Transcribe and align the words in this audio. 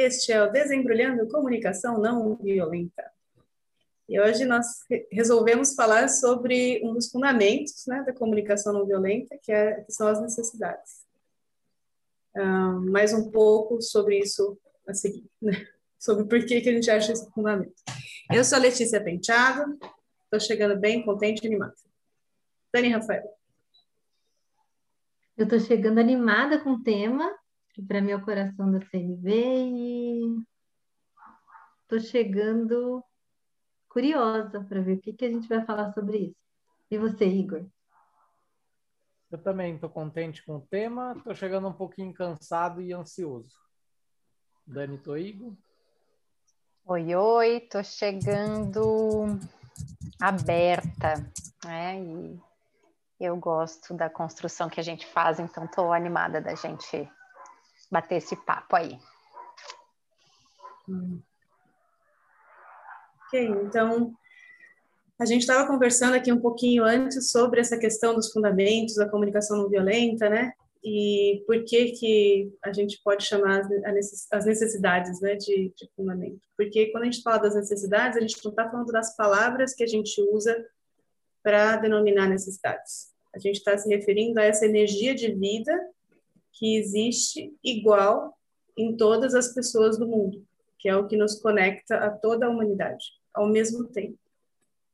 Este 0.00 0.32
é 0.32 0.42
o 0.42 0.50
Desembrulhando 0.50 1.28
Comunicação 1.28 1.98
Não 1.98 2.34
Violenta. 2.34 3.12
E 4.08 4.18
hoje 4.18 4.46
nós 4.46 4.66
resolvemos 5.12 5.74
falar 5.74 6.08
sobre 6.08 6.80
um 6.82 6.94
dos 6.94 7.10
fundamentos 7.10 7.84
né, 7.86 8.02
da 8.04 8.14
comunicação 8.14 8.72
não 8.72 8.86
violenta, 8.86 9.36
que, 9.42 9.52
é, 9.52 9.82
que 9.82 9.92
são 9.92 10.08
as 10.08 10.18
necessidades. 10.22 11.04
Mais 12.90 13.12
um 13.12 13.30
pouco 13.30 13.82
sobre 13.82 14.18
isso 14.18 14.58
a 14.88 14.94
seguir, 14.94 15.30
né? 15.40 15.52
sobre 16.00 16.24
por 16.24 16.46
que, 16.46 16.62
que 16.62 16.70
a 16.70 16.72
gente 16.72 16.90
acha 16.90 17.12
esse 17.12 17.30
fundamento. 17.32 17.74
Eu 18.32 18.42
sou 18.42 18.56
a 18.56 18.62
Letícia 18.62 19.04
Penteado, 19.04 19.78
estou 20.24 20.40
chegando 20.40 20.80
bem 20.80 21.04
contente 21.04 21.44
e 21.44 21.46
animada. 21.46 21.74
Dani 22.72 22.88
Rafael. 22.88 23.28
Eu 25.36 25.44
estou 25.44 25.60
chegando 25.60 26.00
animada 26.00 26.58
com 26.58 26.70
o 26.70 26.82
tema, 26.82 27.30
para 27.86 28.00
mim 28.00 28.10
é 28.10 28.16
o 28.16 28.24
coração 28.24 28.70
da 28.70 28.80
CNV, 28.80 29.30
e 29.30 30.44
estou 31.82 32.00
chegando 32.00 33.02
curiosa 33.88 34.64
para 34.64 34.80
ver 34.80 34.98
o 34.98 35.00
que, 35.00 35.12
que 35.12 35.24
a 35.24 35.30
gente 35.30 35.48
vai 35.48 35.64
falar 35.64 35.92
sobre 35.92 36.18
isso. 36.18 36.40
E 36.90 36.98
você, 36.98 37.26
Igor? 37.26 37.66
Eu 39.30 39.38
também 39.38 39.74
estou 39.74 39.88
contente 39.88 40.44
com 40.44 40.56
o 40.56 40.66
tema, 40.66 41.14
estou 41.16 41.34
chegando 41.34 41.68
um 41.68 41.72
pouquinho 41.72 42.12
cansado 42.12 42.82
e 42.82 42.92
ansioso. 42.92 43.56
Dani 44.66 44.98
Toigo. 44.98 45.56
Oi, 46.84 47.14
oi, 47.14 47.56
estou 47.58 47.84
chegando 47.84 49.38
aberta, 50.20 51.14
né? 51.64 52.02
E 52.02 52.40
eu 53.20 53.36
gosto 53.36 53.94
da 53.94 54.10
construção 54.10 54.68
que 54.68 54.80
a 54.80 54.82
gente 54.82 55.06
faz, 55.06 55.38
então 55.38 55.64
estou 55.64 55.92
animada 55.92 56.40
da 56.40 56.54
gente 56.54 57.08
bater 57.90 58.16
esse 58.16 58.36
papo 58.36 58.76
aí. 58.76 58.98
Hum. 60.88 61.20
Ok, 63.26 63.46
então 63.46 64.12
a 65.18 65.24
gente 65.24 65.42
estava 65.42 65.66
conversando 65.66 66.14
aqui 66.14 66.32
um 66.32 66.40
pouquinho 66.40 66.84
antes 66.84 67.30
sobre 67.30 67.60
essa 67.60 67.78
questão 67.78 68.14
dos 68.14 68.32
fundamentos 68.32 68.96
da 68.96 69.08
comunicação 69.08 69.58
não 69.58 69.68
violenta, 69.68 70.28
né? 70.28 70.52
E 70.82 71.44
por 71.46 71.62
que 71.64 71.92
que 71.92 72.52
a 72.64 72.72
gente 72.72 73.00
pode 73.04 73.24
chamar 73.24 73.60
as 74.32 74.46
necessidades, 74.46 75.20
né, 75.20 75.34
de, 75.36 75.74
de 75.76 75.90
fundamento? 75.94 76.40
Porque 76.56 76.86
quando 76.86 77.02
a 77.02 77.10
gente 77.10 77.22
fala 77.22 77.38
das 77.38 77.54
necessidades, 77.54 78.16
a 78.16 78.20
gente 78.20 78.42
não 78.42 78.50
está 78.50 78.70
falando 78.70 78.90
das 78.90 79.14
palavras 79.14 79.74
que 79.74 79.84
a 79.84 79.86
gente 79.86 80.20
usa 80.32 80.56
para 81.42 81.76
denominar 81.76 82.28
necessidades. 82.28 83.10
A 83.34 83.38
gente 83.38 83.56
está 83.56 83.76
se 83.76 83.88
referindo 83.94 84.40
a 84.40 84.44
essa 84.44 84.64
energia 84.64 85.14
de 85.14 85.32
vida 85.34 85.78
que 86.52 86.76
existe 86.76 87.54
igual 87.62 88.36
em 88.76 88.96
todas 88.96 89.34
as 89.34 89.52
pessoas 89.54 89.98
do 89.98 90.06
mundo, 90.06 90.46
que 90.78 90.88
é 90.88 90.96
o 90.96 91.06
que 91.06 91.16
nos 91.16 91.40
conecta 91.40 91.96
a 91.96 92.10
toda 92.10 92.46
a 92.46 92.50
humanidade, 92.50 93.04
ao 93.34 93.48
mesmo 93.48 93.88
tempo. 93.88 94.18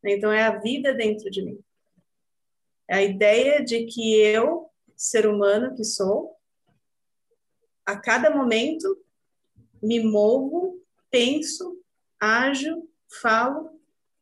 Então, 0.04 0.30
é 0.32 0.44
a 0.44 0.58
vida 0.58 0.94
dentro 0.94 1.30
de 1.30 1.42
mim. 1.42 1.58
É 2.88 2.96
a 2.96 3.02
ideia 3.02 3.64
de 3.64 3.86
que 3.86 4.14
eu, 4.14 4.70
ser 4.96 5.26
humano 5.26 5.74
que 5.74 5.84
sou, 5.84 6.36
a 7.84 7.96
cada 7.96 8.30
momento 8.30 8.98
me 9.82 10.02
movo, 10.02 10.80
penso, 11.10 11.80
ajo, 12.20 12.88
falo, 13.20 13.80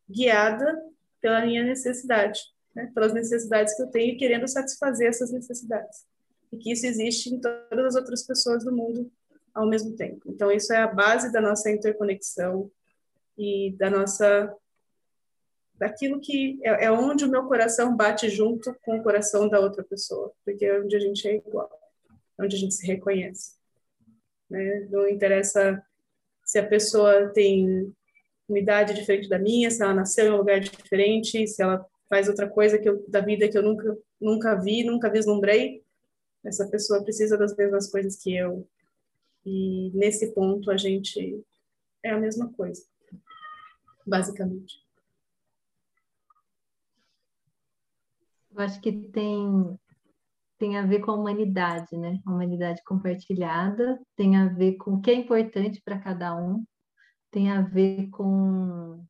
guiada 0.09 0.83
pela 1.21 1.45
minha 1.45 1.63
necessidade, 1.63 2.41
né? 2.75 2.91
pelas 2.95 3.15
necessidades 3.15 3.75
que 3.75 3.83
eu 3.83 3.91
tenho, 3.91 4.19
querendo 4.19 4.47
satisfazer 4.47 5.09
essas 5.09 5.33
necessidades. 5.33 6.07
E 6.53 6.57
que 6.57 6.73
isso 6.73 6.87
existe 6.87 7.31
em 7.31 7.41
todas 7.41 7.85
as 7.87 7.95
outras 7.95 8.23
pessoas 8.23 8.65
do 8.65 8.73
mundo 8.73 9.11
ao 9.55 9.67
mesmo 9.67 9.95
tempo. 9.97 10.23
Então, 10.27 10.51
isso 10.51 10.73
é 10.73 10.79
a 10.79 10.87
base 10.87 11.31
da 11.33 11.41
nossa 11.41 11.71
interconexão 11.71 12.71
e 13.39 13.75
da 13.79 13.89
nossa 13.91 14.55
daquilo 15.77 16.21
que 16.21 16.61
é, 16.63 16.85
é, 16.85 16.93
onde 16.93 17.25
o 17.25 17.31
meu 17.31 17.45
coração 17.45 17.97
bate 17.97 18.29
junto 18.29 18.75
com 18.83 18.99
o 18.99 19.03
coração 19.03 19.49
da 19.49 19.59
outra 19.59 19.83
pessoa, 19.83 20.33
porque 20.45 20.65
é 20.65 20.81
onde 20.81 20.95
a 20.95 21.01
gente 21.01 21.27
é 21.27 21.35
igual, 21.37 21.69
é 22.39 22.45
onde 22.45 22.55
a 22.55 22.59
gente 22.59 22.75
se 22.75 22.87
reconhece. 22.87 23.57
Né? 24.49 24.87
Não 24.89 25.09
interessa 25.09 25.85
se 26.45 26.59
a 26.59 26.67
pessoa 26.67 27.29
tem 27.31 27.93
uma 28.49 28.59
idade 28.59 28.95
diferente 28.95 29.29
da 29.29 29.39
minha, 29.39 29.71
se 29.71 29.83
ela 29.83 29.95
nasceu 29.95 30.27
em 30.27 30.31
um 30.31 30.37
lugar 30.37 30.61
diferente, 30.61 31.47
se 31.47 31.61
ela 31.61 31.85
faz 32.09 32.29
outra 32.29 32.49
coisa 32.49 32.79
que 32.79 32.89
eu, 32.89 33.05
da 33.09 33.21
vida 33.21 33.49
que 33.49 33.59
eu 33.59 33.63
nunca 33.63 33.99
nunca 34.21 34.55
vi, 34.55 34.85
nunca 34.85 35.11
vislumbrei, 35.11 35.84
essa 36.45 36.69
pessoa 36.69 37.03
precisa 37.03 37.37
das 37.39 37.57
mesmas 37.57 37.91
coisas 37.91 38.17
que 38.17 38.37
eu. 38.37 38.69
E 39.45 39.91
nesse 39.95 40.33
ponto 40.33 40.71
a 40.71 40.77
gente 40.77 41.45
é 42.03 42.11
a 42.11 42.21
mesma 42.21 42.53
coisa, 42.53 42.83
basicamente. 44.07 44.83
Eu 48.51 48.61
acho 48.61 48.81
que 48.81 48.93
tem, 48.93 49.79
tem 50.59 50.79
a 50.79 50.87
ver 50.87 51.01
com 51.01 51.11
a 51.11 51.17
humanidade, 51.17 51.97
né? 51.97 52.21
A 52.25 52.31
humanidade 52.31 52.83
compartilhada, 52.85 54.01
tem 54.15 54.37
a 54.37 54.47
ver 54.47 54.77
com 54.77 54.95
o 54.95 55.01
que 55.01 55.11
é 55.11 55.15
importante 55.15 55.83
para 55.85 55.99
cada 55.99 56.37
um, 56.37 56.65
tem 57.31 57.51
a 57.51 57.61
ver 57.63 58.09
com 58.11 59.05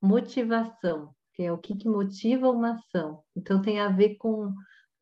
motivação, 0.00 1.14
que 1.32 1.42
é 1.42 1.50
o 1.50 1.58
que, 1.58 1.74
que 1.74 1.88
motiva 1.88 2.50
uma 2.50 2.74
ação. 2.74 3.22
Então, 3.34 3.62
tem 3.62 3.80
a 3.80 3.88
ver 3.88 4.16
com 4.16 4.52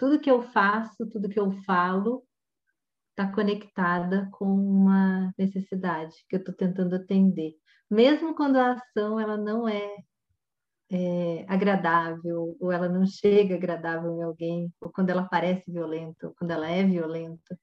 tudo 0.04 0.20
que 0.20 0.31
eu 0.31 0.42
faço, 0.42 1.09
tudo 1.09 1.31
que 1.31 1.41
eu 1.41 1.50
falo, 1.62 2.22
está 3.09 3.32
conectada 3.32 4.28
com 4.32 4.44
uma 4.44 5.32
necessidade 5.38 6.15
que 6.28 6.37
eu 6.37 6.41
estou 6.41 6.54
tentando 6.54 6.94
atender. 6.94 7.54
Mesmo 7.91 8.34
quando 8.34 8.56
a 8.56 8.72
ação 8.72 9.19
ela 9.19 9.38
não 9.38 9.66
é 9.66 9.97
é, 10.91 11.47
agradável, 11.48 12.54
ou 12.60 12.70
ela 12.70 12.87
não 12.87 13.06
chega 13.06 13.54
agradável 13.54 14.12
em 14.19 14.22
alguém, 14.22 14.70
ou 14.78 14.93
quando 14.93 15.09
ela 15.09 15.25
parece 15.25 15.72
violenta, 15.72 16.28
ou 16.28 16.34
quando 16.34 16.50
ela 16.50 16.69
é 16.69 16.84
violenta, 16.84 17.59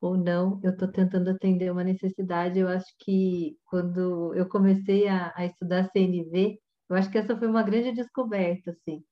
ou 0.00 0.16
não, 0.16 0.60
eu 0.62 0.70
estou 0.70 0.86
tentando 0.86 1.28
atender 1.30 1.72
uma 1.72 1.82
necessidade. 1.82 2.60
Eu 2.60 2.68
acho 2.68 2.94
que 3.00 3.58
quando 3.64 4.32
eu 4.34 4.48
comecei 4.48 5.08
a, 5.08 5.32
a, 5.34 5.44
estudar 5.44 5.90
CNV, 5.90 6.56
eu 6.88 6.96
acho 6.96 7.10
que 7.10 7.18
essa 7.18 7.36
foi 7.36 7.48
uma 7.48 7.64
grande 7.64 7.90
descoberta, 7.92 8.70
assim. 8.70 9.04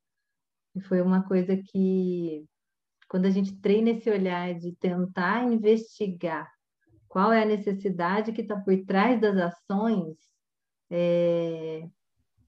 Foi 0.89 1.03
uma 1.03 1.23
coisa 1.27 1.57
que, 1.57 2.47
quando 3.13 3.27
a 3.27 3.31
gente 3.31 3.55
treina 3.61 3.91
esse 3.91 4.09
olhar 4.09 4.55
de 4.55 4.73
tentar 4.77 5.45
investigar 5.53 6.51
qual 7.07 7.31
é 7.31 7.43
a 7.43 7.47
necessidade 7.47 8.33
que 8.33 8.41
está 8.41 8.59
por 8.59 8.75
trás 8.87 9.21
das 9.21 9.37
ações, 9.37 10.17
é, 10.89 11.87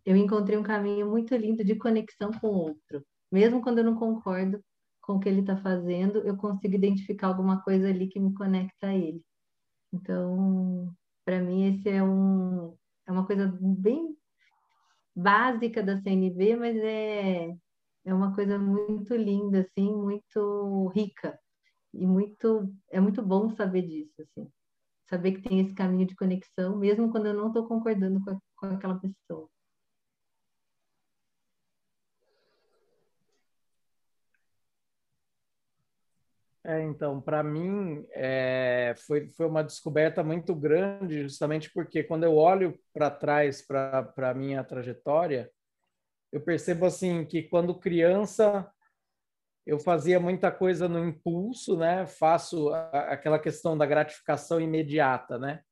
eu 0.07 0.17
encontrei 0.17 0.57
um 0.57 0.63
caminho 0.63 1.07
muito 1.11 1.37
lindo 1.37 1.63
de 1.63 1.75
conexão 1.75 2.31
com 2.41 2.47
o 2.47 2.59
outro. 2.61 3.05
Mesmo 3.31 3.61
quando 3.61 3.81
eu 3.81 3.85
não 3.85 3.95
concordo 3.95 4.59
com 5.03 5.17
o 5.17 5.21
que 5.21 5.29
ele 5.29 5.41
está 5.41 5.55
fazendo, 5.59 6.21
eu 6.21 6.35
consigo 6.35 6.75
identificar 6.75 7.27
alguma 7.27 7.61
coisa 7.61 7.87
ali 7.87 8.09
que 8.09 8.19
me 8.19 8.33
conecta 8.33 8.87
a 8.87 8.95
ele. 8.95 9.21
Então, 9.93 10.91
para 11.27 11.43
mim, 11.43 11.75
esse 11.75 11.91
é, 11.91 12.03
um, 12.03 12.75
é 13.07 13.13
uma 13.13 13.27
coisa 13.27 13.55
bem 13.61 14.17
básica 15.15 15.83
da 15.83 16.01
CNV, 16.01 16.57
mas 16.57 16.75
é, 16.79 17.55
é 18.05 18.13
uma 18.15 18.35
coisa 18.35 18.59
muito 18.59 19.15
linda, 19.15 19.61
assim, 19.61 19.93
muito 19.95 20.89
rica. 20.95 21.39
E 21.93 22.07
muito, 22.07 22.73
é 22.91 23.01
muito 23.01 23.23
bom 23.23 23.51
saber 23.51 23.83
disso, 23.83 24.15
assim. 24.21 24.51
Saber 25.09 25.33
que 25.33 25.49
tem 25.49 25.61
esse 25.61 25.75
caminho 25.75 26.07
de 26.07 26.17
conexão, 26.17 26.77
mesmo 26.77 27.11
quando 27.11 27.27
eu 27.27 27.35
não 27.35 27.49
estou 27.49 27.67
concordando 27.69 28.23
com, 28.25 28.31
a, 28.31 28.39
com 28.57 28.67
aquela 28.67 28.99
pessoa. 28.99 29.49
É, 36.67 36.83
então, 36.83 37.21
para 37.21 37.43
mim, 37.43 38.07
é, 38.13 38.95
foi, 39.07 39.29
foi 39.29 39.47
uma 39.47 39.63
descoberta 39.63 40.25
muito 40.25 40.55
grande, 40.55 41.23
justamente 41.23 41.71
porque 41.71 42.03
quando 42.03 42.25
eu 42.25 42.37
olho 42.37 42.79
para 42.91 43.11
trás 43.11 43.61
para 43.61 44.11
a 44.17 44.35
minha 44.35 44.65
trajetória, 44.65 45.51
eu 46.35 46.41
percebo 46.41 46.85
assim 46.85 47.25
que 47.25 47.45
quando 47.45 47.79
criança 47.79 48.69
eu 49.65 49.79
fazia 49.79 50.19
muita 50.19 50.51
coisa 50.51 50.89
no 50.89 51.07
impulso, 51.09 51.77
né? 51.77 52.07
Faço 52.07 52.69
aquela 52.75 53.39
questão 53.39 53.79
da 53.79 53.87
gratificação 53.87 54.61
imediata, 54.61 55.39
né? 55.39 55.63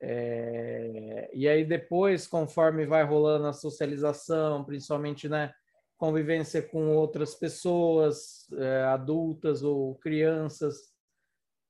É, 0.00 1.30
e 1.32 1.48
aí 1.48 1.64
depois, 1.64 2.26
conforme 2.26 2.84
vai 2.84 3.04
rolando 3.04 3.46
a 3.46 3.52
socialização, 3.52 4.64
principalmente, 4.64 5.28
né? 5.28 5.54
convivência 5.96 6.60
com 6.60 6.94
outras 6.94 7.34
pessoas, 7.34 8.50
é, 8.52 8.82
adultas 8.82 9.62
ou 9.62 9.94
crianças, 9.94 10.92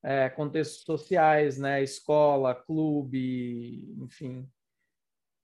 é, 0.02 0.28
contextos 0.30 0.84
sociais, 0.84 1.58
né, 1.58 1.82
escola, 1.82 2.54
clube, 2.54 3.94
enfim. 4.02 4.48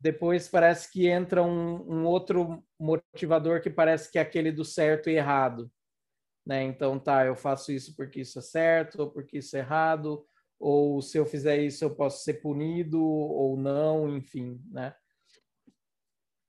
Depois 0.02 0.48
parece 0.48 0.90
que 0.90 1.06
entra 1.06 1.44
um, 1.44 1.76
um, 1.88 2.04
outro 2.04 2.60
motivador 2.76 3.62
que 3.62 3.70
parece 3.70 4.10
que 4.10 4.18
é 4.18 4.20
aquele 4.20 4.50
do 4.50 4.64
certo 4.64 5.08
e 5.08 5.14
errado. 5.14 5.70
Né? 6.44 6.64
Então, 6.64 6.98
tá, 6.98 7.24
eu 7.24 7.36
faço 7.36 7.70
isso 7.70 7.94
porque 7.94 8.22
isso 8.22 8.40
é 8.40 8.42
certo, 8.42 8.98
ou 8.98 9.10
porque 9.12 9.38
isso 9.38 9.56
é 9.56 9.60
errado, 9.60 10.26
ou 10.58 11.00
se 11.00 11.16
eu 11.16 11.24
fizer 11.24 11.58
isso 11.58 11.84
eu 11.84 11.94
posso 11.94 12.24
ser 12.24 12.42
punido 12.42 13.00
ou 13.00 13.56
não, 13.56 14.08
enfim, 14.16 14.60
né? 14.72 14.92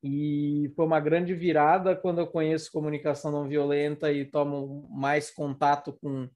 E 0.01 0.73
foi 0.75 0.85
uma 0.85 0.99
grande 0.99 1.35
virada 1.35 1.95
quando 1.95 2.19
eu 2.19 2.27
conheço 2.27 2.71
comunicação 2.71 3.31
não 3.31 3.47
violenta 3.47 4.11
e 4.11 4.25
tomo 4.25 4.89
mais 4.89 5.29
contato 5.29 5.93
com, 5.93 6.27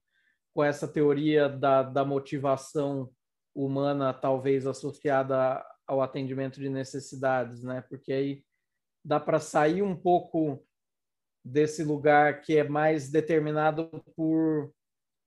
com 0.54 0.62
essa 0.62 0.86
teoria 0.86 1.48
da, 1.48 1.82
da 1.82 2.04
motivação 2.04 3.10
humana, 3.52 4.14
talvez 4.14 4.68
associada 4.68 5.62
ao 5.88 6.02
atendimento 6.02 6.60
de 6.60 6.68
necessidades, 6.68 7.64
né? 7.64 7.80
Porque 7.88 8.12
aí 8.12 8.44
dá 9.04 9.18
para 9.18 9.40
sair 9.40 9.82
um 9.82 9.96
pouco 9.96 10.64
desse 11.44 11.82
lugar 11.82 12.42
que 12.42 12.56
é 12.56 12.68
mais 12.68 13.10
determinado 13.10 13.88
por, 14.14 14.72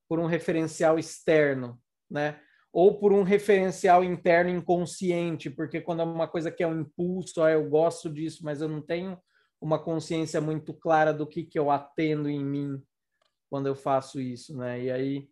por 0.08 0.20
um 0.20 0.28
referencial 0.28 1.00
externo, 1.00 1.82
né? 2.10 2.40
ou 2.74 2.98
por 2.98 3.12
um 3.12 3.24
referencial 3.24 4.04
interno 4.04 4.50
inconsciente, 4.50 5.50
porque 5.50 5.82
quando 5.82 6.02
é 6.02 6.06
uma 6.06 6.28
coisa 6.28 6.50
que 6.50 6.64
é 6.64 6.68
um 6.68 6.82
impulso, 6.82 7.44
ah, 7.44 7.52
eu 7.52 7.70
gosto 7.70 8.10
disso, 8.10 8.46
mas 8.46 8.62
eu 8.62 8.70
não 8.70 8.82
tenho 8.82 9.18
uma 9.60 9.78
consciência 9.78 10.40
muito 10.40 10.74
clara 10.74 11.14
do 11.14 11.28
que, 11.28 11.44
que 11.44 11.60
eu 11.60 11.70
atendo 11.70 12.30
em 12.30 12.44
mim 12.44 12.82
quando 13.50 13.68
eu 13.68 13.76
faço 13.76 14.22
isso, 14.22 14.58
né? 14.58 14.82
E 14.82 14.90
aí, 14.90 15.30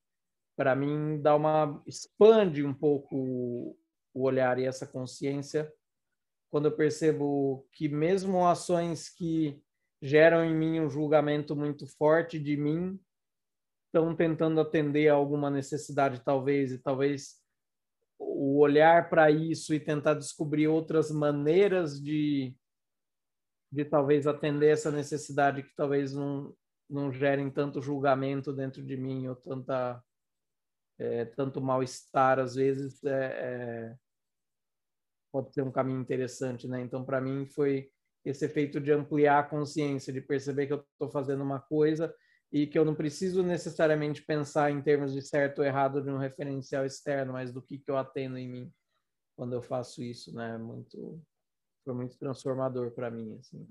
para 0.58 0.76
mim, 0.76 1.22
dá 1.22 1.36
uma 1.36 1.82
expande 1.88 2.66
um 2.66 2.74
pouco 2.74 3.79
o 4.20 4.24
olhar 4.24 4.60
e 4.60 4.66
essa 4.66 4.86
consciência 4.86 5.72
quando 6.50 6.66
eu 6.66 6.76
percebo 6.76 7.68
que 7.72 7.88
mesmo 7.88 8.48
ações 8.48 9.10
que 9.10 9.62
geram 10.02 10.44
em 10.44 10.56
mim 10.56 10.80
um 10.80 10.90
julgamento 10.90 11.56
muito 11.56 11.86
forte 11.86 12.40
de 12.40 12.58
mim, 12.58 13.00
estão 13.86 14.16
tentando 14.16 14.60
atender 14.60 15.10
a 15.10 15.14
alguma 15.14 15.50
necessidade, 15.50 16.24
talvez, 16.24 16.72
e 16.72 16.80
talvez 16.80 17.40
o 18.18 18.60
olhar 18.60 19.10
para 19.10 19.32
isso 19.32 19.74
e 19.74 19.80
tentar 19.80 20.14
descobrir 20.14 20.68
outras 20.68 21.12
maneiras 21.12 22.02
de, 22.02 22.56
de 23.72 23.86
talvez 23.86 24.28
atender 24.28 24.70
essa 24.70 24.92
necessidade 24.92 25.64
que 25.64 25.76
talvez 25.76 26.14
não, 26.14 26.54
não 26.90 27.12
gerem 27.12 27.50
tanto 27.50 27.82
julgamento 27.82 28.54
dentro 28.54 28.84
de 28.84 28.98
mim 28.98 29.28
ou 29.28 29.36
tanta 29.36 30.04
é, 31.00 31.24
tanto 31.24 31.62
mal-estar 31.62 32.40
às 32.40 32.56
vezes 32.56 33.02
é, 33.06 33.26
é, 33.26 33.98
pode 35.32 35.54
ser 35.54 35.62
um 35.62 35.72
caminho 35.72 36.02
interessante, 36.02 36.68
né? 36.68 36.82
Então 36.82 37.04
para 37.04 37.22
mim 37.22 37.46
foi 37.46 37.90
esse 38.26 38.46
efeito 38.46 38.80
de 38.80 38.92
ampliar 38.92 39.40
a 39.40 39.44
consciência, 39.44 40.12
de 40.12 40.22
perceber 40.22 40.68
que 40.68 40.74
eu 40.74 40.86
estou 40.92 41.10
fazendo 41.10 41.44
uma 41.44 41.60
coisa 41.60 42.14
e 42.52 42.66
que 42.68 42.78
eu 42.78 42.84
não 42.84 42.96
preciso 42.96 43.44
necessariamente 43.44 44.24
pensar 44.24 44.72
em 44.72 44.82
termos 44.82 45.14
de 45.14 45.22
certo 45.22 45.60
ou 45.60 45.66
errado 45.66 46.02
de 46.02 46.10
um 46.10 46.18
referencial 46.18 46.86
externo, 46.86 47.34
mas 47.34 47.54
do 47.54 47.62
que, 47.62 47.78
que 47.78 47.90
eu 47.90 47.98
atendo 47.98 48.38
em 48.38 48.50
mim 48.50 48.74
quando 49.36 49.54
eu 49.54 49.62
faço 49.62 50.04
isso, 50.04 50.34
né? 50.36 50.58
Muito, 50.58 51.22
foi 51.86 51.94
muito 51.94 52.18
transformador 52.18 52.92
para 52.92 53.10
mim, 53.10 53.38
assim. 53.40 53.66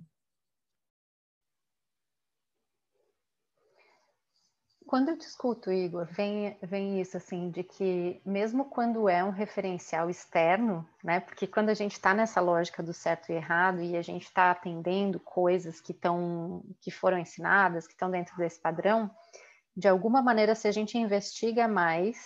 Quando 4.89 5.11
eu 5.11 5.19
te 5.19 5.27
escuto, 5.27 5.71
Igor, 5.71 6.07
vem, 6.07 6.57
vem 6.63 6.99
isso 6.99 7.15
assim 7.19 7.51
de 7.51 7.63
que 7.63 8.23
mesmo 8.25 8.65
quando 8.65 9.07
é 9.07 9.23
um 9.23 9.29
referencial 9.29 10.09
externo, 10.09 10.89
né? 11.05 11.21
Porque 11.21 11.47
quando 11.47 11.69
a 11.69 11.75
gente 11.75 11.93
está 11.93 12.15
nessa 12.15 12.41
lógica 12.41 12.83
do 12.83 12.95
certo 12.95 13.31
e 13.31 13.35
errado 13.35 13.83
e 13.83 13.99
a 13.99 14.01
gente 14.01 14.23
está 14.23 14.51
atendendo 14.51 15.21
coisas 15.21 15.79
que 15.79 15.93
estão 15.93 16.65
que 16.81 16.91
foram 16.91 17.19
ensinadas, 17.19 17.87
que 17.87 17.93
estão 17.93 18.11
dentro 18.11 18.35
desse 18.39 18.59
padrão, 18.59 19.11
de 19.77 19.87
alguma 19.87 20.23
maneira, 20.23 20.55
se 20.55 20.67
a 20.67 20.73
gente 20.73 20.97
investiga 20.97 21.69
mais, 21.69 22.17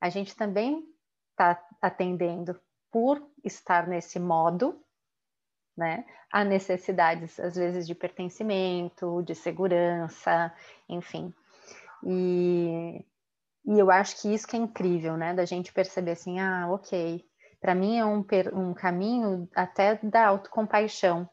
a 0.00 0.08
gente 0.08 0.34
também 0.34 0.84
está 1.30 1.64
atendendo 1.80 2.60
por 2.90 3.24
estar 3.44 3.86
nesse 3.86 4.18
modo, 4.18 4.84
né? 5.76 6.04
A 6.32 6.42
necessidades, 6.42 7.38
às 7.38 7.54
vezes, 7.54 7.86
de 7.86 7.94
pertencimento, 7.94 9.22
de 9.22 9.36
segurança, 9.36 10.52
enfim. 10.88 11.32
E, 12.04 13.04
e 13.66 13.78
eu 13.78 13.90
acho 13.90 14.20
que 14.20 14.32
isso 14.32 14.46
que 14.46 14.56
é 14.56 14.58
incrível, 14.58 15.16
né? 15.16 15.34
Da 15.34 15.44
gente 15.44 15.72
perceber 15.72 16.12
assim, 16.12 16.40
ah, 16.40 16.68
ok. 16.70 17.24
Para 17.60 17.74
mim 17.74 17.98
é 17.98 18.04
um, 18.04 18.24
um 18.54 18.74
caminho 18.74 19.48
até 19.54 19.96
da 20.02 20.26
autocompaixão, 20.26 21.28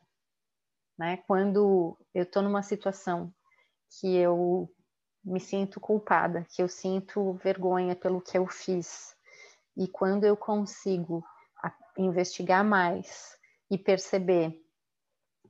né? 0.98 1.18
Quando 1.26 1.98
eu 2.14 2.24
estou 2.24 2.44
numa 2.44 2.62
situação 2.62 3.34
que 4.00 4.16
eu 4.16 4.70
me 5.24 5.40
sinto 5.40 5.80
culpada, 5.80 6.46
que 6.50 6.62
eu 6.62 6.68
sinto 6.68 7.34
vergonha 7.44 7.96
pelo 7.96 8.22
que 8.22 8.38
eu 8.38 8.46
fiz, 8.48 9.16
e 9.76 9.88
quando 9.88 10.24
eu 10.24 10.38
consigo 10.38 11.24
investigar 11.98 12.64
mais 12.64 13.38
e 13.70 13.78
perceber 13.78 14.60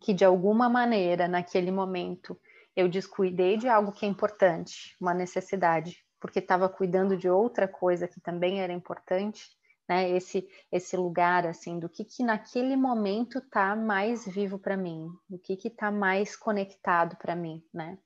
que 0.01 0.13
de 0.13 0.23
alguma 0.23 0.69
maneira 0.69 1.27
naquele 1.27 1.71
momento 1.71 2.39
eu 2.79 2.87
descuidei 2.87 3.57
de 3.57 3.67
algo 3.67 3.91
que 3.91 4.05
é 4.05 4.09
importante, 4.09 4.95
uma 5.01 5.13
necessidade, 5.13 5.97
porque 6.17 6.39
estava 6.39 6.69
cuidando 6.69 7.17
de 7.17 7.29
outra 7.29 7.67
coisa 7.67 8.07
que 8.07 8.21
também 8.21 8.61
era 8.61 8.71
importante, 8.71 9.49
né? 9.87 10.09
Esse 10.09 10.47
esse 10.71 10.95
lugar 10.95 11.45
assim 11.45 11.77
do 11.77 11.89
que 11.89 12.05
que 12.05 12.23
naquele 12.23 12.77
momento 12.77 13.39
está 13.39 13.75
mais 13.75 14.25
vivo 14.25 14.57
para 14.57 14.77
mim, 14.77 15.09
do 15.29 15.37
que 15.37 15.57
que 15.57 15.67
está 15.67 15.91
mais 15.91 16.37
conectado 16.37 17.17
para 17.17 17.35
mim, 17.35 17.61
né? 17.73 17.97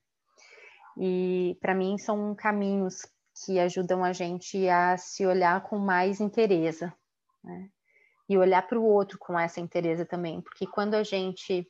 E 0.98 1.56
para 1.60 1.74
mim 1.74 1.96
são 1.96 2.34
caminhos 2.34 3.06
que 3.44 3.60
ajudam 3.60 4.04
a 4.04 4.12
gente 4.12 4.68
a 4.68 4.96
se 4.96 5.24
olhar 5.24 5.62
com 5.62 5.78
mais 5.78 6.20
interesse, 6.20 6.90
né? 7.44 7.68
E 8.28 8.36
olhar 8.36 8.66
para 8.66 8.78
o 8.78 8.84
outro 8.84 9.18
com 9.18 9.38
essa 9.38 9.60
interesse 9.60 10.04
também, 10.04 10.40
porque 10.40 10.66
quando 10.66 10.94
a 10.94 11.04
gente 11.04 11.68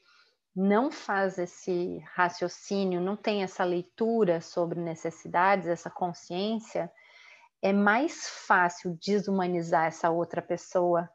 não 0.54 0.90
faz 0.90 1.38
esse 1.38 1.98
raciocínio, 2.14 3.00
não 3.00 3.16
tem 3.16 3.42
essa 3.42 3.64
leitura 3.64 4.40
sobre 4.40 4.80
necessidades, 4.80 5.66
essa 5.66 5.90
consciência, 5.90 6.90
é 7.60 7.72
mais 7.72 8.28
fácil 8.46 8.96
desumanizar 9.04 9.86
essa 9.86 10.10
outra 10.10 10.40
pessoa 10.40 11.10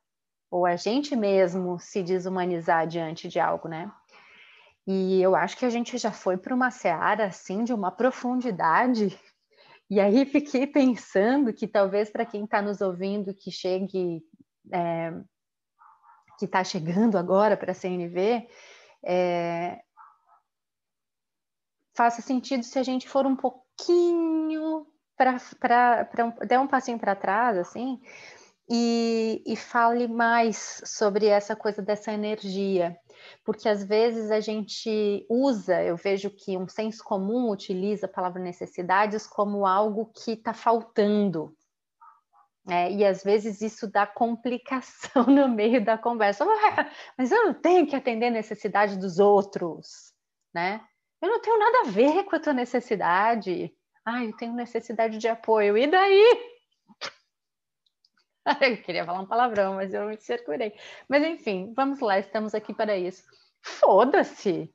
ou 0.52 0.66
a 0.66 0.76
gente 0.76 1.16
mesmo 1.16 1.80
se 1.80 2.02
desumanizar 2.02 2.88
diante 2.88 3.28
de 3.28 3.40
algo, 3.40 3.68
né? 3.68 3.92
E 4.88 5.22
eu 5.22 5.36
acho 5.36 5.56
que 5.56 5.66
a 5.66 5.70
gente 5.70 5.98
já 5.98 6.12
foi 6.12 6.36
para 6.38 6.56
uma 6.56 6.72
seara 6.72 7.26
assim 7.26 7.64
de 7.64 7.72
uma 7.72 7.92
profundidade. 7.92 9.18
E 9.88 10.00
aí 10.00 10.26
fiquei 10.26 10.66
pensando 10.66 11.54
que 11.54 11.68
talvez 11.68 12.10
para 12.10 12.26
quem 12.26 12.46
está 12.46 12.62
nos 12.62 12.82
ouvindo 12.82 13.34
que 13.34 13.52
chegue, 13.52 14.24
é, 14.74 15.14
que 16.40 16.46
está 16.46 16.64
chegando 16.64 17.18
agora 17.18 17.56
para 17.56 17.72
a 17.72 17.76
CNV, 17.76 18.48
é, 19.04 19.80
faça 21.96 22.22
sentido 22.22 22.64
se 22.64 22.80
a 22.80 22.84
gente 22.84 23.10
for 23.10 23.26
um 23.26 23.36
pouquinho 23.36 24.88
para 25.18 26.26
um, 26.26 26.48
der 26.48 26.60
um 26.60 26.68
passinho 26.68 26.98
para 26.98 27.16
trás, 27.16 27.58
assim, 27.58 28.00
e, 28.70 29.44
e 29.46 29.56
fale 29.56 30.08
mais 30.08 30.82
sobre 30.86 31.26
essa 31.26 31.56
coisa 31.56 31.82
dessa 31.82 32.14
energia, 32.14 32.96
porque 33.44 33.68
às 33.68 33.84
vezes 33.84 34.32
a 34.32 34.40
gente 34.40 35.26
usa, 35.30 35.84
eu 35.84 35.98
vejo 35.98 36.30
que 36.30 36.58
um 36.58 36.68
senso 36.68 37.04
comum 37.04 37.50
utiliza 37.50 38.06
a 38.06 38.10
palavra 38.10 38.42
necessidades 38.42 39.28
como 39.28 39.66
algo 39.66 40.12
que 40.24 40.34
está 40.34 40.54
faltando, 40.54 41.54
é, 42.72 42.92
e 42.92 43.06
às 43.06 43.24
vezes 43.24 43.62
isso 43.62 43.90
dá 43.90 44.06
complicação 44.06 45.26
no 45.28 45.48
meio 45.48 45.84
da 45.84 45.98
conversa. 45.98 46.46
Mas 47.18 47.32
eu 47.32 47.46
não 47.46 47.54
tenho 47.54 47.88
que 47.88 47.96
atender 47.96 48.28
a 48.28 48.32
necessidade 48.32 48.98
dos 48.98 49.20
outros, 49.20 50.14
né? 50.54 50.82
Eu 51.22 51.30
não 51.30 51.42
tenho 51.42 51.60
nada 51.60 51.80
a 51.82 51.92
ver 51.92 52.24
com 52.24 52.36
a 52.36 52.40
tua 52.40 52.54
necessidade. 52.54 53.74
Ah, 54.06 54.24
eu 54.24 54.36
tenho 54.36 54.54
necessidade 54.54 55.18
de 55.18 55.28
apoio. 55.28 55.78
E 55.78 55.88
daí? 55.88 56.56
Eu 58.62 58.82
queria 58.82 59.06
falar 59.06 59.20
um 59.20 59.28
palavrão, 59.28 59.76
mas 59.76 59.94
eu 59.94 60.08
me 60.08 60.18
circulei. 60.18 60.74
Mas 61.08 61.24
enfim, 61.24 61.72
vamos 61.76 62.00
lá, 62.00 62.18
estamos 62.18 62.56
aqui 62.56 62.74
para 62.74 62.98
isso. 62.98 63.24
Foda-se! 63.62 64.74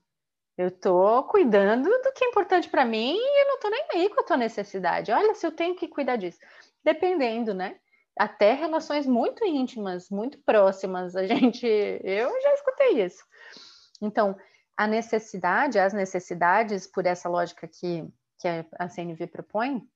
Eu 0.56 0.70
tô 0.70 1.24
cuidando 1.24 1.90
do 1.90 2.12
que 2.12 2.24
é 2.24 2.28
importante 2.28 2.68
para 2.68 2.84
mim 2.84 3.16
e 3.16 3.42
eu 3.42 3.48
não 3.48 3.58
tô 3.58 3.68
nem 3.68 3.84
aí 3.94 4.08
com 4.08 4.20
a 4.20 4.24
tua 4.24 4.36
necessidade. 4.36 5.10
Olha, 5.10 5.34
se 5.34 5.44
eu 5.44 5.50
tenho 5.50 5.74
que 5.74 5.88
cuidar 5.88 6.14
disso. 6.14 6.38
Dependendo, 6.84 7.52
né? 7.52 7.80
Até 8.18 8.52
relações 8.54 9.06
muito 9.06 9.44
íntimas, 9.44 10.08
muito 10.10 10.38
próximas. 10.38 11.16
A 11.16 11.26
gente, 11.26 11.66
eu 11.66 12.30
já 12.42 12.54
escutei 12.54 13.04
isso. 13.04 13.24
Então, 14.00 14.36
a 14.76 14.86
necessidade, 14.86 15.78
as 15.78 15.92
necessidades, 15.92 16.86
por 16.86 17.06
essa 17.06 17.28
lógica 17.28 17.68
que, 17.68 18.06
que 18.38 18.48
a 18.78 18.88
CNV 18.88 19.26
propõe, 19.28 19.88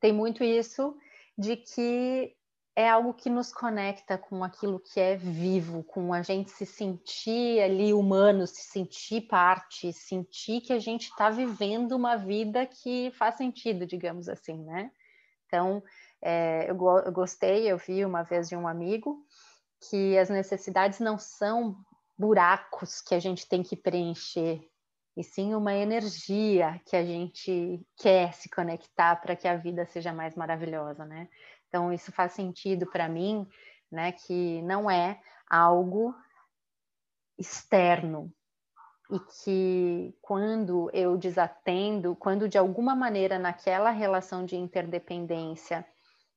tem 0.00 0.12
muito 0.12 0.44
isso 0.44 0.96
de 1.36 1.56
que 1.56 2.36
é 2.76 2.88
algo 2.88 3.14
que 3.14 3.30
nos 3.30 3.52
conecta 3.52 4.18
com 4.18 4.42
aquilo 4.42 4.80
que 4.80 4.98
é 4.98 5.16
vivo, 5.16 5.84
com 5.84 6.12
a 6.12 6.22
gente 6.22 6.50
se 6.50 6.66
sentir 6.66 7.60
ali 7.60 7.94
humano, 7.94 8.46
se 8.46 8.62
sentir 8.64 9.22
parte, 9.22 9.92
sentir 9.92 10.60
que 10.60 10.72
a 10.72 10.78
gente 10.78 11.04
está 11.04 11.30
vivendo 11.30 11.92
uma 11.92 12.16
vida 12.16 12.66
que 12.66 13.12
faz 13.12 13.36
sentido, 13.36 13.86
digamos 13.86 14.28
assim, 14.28 14.64
né? 14.64 14.90
Então, 15.46 15.82
é, 16.24 16.70
eu, 16.70 16.76
eu 17.04 17.12
gostei, 17.12 17.70
eu 17.70 17.76
vi 17.76 18.02
uma 18.02 18.22
vez 18.22 18.48
de 18.48 18.56
um 18.56 18.66
amigo 18.66 19.22
que 19.90 20.16
as 20.16 20.30
necessidades 20.30 20.98
não 20.98 21.18
são 21.18 21.76
buracos 22.18 23.02
que 23.02 23.14
a 23.14 23.18
gente 23.18 23.46
tem 23.46 23.62
que 23.62 23.76
preencher, 23.76 24.66
e 25.14 25.22
sim 25.22 25.54
uma 25.54 25.74
energia 25.74 26.80
que 26.86 26.96
a 26.96 27.04
gente 27.04 27.86
quer 27.98 28.32
se 28.32 28.48
conectar 28.48 29.16
para 29.16 29.36
que 29.36 29.46
a 29.46 29.56
vida 29.56 29.84
seja 29.86 30.12
mais 30.12 30.34
maravilhosa, 30.34 31.04
né? 31.04 31.28
Então 31.68 31.92
isso 31.92 32.10
faz 32.10 32.32
sentido 32.32 32.86
para 32.86 33.08
mim, 33.08 33.46
né? 33.92 34.12
Que 34.12 34.62
não 34.62 34.90
é 34.90 35.20
algo 35.48 36.14
externo 37.38 38.32
e 39.10 39.20
que 39.42 40.16
quando 40.22 40.90
eu 40.92 41.16
desatendo, 41.16 42.16
quando 42.16 42.48
de 42.48 42.56
alguma 42.56 42.96
maneira 42.96 43.38
naquela 43.38 43.90
relação 43.90 44.44
de 44.44 44.56
interdependência 44.56 45.86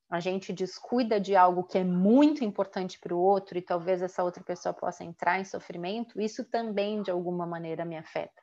a 0.09 0.19
gente 0.19 0.53
descuida 0.53 1.19
de 1.19 1.35
algo 1.35 1.63
que 1.63 1.77
é 1.77 1.83
muito 1.83 2.43
importante 2.43 2.99
para 2.99 3.13
o 3.13 3.19
outro 3.19 3.57
e 3.57 3.61
talvez 3.61 4.01
essa 4.01 4.23
outra 4.23 4.43
pessoa 4.43 4.73
possa 4.73 5.03
entrar 5.03 5.39
em 5.39 5.45
sofrimento, 5.45 6.21
isso 6.21 6.45
também 6.45 7.01
de 7.01 7.11
alguma 7.11 7.45
maneira 7.45 7.83
me 7.83 7.97
afeta. 7.97 8.41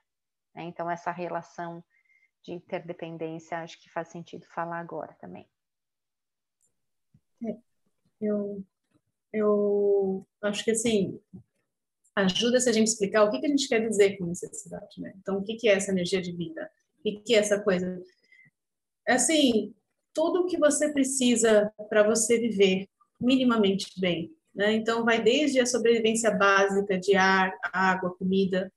Né? 0.54 0.64
Então, 0.64 0.90
essa 0.90 1.10
relação 1.10 1.82
de 2.42 2.52
interdependência, 2.52 3.58
acho 3.58 3.80
que 3.80 3.90
faz 3.90 4.08
sentido 4.08 4.44
falar 4.46 4.78
agora 4.78 5.14
também. 5.14 5.48
É, 7.42 7.56
eu, 8.20 8.62
eu 9.32 10.26
acho 10.42 10.62
que 10.64 10.70
assim 10.70 11.18
ajuda 12.16 12.60
se 12.60 12.68
a 12.68 12.72
gente 12.72 12.88
explicar 12.88 13.24
o 13.24 13.30
que, 13.30 13.40
que 13.40 13.46
a 13.46 13.48
gente 13.48 13.68
quer 13.68 13.86
dizer 13.86 14.16
com 14.16 14.26
necessidade, 14.26 15.00
né? 15.00 15.12
Então, 15.16 15.38
o 15.38 15.42
que, 15.42 15.56
que 15.56 15.68
é 15.68 15.72
essa 15.72 15.90
energia 15.90 16.22
de 16.22 16.32
vida? 16.32 16.70
O 16.98 17.02
que, 17.02 17.20
que 17.20 17.34
é 17.34 17.38
essa 17.38 17.60
coisa? 17.60 18.00
Assim, 19.06 19.74
tudo 20.14 20.42
o 20.42 20.46
que 20.46 20.56
você 20.56 20.92
precisa 20.92 21.72
para 21.88 22.02
você 22.04 22.38
viver 22.38 22.88
minimamente 23.20 24.00
bem. 24.00 24.32
Né? 24.54 24.72
Então, 24.72 25.04
vai 25.04 25.20
desde 25.20 25.60
a 25.60 25.66
sobrevivência 25.66 26.30
básica 26.30 26.98
de 26.98 27.16
ar, 27.16 27.52
água, 27.72 28.14
comida, 28.16 28.72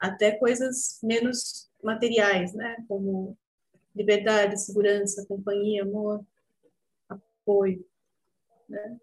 até 0.00 0.32
coisas 0.32 0.98
menos 1.02 1.70
materiais, 1.82 2.54
né? 2.54 2.76
como 2.88 3.36
liberdade, 3.94 4.58
segurança, 4.58 5.26
companhia, 5.28 5.82
amor, 5.82 6.24
apoio. 7.08 7.84
Né? 8.68 8.96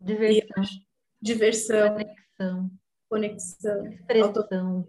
Diversão. 0.00 0.62
E, 0.62 0.84
diversão. 1.20 1.92
Conexão. 1.92 2.70
Conexão. 3.08 3.86
Expressão. 3.86 4.86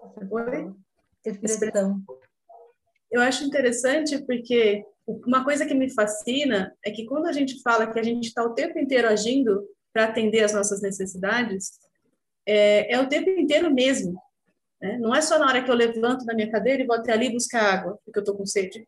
Auto... 0.00 0.24
Oi? 0.30 0.74
Expressão. 1.24 2.02
Eu 3.10 3.20
acho 3.20 3.44
interessante 3.44 4.18
porque 4.24 4.84
uma 5.06 5.44
coisa 5.44 5.64
que 5.64 5.74
me 5.74 5.88
fascina 5.92 6.76
é 6.84 6.90
que 6.90 7.06
quando 7.06 7.26
a 7.26 7.32
gente 7.32 7.62
fala 7.62 7.92
que 7.92 7.98
a 7.98 8.02
gente 8.02 8.26
está 8.26 8.42
o 8.44 8.54
tempo 8.54 8.78
inteiro 8.78 9.08
agindo 9.08 9.66
para 9.92 10.04
atender 10.04 10.42
as 10.42 10.52
nossas 10.52 10.82
necessidades, 10.82 11.78
é, 12.44 12.92
é 12.92 13.00
o 13.00 13.08
tempo 13.08 13.30
inteiro 13.30 13.72
mesmo. 13.72 14.20
Né? 14.80 14.98
Não 14.98 15.14
é 15.14 15.22
só 15.22 15.38
na 15.38 15.46
hora 15.46 15.62
que 15.62 15.70
eu 15.70 15.74
levanto 15.74 16.24
da 16.24 16.34
minha 16.34 16.50
cadeira 16.50 16.82
e 16.82 16.86
vou 16.86 16.96
até 16.96 17.12
ali 17.12 17.32
buscar 17.32 17.62
água, 17.62 17.98
porque 18.04 18.18
eu 18.18 18.22
estou 18.22 18.36
com 18.36 18.44
sede. 18.44 18.86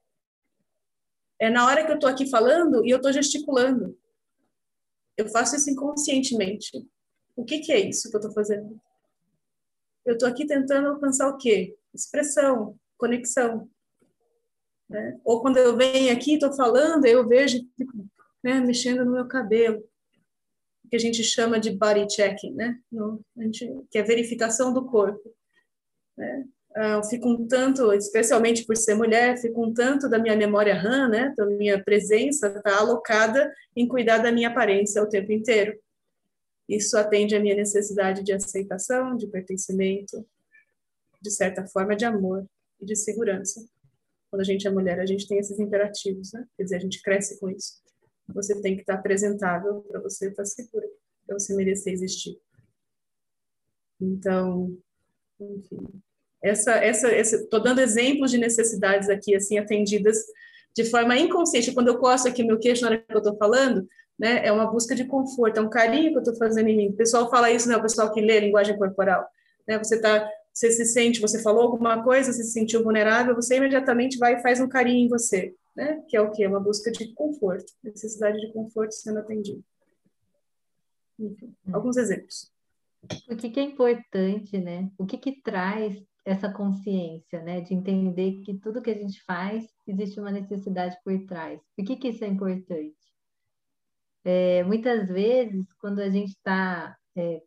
É 1.38 1.48
na 1.48 1.66
hora 1.66 1.84
que 1.84 1.92
eu 1.92 1.94
estou 1.94 2.10
aqui 2.10 2.28
falando 2.28 2.84
e 2.84 2.90
eu 2.90 2.96
estou 2.96 3.12
gesticulando. 3.12 3.96
Eu 5.16 5.28
faço 5.28 5.56
isso 5.56 5.70
inconscientemente. 5.70 6.84
O 7.36 7.44
que, 7.44 7.60
que 7.60 7.72
é 7.72 7.78
isso 7.78 8.10
que 8.10 8.16
eu 8.16 8.20
estou 8.20 8.34
fazendo? 8.34 8.80
Eu 10.04 10.14
estou 10.14 10.28
aqui 10.28 10.46
tentando 10.46 10.88
alcançar 10.88 11.28
o 11.28 11.38
quê? 11.38 11.76
Expressão, 11.94 12.76
conexão. 12.96 13.68
Né? 14.88 15.20
Ou 15.24 15.40
quando 15.42 15.58
eu 15.58 15.76
venho 15.76 16.12
aqui, 16.12 16.34
estou 16.34 16.52
falando, 16.52 17.04
eu 17.04 17.26
vejo, 17.26 17.58
fico 17.76 17.92
né, 18.42 18.60
mexendo 18.60 19.04
no 19.04 19.12
meu 19.12 19.26
cabelo, 19.26 19.84
que 20.88 20.96
a 20.96 20.98
gente 20.98 21.22
chama 21.22 21.60
de 21.60 21.70
body 21.70 22.06
checking, 22.10 22.54
né? 22.54 22.80
No, 22.90 23.20
gente, 23.36 23.68
que 23.90 23.98
é 23.98 24.02
verificação 24.02 24.72
do 24.72 24.86
corpo. 24.86 25.20
Né? 26.16 26.46
Ah, 26.74 26.92
eu 26.92 27.04
fico 27.04 27.28
um 27.28 27.46
tanto, 27.46 27.92
especialmente 27.92 28.64
por 28.64 28.74
ser 28.74 28.94
mulher, 28.94 29.36
fico 29.36 29.62
um 29.62 29.74
tanto 29.74 30.08
da 30.08 30.18
minha 30.18 30.34
memória 30.34 30.74
RAM, 30.74 31.10
né? 31.10 31.34
Da 31.36 31.44
minha 31.44 31.82
presença 31.82 32.48
está 32.48 32.78
alocada 32.78 33.52
em 33.76 33.86
cuidar 33.86 34.18
da 34.18 34.32
minha 34.32 34.48
aparência 34.48 35.02
o 35.02 35.08
tempo 35.08 35.30
inteiro. 35.30 35.78
Isso 36.66 36.96
atende 36.96 37.36
à 37.36 37.40
minha 37.40 37.54
necessidade 37.54 38.22
de 38.22 38.32
aceitação, 38.32 39.14
de 39.14 39.26
pertencimento, 39.26 40.24
de 41.20 41.30
certa 41.30 41.66
forma 41.66 41.94
de 41.94 42.06
amor 42.06 42.46
e 42.80 42.86
de 42.86 42.96
segurança 42.96 43.60
quando 44.30 44.42
a 44.42 44.44
gente 44.44 44.66
é 44.66 44.70
mulher, 44.70 45.00
a 45.00 45.06
gente 45.06 45.26
tem 45.26 45.38
esses 45.38 45.58
imperativos, 45.58 46.32
né? 46.32 46.46
Quer 46.56 46.64
dizer, 46.64 46.76
a 46.76 46.80
gente 46.80 47.02
cresce 47.02 47.38
com 47.40 47.50
isso. 47.50 47.80
Você 48.34 48.60
tem 48.60 48.74
que 48.74 48.82
estar 48.82 48.94
apresentável 48.94 49.80
para 49.82 50.00
você 50.00 50.28
estar 50.28 50.44
segura, 50.44 50.86
para 51.26 51.38
você 51.38 51.54
merecer 51.54 51.92
existir. 51.92 52.38
Então, 54.00 54.76
enfim, 55.40 56.02
essa, 56.42 56.72
essa, 56.72 57.08
estou 57.10 57.60
dando 57.60 57.80
exemplos 57.80 58.30
de 58.30 58.38
necessidades 58.38 59.08
aqui, 59.08 59.34
assim, 59.34 59.58
atendidas 59.58 60.18
de 60.74 60.84
forma 60.84 61.16
inconsciente. 61.16 61.72
Quando 61.72 61.88
eu 61.88 61.98
coço 61.98 62.28
aqui 62.28 62.44
meu 62.44 62.58
queixo 62.58 62.82
na 62.82 62.88
hora 62.88 62.98
que 62.98 63.14
eu 63.14 63.18
estou 63.18 63.36
falando, 63.36 63.88
né, 64.18 64.46
é 64.46 64.52
uma 64.52 64.70
busca 64.70 64.94
de 64.94 65.04
conforto, 65.04 65.58
é 65.58 65.60
um 65.60 65.70
carinho 65.70 66.10
que 66.10 66.16
eu 66.16 66.22
estou 66.22 66.36
fazendo 66.36 66.68
em 66.68 66.76
mim. 66.76 66.88
O 66.90 66.96
pessoal 66.96 67.30
fala 67.30 67.50
isso, 67.50 67.68
né, 67.68 67.76
o 67.76 67.82
pessoal 67.82 68.12
que 68.12 68.20
lê 68.20 68.40
linguagem 68.40 68.76
corporal. 68.76 69.26
Né, 69.66 69.78
você 69.78 69.96
está 69.96 70.28
você 70.58 70.72
se 70.72 70.86
sente, 70.86 71.20
você 71.20 71.40
falou 71.40 71.62
alguma 71.62 72.02
coisa, 72.02 72.32
você 72.32 72.42
se 72.42 72.50
sentiu 72.50 72.82
vulnerável, 72.82 73.32
você 73.32 73.58
imediatamente 73.58 74.18
vai 74.18 74.34
e 74.34 74.42
faz 74.42 74.60
um 74.60 74.68
carinho 74.68 75.06
em 75.06 75.08
você, 75.08 75.54
né? 75.76 76.02
Que 76.08 76.16
é 76.16 76.20
o 76.20 76.32
quê? 76.32 76.44
Uma 76.48 76.58
busca 76.58 76.90
de 76.90 77.14
conforto, 77.14 77.72
necessidade 77.80 78.40
de 78.40 78.52
conforto 78.52 78.90
sendo 78.92 79.20
atendido. 79.20 79.62
Enfim, 81.16 81.54
hum. 81.64 81.74
alguns 81.74 81.96
exemplos. 81.96 82.50
O 83.30 83.36
que, 83.36 83.50
que 83.50 83.60
é 83.60 83.62
importante, 83.62 84.58
né? 84.58 84.90
O 84.98 85.06
que, 85.06 85.16
que 85.16 85.40
traz 85.40 85.96
essa 86.24 86.52
consciência, 86.52 87.40
né? 87.40 87.60
De 87.60 87.72
entender 87.72 88.40
que 88.40 88.58
tudo 88.58 88.82
que 88.82 88.90
a 88.90 88.98
gente 88.98 89.22
faz 89.22 89.64
existe 89.86 90.18
uma 90.18 90.32
necessidade 90.32 90.98
por 91.04 91.16
trás. 91.24 91.60
Por 91.76 91.84
que, 91.84 91.94
que 91.94 92.08
isso 92.08 92.24
é 92.24 92.26
importante? 92.26 92.96
É, 94.24 94.64
muitas 94.64 95.08
vezes, 95.08 95.64
quando 95.74 96.00
a 96.00 96.10
gente 96.10 96.30
está 96.30 96.96
é, 97.16 97.42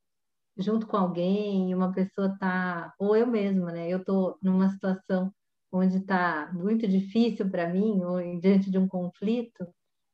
junto 0.62 0.88
com 0.88 0.98
alguém, 0.98 1.74
uma 1.76 1.92
pessoa 1.92 2.38
tá, 2.40 2.94
ou 3.00 3.16
eu 3.16 3.28
mesma, 3.28 3.72
né? 3.72 3.90
Eu 3.90 4.04
tô 4.04 4.38
numa 4.42 4.70
situação 4.70 5.34
onde 5.72 5.98
está 5.98 6.52
muito 6.54 6.88
difícil 6.88 7.50
para 7.50 7.70
mim, 7.70 8.02
ou 8.04 8.20
diante 8.40 8.70
de 8.70 8.78
um 8.78 8.88
conflito, 8.88 9.68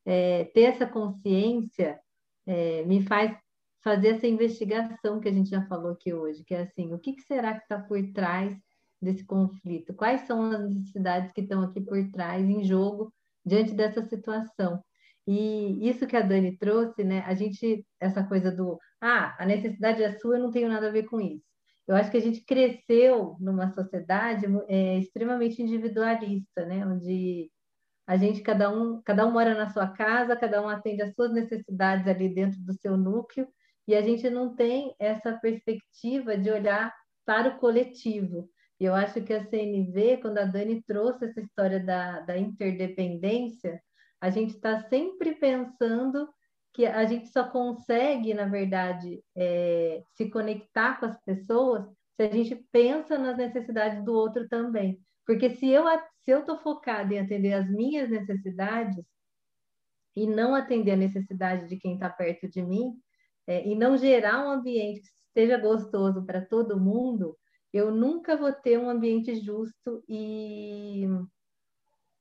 é, 0.06 0.46
ter 0.46 0.64
essa 0.64 0.86
consciência 0.86 2.00
é, 2.46 2.84
me 2.86 3.04
faz 3.04 3.36
fazer 3.84 4.10
essa 4.10 4.28
investigação 4.28 5.20
que 5.20 5.30
a 5.30 5.32
gente 5.32 5.50
já 5.50 5.66
falou 5.68 5.92
aqui 5.92 6.14
hoje, 6.14 6.44
que 6.44 6.54
é 6.54 6.62
assim, 6.64 6.94
o 6.94 7.00
que, 7.00 7.14
que 7.14 7.22
será 7.22 7.54
que 7.54 7.64
está 7.64 7.80
por 7.80 8.02
trás 8.12 8.58
desse 9.02 9.26
conflito? 9.26 9.94
Quais 9.94 10.22
são 10.22 10.44
as 10.52 10.70
necessidades 10.70 11.32
que 11.32 11.42
estão 11.42 11.62
aqui 11.62 11.80
por 11.82 11.98
trás 12.12 12.46
em 12.46 12.64
jogo 12.64 13.14
diante 13.46 13.74
dessa 13.74 14.02
situação? 14.04 14.84
E 15.26 15.88
isso 15.88 16.08
que 16.08 16.16
a 16.16 16.22
Dani 16.22 16.58
trouxe, 16.58 17.04
né? 17.04 17.22
A 17.22 17.34
gente, 17.34 17.86
essa 18.00 18.24
coisa 18.24 18.52
do, 18.52 18.80
ah, 19.02 19.36
a 19.40 19.46
necessidade 19.46 20.04
é 20.04 20.18
sua, 20.18 20.38
eu 20.38 20.44
não 20.44 20.52
tenho 20.52 20.70
nada 20.70 20.88
a 20.88 20.92
ver 20.92 21.04
com 21.04 21.20
isso. 21.22 21.46
Eu 21.88 21.96
acho 21.96 22.12
que 22.12 22.18
a 22.18 22.22
gente 22.22 22.44
cresceu 22.44 23.38
numa 23.40 23.72
sociedade 23.74 24.46
é, 24.68 24.98
extremamente 24.98 25.62
individualista, 25.62 26.66
né? 26.66 26.86
Onde 26.86 27.50
a 28.06 28.18
gente, 28.18 28.42
cada 28.42 28.70
um, 28.70 29.02
cada 29.04 29.26
um 29.26 29.32
mora 29.32 29.54
na 29.54 29.70
sua 29.70 29.88
casa, 29.88 30.36
cada 30.36 30.62
um 30.62 30.70
atende 30.70 31.02
às 31.02 31.14
suas 31.14 31.32
necessidades 31.32 32.08
ali 32.08 32.34
dentro 32.34 32.60
do 32.62 32.74
seu 32.74 32.98
núcleo, 32.98 33.48
e 33.88 33.96
a 33.96 34.02
gente 34.02 34.30
não 34.30 34.56
tem 34.56 34.96
essa 35.00 35.34
perspectiva 35.34 36.38
de 36.38 36.50
olhar 36.52 36.94
para 37.26 37.50
o 37.50 37.58
coletivo. 37.60 38.50
E 38.80 38.86
eu 38.86 38.94
acho 38.94 39.22
que 39.22 39.34
a 39.34 39.44
CNV, 39.50 40.18
quando 40.22 40.38
a 40.38 40.46
Dani 40.46 40.84
trouxe 40.84 41.26
essa 41.26 41.42
história 41.42 41.80
da, 41.84 42.22
da 42.22 42.38
interdependência, 42.38 43.82
a 44.22 44.30
gente 44.30 44.56
está 44.56 44.82
sempre 44.90 45.36
pensando 45.36 46.28
que 46.78 46.86
a 46.86 47.04
gente 47.06 47.30
só 47.30 47.50
consegue, 47.50 48.36
na 48.36 48.46
verdade, 48.46 49.24
é, 49.36 50.04
se 50.16 50.30
conectar 50.30 51.00
com 51.00 51.08
as 51.08 51.20
pessoas 51.24 51.84
se 52.16 52.22
a 52.22 52.30
gente 52.32 52.56
pensa 52.72 53.18
nas 53.18 53.36
necessidades 53.36 54.06
do 54.06 54.14
outro 54.14 54.48
também. 54.48 55.02
Porque 55.26 55.50
se 55.56 55.68
eu 55.70 55.86
se 56.24 56.30
eu 56.30 56.46
focada 56.60 57.12
em 57.16 57.20
atender 57.20 57.54
as 57.54 57.68
minhas 57.68 58.08
necessidades 58.08 59.04
e 60.16 60.28
não 60.28 60.54
atender 60.54 60.92
a 60.92 60.98
necessidade 60.98 61.68
de 61.68 61.78
quem 61.78 61.96
está 61.96 62.12
perto 62.12 62.48
de 62.48 62.62
mim, 62.62 62.94
é, 63.48 63.68
e 63.68 63.74
não 63.74 63.98
gerar 63.98 64.46
um 64.46 64.52
ambiente 64.52 65.02
que 65.02 65.32
seja 65.34 65.58
gostoso 65.58 66.24
para 66.28 66.46
todo 66.46 66.80
mundo, 66.80 67.36
eu 67.74 67.90
nunca 67.90 68.38
vou 68.38 68.54
ter 68.54 68.78
um 68.78 68.88
ambiente 68.88 69.36
justo 69.36 70.04
e 70.08 71.08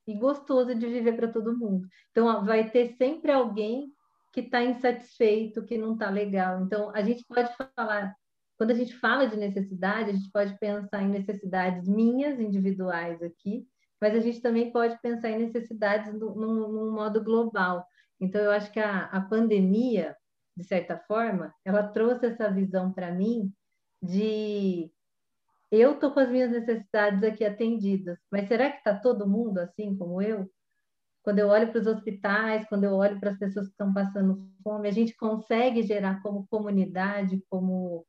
e 0.07 0.15
gostoso 0.15 0.73
de 0.73 0.87
viver 0.87 1.15
para 1.17 1.27
todo 1.27 1.55
mundo. 1.55 1.85
Então, 2.11 2.45
vai 2.45 2.71
ter 2.71 2.95
sempre 2.95 3.29
alguém 3.29 3.93
que 4.37 4.41
está 4.41 4.63
insatisfeito, 4.63 5.65
que 5.65 5.79
não 5.79 5.93
está 5.93 6.11
legal. 6.11 6.61
Então, 6.61 6.91
a 6.93 7.01
gente 7.01 7.25
pode 7.25 7.49
falar, 7.75 8.15
quando 8.55 8.69
a 8.69 8.75
gente 8.75 8.95
fala 8.95 9.25
de 9.25 9.35
necessidade, 9.35 10.11
a 10.11 10.13
gente 10.13 10.29
pode 10.31 10.55
pensar 10.59 11.01
em 11.01 11.09
necessidades 11.09 11.87
minhas, 11.87 12.39
individuais 12.39 13.19
aqui, 13.23 13.67
mas 13.99 14.13
a 14.13 14.19
gente 14.19 14.39
também 14.39 14.71
pode 14.71 14.95
pensar 15.01 15.31
em 15.31 15.39
necessidades 15.39 16.13
num, 16.13 16.35
num 16.35 16.91
modo 16.91 17.23
global. 17.23 17.83
Então, 18.21 18.39
eu 18.39 18.51
acho 18.51 18.71
que 18.71 18.79
a, 18.79 19.05
a 19.05 19.21
pandemia, 19.21 20.15
de 20.55 20.63
certa 20.63 20.99
forma, 20.99 21.51
ela 21.65 21.87
trouxe 21.87 22.27
essa 22.27 22.51
visão 22.51 22.93
para 22.93 23.11
mim 23.11 23.51
de 23.99 24.91
eu 25.71 25.93
estou 25.95 26.11
com 26.11 26.19
as 26.19 26.29
minhas 26.29 26.51
necessidades 26.51 27.23
aqui 27.23 27.43
atendidas, 27.43 28.19
mas 28.31 28.47
será 28.47 28.69
que 28.69 28.77
está 28.77 28.93
todo 28.93 29.27
mundo 29.27 29.57
assim 29.57 29.97
como 29.97 30.21
eu? 30.21 30.47
Quando 31.27 31.39
eu 31.39 31.49
olho 31.49 31.69
para 31.69 31.81
os 31.81 31.87
hospitais, 31.87 32.65
quando 32.69 32.85
eu 32.85 32.93
olho 32.93 33.19
para 33.19 33.31
as 33.31 33.37
pessoas 33.37 33.65
que 33.65 33.73
estão 33.73 33.93
passando 33.93 34.49
fome, 34.63 34.87
a 34.87 34.93
gente 34.93 35.13
consegue 35.13 35.83
gerar 35.83 36.21
como 36.21 36.47
comunidade, 36.47 37.43
como 37.49 38.07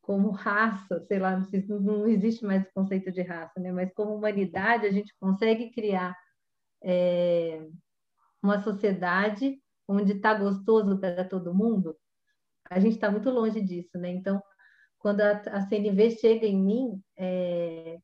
como 0.00 0.30
raça, 0.30 1.04
sei 1.06 1.18
lá, 1.18 1.36
não, 1.68 1.80
não 1.80 2.08
existe 2.08 2.42
mais 2.42 2.62
o 2.62 2.72
conceito 2.72 3.12
de 3.12 3.20
raça, 3.20 3.60
né? 3.60 3.70
Mas 3.70 3.92
como 3.92 4.14
humanidade 4.14 4.86
a 4.86 4.90
gente 4.90 5.14
consegue 5.20 5.70
criar 5.70 6.16
é, 6.82 7.62
uma 8.42 8.62
sociedade 8.62 9.60
onde 9.86 10.12
está 10.12 10.32
gostoso 10.32 10.98
para 10.98 11.26
todo 11.26 11.54
mundo. 11.54 11.94
A 12.70 12.80
gente 12.80 12.94
está 12.94 13.10
muito 13.10 13.28
longe 13.28 13.60
disso, 13.60 13.98
né? 13.98 14.08
Então, 14.08 14.42
quando 14.98 15.20
a, 15.20 15.32
a 15.32 15.60
CNV 15.68 16.12
chega 16.12 16.46
em 16.46 16.56
mim, 16.56 17.02
é, 17.18 17.98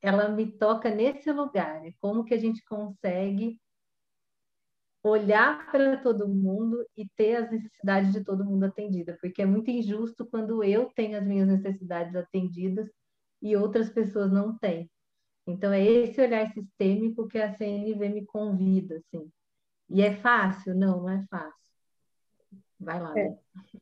ela 0.00 0.28
me 0.28 0.46
toca 0.46 0.90
nesse 0.90 1.30
lugar. 1.32 1.84
É 1.86 1.92
como 2.00 2.24
que 2.24 2.34
a 2.34 2.38
gente 2.38 2.64
consegue 2.64 3.60
olhar 5.02 5.70
para 5.70 5.96
todo 5.98 6.28
mundo 6.28 6.84
e 6.96 7.08
ter 7.16 7.36
as 7.36 7.50
necessidades 7.50 8.12
de 8.12 8.24
todo 8.24 8.44
mundo 8.44 8.64
atendida, 8.64 9.16
porque 9.20 9.42
é 9.42 9.46
muito 9.46 9.70
injusto 9.70 10.26
quando 10.26 10.62
eu 10.62 10.86
tenho 10.94 11.18
as 11.18 11.24
minhas 11.24 11.48
necessidades 11.48 12.14
atendidas 12.14 12.90
e 13.40 13.56
outras 13.56 13.88
pessoas 13.90 14.30
não 14.32 14.56
têm. 14.58 14.90
Então 15.46 15.72
é 15.72 15.82
esse 15.82 16.20
olhar 16.20 16.52
sistêmico 16.52 17.26
que 17.26 17.38
a 17.38 17.56
CNV 17.56 18.08
me 18.08 18.26
convida, 18.26 18.96
assim. 18.96 19.30
E 19.88 20.02
é 20.02 20.14
fácil? 20.16 20.74
Não, 20.74 21.00
não 21.00 21.08
é 21.08 21.24
fácil. 21.30 21.58
Vai 22.78 23.00
lá. 23.00 23.18
É. 23.18 23.34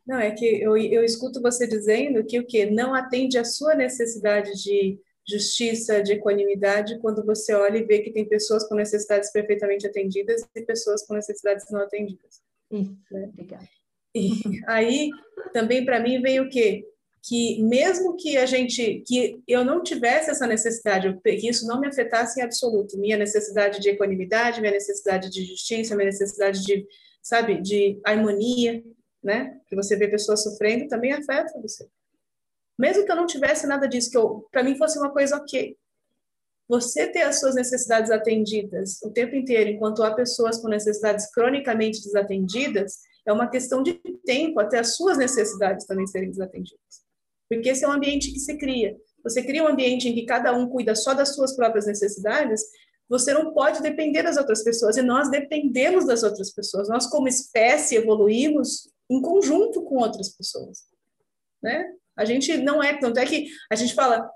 Não, 0.07 0.19
é 0.19 0.31
que 0.31 0.45
eu, 0.45 0.77
eu 0.77 1.05
escuto 1.05 1.43
você 1.43 1.67
dizendo 1.67 2.25
que 2.25 2.39
o 2.39 2.47
que 2.47 2.71
não 2.71 2.95
atende 2.95 3.37
à 3.37 3.45
sua 3.45 3.75
necessidade 3.75 4.53
de 4.63 4.99
justiça, 5.29 6.03
de 6.03 6.13
equanimidade, 6.13 6.99
quando 7.01 7.25
você 7.25 7.53
olha 7.55 7.79
e 7.79 7.85
vê 7.85 8.01
que 8.01 8.13
tem 8.13 8.25
pessoas 8.25 8.67
com 8.69 8.75
necessidades 8.75 9.31
perfeitamente 9.33 9.87
atendidas 9.87 10.47
e 10.55 10.63
pessoas 10.63 11.05
com 11.05 11.15
necessidades 11.15 11.69
não 11.71 11.81
atendidas. 11.81 12.41
Isso, 12.71 12.97
né? 13.11 13.29
obrigada. 13.33 13.69
E 14.15 14.31
aí, 14.67 15.11
também 15.53 15.85
para 15.85 16.01
mim 16.01 16.23
vem 16.23 16.41
o 16.41 16.49
quê? 16.49 16.87
Que 17.23 17.61
mesmo 17.63 18.17
que 18.17 18.37
a 18.37 18.47
gente, 18.47 19.03
que 19.07 19.43
eu 19.49 19.65
não 19.65 19.83
tivesse 19.83 20.31
essa 20.31 20.47
necessidade, 20.47 21.19
que 21.23 21.49
isso 21.49 21.67
não 21.67 21.81
me 21.81 21.89
afetasse 21.89 22.41
em 22.41 22.43
absoluto, 22.45 22.99
minha 22.99 23.17
necessidade 23.17 23.81
de 23.81 23.91
equanimidade, 23.91 24.61
minha 24.61 24.73
necessidade 24.73 25.29
de 25.29 25.45
justiça, 25.45 25.97
minha 25.97 26.07
necessidade 26.07 26.63
de, 26.63 26.87
sabe, 27.21 27.61
de 27.61 28.01
harmonia, 28.05 28.83
né? 29.23 29.61
Que 29.67 29.75
você 29.75 29.97
vê 29.97 30.07
pessoas 30.07 30.45
sofrendo, 30.45 30.89
também 30.89 31.13
afeta 31.13 31.61
você. 31.61 31.87
Mesmo 32.79 33.05
que 33.05 33.11
eu 33.11 33.17
não 33.17 33.27
tivesse 33.27 33.67
nada 33.67 33.89
disso, 33.89 34.11
que 34.11 34.51
para 34.51 34.63
mim 34.63 34.77
fosse 34.77 34.99
uma 34.99 35.11
coisa 35.11 35.37
ok. 35.37 35.77
Você 36.69 37.07
ter 37.07 37.23
as 37.23 37.39
suas 37.39 37.55
necessidades 37.55 38.11
atendidas 38.11 39.01
o 39.03 39.11
tempo 39.11 39.37
inteiro, 39.37 39.71
enquanto 39.71 40.03
há 40.03 40.15
pessoas 40.15 40.59
com 40.59 40.69
necessidades 40.69 41.31
cronicamente 41.31 42.03
desatendidas, 42.03 42.99
é 43.25 43.33
uma 43.33 43.49
questão 43.49 43.83
de 43.83 43.95
tempo 44.25 44.61
até 44.61 44.79
as 44.79 44.97
suas 44.97 45.17
necessidades 45.17 45.87
também 45.87 46.07
serem 46.07 46.31
desatendidas. 46.31 47.05
Porque 47.49 47.69
esse 47.69 47.85
é 47.85 47.89
um 47.89 47.93
ambiente 47.93 48.33
que 48.33 48.41
se 48.41 48.57
cria. 48.59 48.97
Você 49.23 49.43
cria 49.43 49.63
um 49.63 49.69
ambiente 49.69 50.09
em 50.09 50.15
que 50.15 50.25
cada 50.25 50.53
um 50.53 50.69
cuida 50.69 50.95
só 50.95 51.15
das 51.15 51.35
suas 51.35 51.55
próprias 51.55 51.87
necessidades, 51.87 52.63
você 53.09 53.33
não 53.33 53.53
pode 53.53 53.81
depender 53.83 54.23
das 54.23 54.37
outras 54.37 54.63
pessoas, 54.65 54.97
e 54.97 55.03
nós 55.03 55.31
dependemos 55.31 56.05
das 56.05 56.23
outras 56.23 56.53
pessoas. 56.53 56.89
Nós, 56.89 57.07
como 57.07 57.29
espécie, 57.29 57.97
evoluímos 57.97 58.91
em 59.09 59.23
conjunto 59.23 59.83
com 59.83 59.97
outras 59.97 60.29
pessoas. 60.31 60.85
Né? 61.63 61.93
A 62.17 62.25
gente 62.25 62.57
não 62.57 62.83
é, 62.83 62.99
tanto 62.99 63.19
é 63.19 63.27
que 63.27 63.47
a 63.71 63.75
gente 63.75 63.95
fala, 63.95 64.29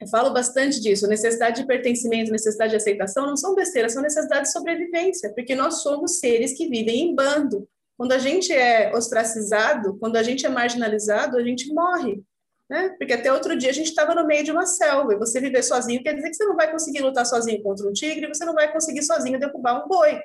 eu 0.00 0.08
falo 0.08 0.32
bastante 0.32 0.80
disso, 0.80 1.06
necessidade 1.06 1.60
de 1.60 1.66
pertencimento, 1.66 2.32
necessidade 2.32 2.70
de 2.70 2.76
aceitação 2.76 3.26
não 3.26 3.36
são 3.36 3.54
besteiras, 3.54 3.92
são 3.92 4.02
necessidades 4.02 4.50
de 4.50 4.58
sobrevivência, 4.58 5.32
porque 5.34 5.54
nós 5.54 5.82
somos 5.82 6.18
seres 6.18 6.52
que 6.52 6.68
vivem 6.68 7.10
em 7.10 7.14
bando. 7.14 7.68
Quando 7.96 8.12
a 8.12 8.18
gente 8.18 8.50
é 8.52 8.94
ostracizado, 8.94 9.98
quando 9.98 10.16
a 10.16 10.22
gente 10.22 10.46
é 10.46 10.48
marginalizado, 10.48 11.36
a 11.36 11.42
gente 11.42 11.72
morre. 11.72 12.22
Né? 12.66 12.90
Porque 12.98 13.12
até 13.12 13.32
outro 13.32 13.58
dia 13.58 13.68
a 13.68 13.74
gente 13.74 13.88
estava 13.88 14.14
no 14.14 14.26
meio 14.26 14.44
de 14.44 14.52
uma 14.52 14.64
selva, 14.64 15.12
e 15.12 15.18
você 15.18 15.40
viver 15.40 15.62
sozinho 15.62 16.02
quer 16.02 16.14
dizer 16.14 16.30
que 16.30 16.36
você 16.36 16.44
não 16.44 16.56
vai 16.56 16.70
conseguir 16.70 17.00
lutar 17.00 17.26
sozinho 17.26 17.62
contra 17.62 17.86
um 17.86 17.92
tigre, 17.92 18.28
você 18.28 18.44
não 18.44 18.54
vai 18.54 18.72
conseguir 18.72 19.02
sozinho 19.02 19.40
derrubar 19.40 19.84
um 19.84 19.88
boi, 19.88 20.22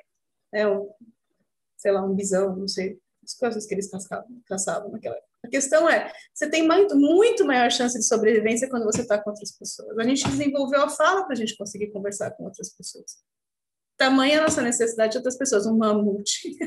né? 0.52 0.66
um, 0.68 0.88
sei 1.76 1.92
lá, 1.92 2.02
um 2.02 2.14
bisão, 2.14 2.56
não 2.56 2.68
sei, 2.68 2.98
as 3.22 3.34
coisas 3.34 3.66
que 3.66 3.74
eles 3.74 3.90
caçavam, 3.90 4.28
caçavam 4.46 4.90
naquela 4.90 5.16
época. 5.16 5.25
A 5.46 5.48
questão 5.48 5.88
é, 5.88 6.12
você 6.34 6.50
tem 6.50 6.66
muito, 6.66 6.96
muito 6.96 7.44
maior 7.44 7.70
chance 7.70 7.96
de 7.96 8.04
sobrevivência 8.04 8.68
quando 8.68 8.84
você 8.84 9.02
está 9.02 9.16
com 9.16 9.30
outras 9.30 9.52
pessoas. 9.52 9.96
A 9.96 10.02
gente 10.02 10.26
desenvolveu 10.28 10.82
a 10.82 10.88
fala 10.88 11.22
para 11.22 11.34
a 11.34 11.36
gente 11.36 11.56
conseguir 11.56 11.92
conversar 11.92 12.32
com 12.32 12.44
outras 12.44 12.70
pessoas. 12.70 13.18
Tamanha 13.96 14.40
a 14.40 14.42
nossa 14.42 14.60
necessidade 14.60 15.12
de 15.12 15.18
outras 15.18 15.38
pessoas, 15.38 15.64
um 15.66 15.76
mamute. 15.76 16.58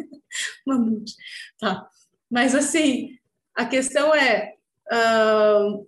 mamute. 0.66 1.14
Tá. 1.60 1.86
Mas, 2.30 2.56
assim, 2.56 3.10
a 3.54 3.66
questão 3.66 4.16
é, 4.16 4.56
uh, 4.94 5.86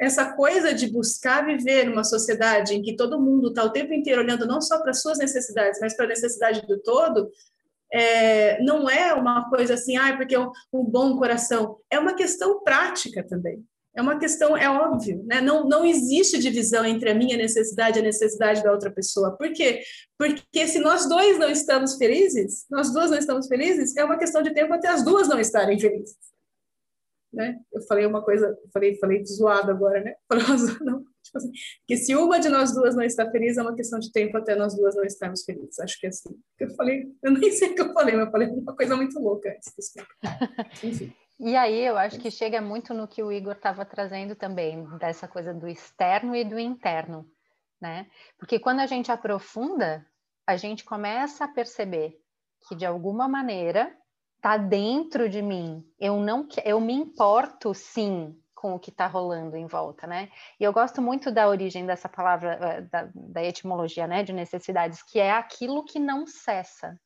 essa 0.00 0.32
coisa 0.36 0.72
de 0.72 0.92
buscar 0.92 1.44
viver 1.44 1.86
numa 1.86 2.04
sociedade 2.04 2.72
em 2.72 2.82
que 2.82 2.94
todo 2.94 3.20
mundo 3.20 3.48
está 3.48 3.64
o 3.64 3.72
tempo 3.72 3.92
inteiro 3.92 4.22
olhando 4.22 4.46
não 4.46 4.60
só 4.60 4.80
para 4.80 4.94
suas 4.94 5.18
necessidades, 5.18 5.80
mas 5.80 5.96
para 5.96 6.04
a 6.04 6.10
necessidade 6.10 6.64
do 6.68 6.78
todo, 6.80 7.32
é, 7.92 8.62
não 8.62 8.88
é 8.88 9.14
uma 9.14 9.48
coisa 9.48 9.74
assim, 9.74 9.96
ah, 9.96 10.16
porque 10.16 10.34
é 10.34 10.40
um, 10.40 10.50
um, 10.72 10.84
bom 10.84 11.16
coração. 11.16 11.76
É 11.90 11.98
uma 11.98 12.14
questão 12.14 12.62
prática 12.62 13.26
também. 13.26 13.64
É 13.96 14.02
uma 14.02 14.18
questão, 14.18 14.56
é 14.56 14.68
óbvio, 14.70 15.24
né? 15.26 15.40
Não, 15.40 15.68
não 15.68 15.84
existe 15.84 16.38
divisão 16.38 16.84
entre 16.84 17.10
a 17.10 17.14
minha 17.14 17.36
necessidade 17.36 17.98
e 17.98 18.00
a 18.00 18.04
necessidade 18.04 18.62
da 18.62 18.70
outra 18.70 18.92
pessoa. 18.92 19.36
Por 19.36 19.52
quê? 19.52 19.82
Porque 20.16 20.68
se 20.68 20.78
nós 20.78 21.08
dois 21.08 21.38
não 21.38 21.50
estamos 21.50 21.96
felizes, 21.96 22.64
nós 22.70 22.92
duas 22.92 23.10
não 23.10 23.18
estamos 23.18 23.48
felizes, 23.48 23.96
é 23.96 24.04
uma 24.04 24.18
questão 24.18 24.42
de 24.42 24.54
tempo 24.54 24.72
até 24.72 24.88
as 24.88 25.04
duas 25.04 25.26
não 25.26 25.40
estarem 25.40 25.80
felizes. 25.80 26.16
Né? 27.32 27.60
Eu 27.72 27.82
falei 27.82 28.06
uma 28.06 28.22
coisa, 28.24 28.56
falei, 28.72 28.96
falei 28.98 29.24
zoado 29.24 29.70
agora, 29.70 30.02
né? 30.02 30.14
Não, 30.80 31.04
Tipo 31.28 31.38
assim, 31.38 31.52
que 31.86 31.96
se 31.96 32.14
uma 32.16 32.40
de 32.40 32.48
nós 32.48 32.72
duas 32.74 32.96
não 32.96 33.02
está 33.02 33.30
feliz, 33.30 33.58
é 33.58 33.62
uma 33.62 33.74
questão 33.74 33.98
de 33.98 34.10
tempo 34.10 34.36
até 34.36 34.56
nós 34.56 34.74
duas 34.74 34.96
não 34.96 35.04
estarmos 35.04 35.44
felizes. 35.44 35.78
Acho 35.78 36.00
que 36.00 36.06
é 36.06 36.08
assim. 36.08 36.30
Eu 36.58 36.70
falei, 36.70 37.06
eu 37.22 37.30
nem 37.32 37.52
sei 37.52 37.70
o 37.70 37.74
que 37.74 37.82
eu 37.82 37.92
falei, 37.92 38.16
mas 38.16 38.26
eu 38.26 38.32
falei 38.32 38.48
uma 38.48 38.74
coisa 38.74 38.96
muito 38.96 39.18
louca 39.20 39.50
antes. 39.50 39.74
Enfim. 40.82 41.12
E 41.38 41.54
aí 41.54 41.84
eu 41.84 41.96
acho 41.96 42.18
que 42.18 42.30
chega 42.30 42.60
muito 42.60 42.92
no 42.92 43.06
que 43.06 43.22
o 43.22 43.30
Igor 43.30 43.52
estava 43.52 43.84
trazendo 43.84 44.34
também, 44.34 44.84
dessa 44.98 45.28
coisa 45.28 45.54
do 45.54 45.68
externo 45.68 46.34
e 46.34 46.44
do 46.44 46.58
interno, 46.58 47.30
né? 47.80 48.08
Porque 48.38 48.58
quando 48.58 48.80
a 48.80 48.86
gente 48.86 49.12
aprofunda, 49.12 50.04
a 50.46 50.56
gente 50.56 50.84
começa 50.84 51.44
a 51.44 51.48
perceber 51.48 52.18
que 52.66 52.74
de 52.74 52.84
alguma 52.84 53.28
maneira 53.28 53.94
está 54.38 54.56
dentro 54.56 55.28
de 55.28 55.42
mim. 55.42 55.84
Eu 55.98 56.18
não 56.18 56.48
eu 56.64 56.80
me 56.80 56.94
importo 56.94 57.74
sim 57.74 58.36
com 58.54 58.74
o 58.74 58.78
que 58.78 58.90
está 58.90 59.06
rolando 59.06 59.56
em 59.56 59.66
volta, 59.66 60.06
né? 60.06 60.30
E 60.58 60.64
eu 60.64 60.72
gosto 60.72 61.00
muito 61.00 61.30
da 61.30 61.48
origem 61.48 61.86
dessa 61.86 62.08
palavra, 62.08 62.54
eh, 62.60 62.80
da, 62.82 63.08
da 63.14 63.44
etimologia, 63.44 64.06
né, 64.08 64.24
de 64.24 64.32
necessidades, 64.32 65.00
que 65.00 65.20
é 65.20 65.30
aquilo 65.30 65.84
que 65.84 66.00
não 66.00 66.26
cessa, 66.26 66.98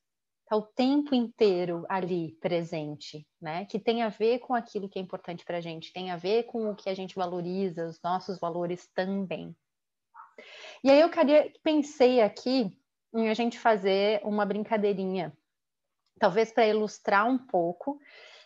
está 0.42 0.57
o 0.57 0.62
tempo 0.62 1.14
inteiro 1.14 1.85
ali 1.90 2.38
presente, 2.40 3.27
né? 3.40 3.66
Que 3.66 3.79
tem 3.79 4.03
a 4.03 4.09
ver 4.09 4.38
com 4.38 4.55
aquilo 4.55 4.88
que 4.88 4.99
é 4.99 5.03
importante 5.03 5.45
para 5.45 5.59
a 5.59 5.61
gente, 5.61 5.92
tem 5.92 6.11
a 6.11 6.16
ver 6.16 6.45
com 6.45 6.71
o 6.71 6.75
que 6.75 6.88
a 6.88 6.95
gente 6.95 7.14
valoriza, 7.14 7.87
os 7.87 8.01
nossos 8.03 8.38
valores 8.38 8.88
também. 8.95 9.55
E 10.83 10.90
aí 10.90 11.01
eu 11.01 11.11
queria, 11.11 11.53
pensei 11.62 12.23
aqui 12.23 12.79
em 13.14 13.29
a 13.29 13.35
gente 13.35 13.59
fazer 13.59 14.23
uma 14.25 14.47
brincadeirinha, 14.47 15.37
talvez 16.18 16.53
para 16.53 16.66
ilustrar 16.66 17.27
um 17.27 17.38
pouco 17.38 18.01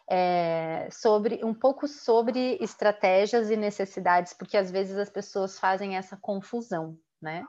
é, 0.08 0.88
sobre 0.90 1.44
um 1.44 1.52
pouco 1.52 1.88
sobre 1.88 2.56
estratégias 2.60 3.50
e 3.50 3.56
necessidades, 3.56 4.32
porque 4.32 4.56
às 4.56 4.70
vezes 4.70 4.96
as 4.96 5.10
pessoas 5.10 5.58
fazem 5.58 5.96
essa 5.96 6.16
confusão, 6.16 6.98
né? 7.20 7.44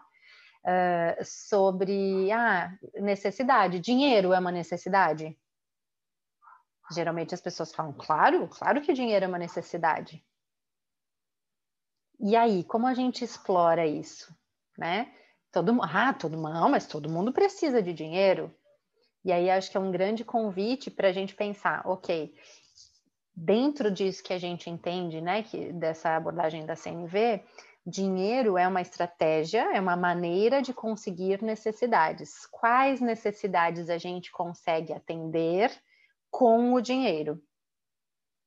Uh, 0.66 1.24
sobre 1.24 2.30
ah, 2.32 2.76
necessidade, 2.96 3.80
dinheiro 3.80 4.34
é 4.34 4.40
uma 4.40 4.52
necessidade? 4.52 5.38
Geralmente 6.92 7.34
as 7.34 7.40
pessoas 7.40 7.74
falam, 7.74 7.94
claro, 7.94 8.48
claro 8.50 8.82
que 8.82 8.92
dinheiro 8.92 9.24
é 9.24 9.28
uma 9.28 9.38
necessidade. 9.38 10.26
E 12.20 12.36
aí, 12.36 12.64
como 12.64 12.88
a 12.88 12.94
gente 12.94 13.24
explora 13.24 13.86
isso, 13.86 14.36
né? 14.78 15.14
Todo, 15.52 15.80
ah, 15.82 16.14
todo 16.14 16.38
mundo, 16.38 16.70
mas 16.70 16.88
todo 16.88 17.10
mundo 17.10 17.32
precisa 17.32 17.82
de 17.82 17.94
dinheiro. 17.94 18.54
E 19.28 19.32
aí 19.34 19.50
acho 19.50 19.70
que 19.70 19.76
é 19.76 19.80
um 19.82 19.92
grande 19.92 20.24
convite 20.24 20.90
para 20.90 21.10
a 21.10 21.12
gente 21.12 21.36
pensar, 21.36 21.86
ok, 21.86 22.34
dentro 23.36 23.92
disso 23.92 24.24
que 24.24 24.32
a 24.32 24.38
gente 24.38 24.70
entende, 24.70 25.20
né, 25.20 25.44
que, 25.44 25.74
dessa 25.74 26.16
abordagem 26.16 26.66
da 26.66 26.78
CNV, 26.78 27.44
dinheiro 27.86 28.58
é 28.58 28.66
uma 28.66 28.80
estratégia, 28.80 29.76
é 29.76 29.82
uma 29.82 29.98
maneira 29.98 30.62
de 30.62 30.74
conseguir 30.74 31.44
necessidades. 31.44 32.46
Quais 32.46 33.02
necessidades 33.02 33.90
a 33.90 33.98
gente 33.98 34.32
consegue 34.32 34.94
atender 34.94 35.78
com 36.32 36.74
o 36.74 36.80
dinheiro? 36.80 37.44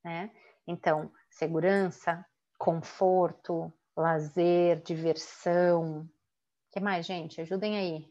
Né? 0.02 0.30
Então, 0.66 1.12
segurança, 1.28 2.24
conforto, 2.58 3.70
lazer, 3.94 4.80
diversão. 4.80 6.04
O 6.04 6.72
que 6.72 6.80
mais, 6.80 7.04
gente? 7.04 7.38
Ajudem 7.38 7.76
aí. 7.76 8.10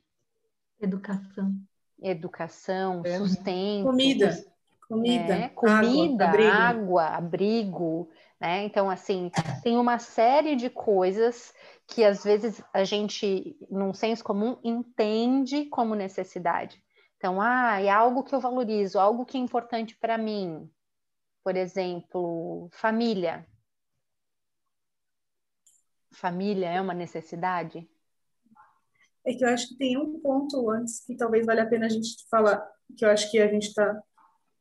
Educação. 0.79 1.51
Educação, 2.01 3.01
é. 3.05 3.17
sustento. 3.17 3.85
Comida. 3.85 4.45
Comida, 4.87 5.35
é, 5.35 5.49
comida, 5.49 6.25
água, 6.25 6.31
abrigo. 6.31 6.51
água, 6.51 7.05
abrigo, 7.05 8.09
né? 8.41 8.63
Então, 8.63 8.89
assim, 8.89 9.29
tem 9.61 9.77
uma 9.77 9.99
série 9.99 10.55
de 10.55 10.67
coisas 10.67 11.53
que 11.85 12.03
às 12.03 12.23
vezes 12.23 12.63
a 12.73 12.83
gente, 12.83 13.55
num 13.69 13.93
senso 13.93 14.23
comum, 14.23 14.57
entende 14.63 15.65
como 15.65 15.93
necessidade. 15.93 16.83
Então, 17.17 17.39
ah, 17.39 17.79
é 17.79 17.89
algo 17.89 18.23
que 18.23 18.33
eu 18.33 18.39
valorizo, 18.39 18.97
algo 18.97 19.25
que 19.25 19.37
é 19.37 19.41
importante 19.41 19.95
para 19.95 20.17
mim. 20.17 20.67
Por 21.43 21.55
exemplo, 21.55 22.69
família. 22.71 23.45
Família 26.11 26.67
é 26.69 26.81
uma 26.81 26.93
necessidade? 26.93 27.87
É 29.25 29.33
que 29.33 29.43
eu 29.43 29.49
acho 29.49 29.69
que 29.69 29.77
tem 29.77 29.97
um 29.97 30.19
ponto 30.19 30.69
antes 30.69 31.03
que 31.05 31.15
talvez 31.15 31.45
valha 31.45 31.63
a 31.63 31.67
pena 31.67 31.85
a 31.85 31.89
gente 31.89 32.09
falar, 32.29 32.65
que 32.97 33.05
eu 33.05 33.09
acho 33.09 33.29
que 33.29 33.39
a 33.39 33.47
gente 33.47 33.67
está. 33.67 34.01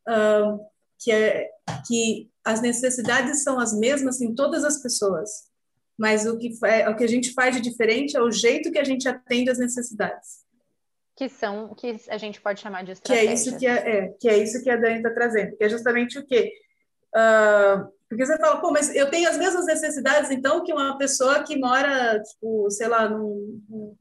Uh, 0.08 0.58
que 0.98 1.12
é 1.12 1.48
que 1.86 2.30
as 2.44 2.60
necessidades 2.60 3.42
são 3.42 3.60
as 3.60 3.72
mesmas 3.72 4.20
em 4.20 4.34
todas 4.34 4.64
as 4.64 4.82
pessoas, 4.82 5.30
mas 5.98 6.26
o 6.26 6.38
que, 6.38 6.52
é, 6.64 6.88
o 6.88 6.96
que 6.96 7.04
a 7.04 7.08
gente 7.08 7.32
faz 7.32 7.54
de 7.54 7.60
diferente 7.60 8.16
é 8.16 8.22
o 8.22 8.30
jeito 8.30 8.70
que 8.72 8.78
a 8.78 8.84
gente 8.84 9.08
atende 9.08 9.50
às 9.50 9.58
necessidades. 9.58 10.46
Que 11.16 11.28
são, 11.28 11.74
que 11.74 11.96
a 12.08 12.16
gente 12.16 12.40
pode 12.40 12.60
chamar 12.60 12.84
de 12.84 12.92
estratégia. 12.92 13.26
Que 13.26 13.30
é 13.30 13.34
isso 13.34 13.58
que, 13.58 13.66
é, 13.66 13.70
é 13.72 14.08
que, 14.08 14.28
é 14.28 14.38
isso 14.38 14.62
que 14.62 14.70
a 14.70 14.76
Dani 14.76 14.96
está 14.98 15.10
trazendo, 15.10 15.56
que 15.56 15.64
é 15.64 15.68
justamente 15.68 16.18
o 16.18 16.26
quê? 16.26 16.52
Uh, 17.14 17.88
porque 18.08 18.24
você 18.24 18.38
fala, 18.38 18.60
pô, 18.60 18.70
mas 18.70 18.94
eu 18.94 19.10
tenho 19.10 19.28
as 19.28 19.36
mesmas 19.36 19.66
necessidades, 19.66 20.30
então, 20.30 20.64
que 20.64 20.72
uma 20.72 20.96
pessoa 20.96 21.42
que 21.42 21.58
mora, 21.58 22.22
tipo, 22.22 22.70
sei 22.70 22.88
lá, 22.88 23.08
num, 23.08 23.96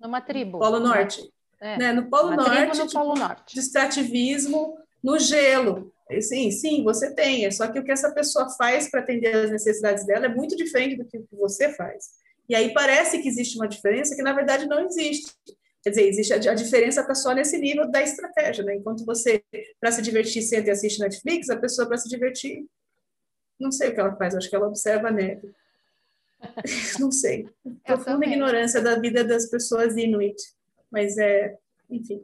numa 0.00 0.20
tribo. 0.20 0.58
Polo 0.58 0.80
Norte. 0.80 1.30
É. 1.60 1.76
Né? 1.76 1.92
No 1.92 2.08
Polo 2.08 2.28
Uma 2.28 2.36
Norte, 2.36 2.78
no 2.78 2.86
tipo, 2.86 3.00
Polo 3.00 3.14
Norte. 3.14 3.54
distrativismo 3.54 4.78
no 5.02 5.18
gelo. 5.18 5.92
Sim, 6.20 6.50
sim, 6.50 6.82
você 6.82 7.14
tem. 7.14 7.44
É 7.44 7.50
só 7.50 7.68
que 7.68 7.78
o 7.78 7.84
que 7.84 7.92
essa 7.92 8.10
pessoa 8.12 8.48
faz 8.50 8.90
para 8.90 9.00
atender 9.00 9.36
as 9.36 9.50
necessidades 9.50 10.04
dela 10.04 10.26
é 10.26 10.28
muito 10.28 10.56
diferente 10.56 10.96
do 10.96 11.04
que 11.04 11.22
você 11.32 11.72
faz. 11.72 12.06
E 12.48 12.54
aí 12.54 12.72
parece 12.72 13.20
que 13.22 13.28
existe 13.28 13.56
uma 13.56 13.68
diferença 13.68 14.16
que 14.16 14.22
na 14.22 14.32
verdade 14.32 14.66
não 14.66 14.84
existe. 14.84 15.32
Quer 15.82 15.90
dizer, 15.90 16.08
existe 16.08 16.32
a, 16.32 16.52
a 16.52 16.54
diferença 16.54 17.00
está 17.00 17.14
só 17.14 17.32
nesse 17.32 17.56
nível 17.58 17.88
da 17.90 18.02
estratégia, 18.02 18.64
né? 18.64 18.74
Enquanto 18.74 19.04
você, 19.04 19.42
para 19.78 19.92
se 19.92 20.02
divertir, 20.02 20.42
senta 20.42 20.68
e 20.68 20.70
assiste 20.72 20.98
Netflix, 20.98 21.48
a 21.48 21.56
pessoa, 21.56 21.86
para 21.86 21.96
se 21.96 22.08
divertir, 22.08 22.66
não 23.58 23.70
sei 23.70 23.90
o 23.90 23.94
que 23.94 24.00
ela 24.00 24.16
faz, 24.16 24.34
acho 24.34 24.50
que 24.50 24.56
ela 24.56 24.66
observa 24.66 25.08
a 25.08 25.12
neve. 25.12 25.52
não 26.98 27.10
sei. 27.10 27.48
Profunda 27.84 28.26
ignorância 28.26 28.80
da 28.80 28.98
vida 28.98 29.24
das 29.24 29.48
pessoas 29.50 29.96
inuit. 29.96 30.36
Mas 30.90 31.16
é, 31.18 31.56
enfim. 31.88 32.22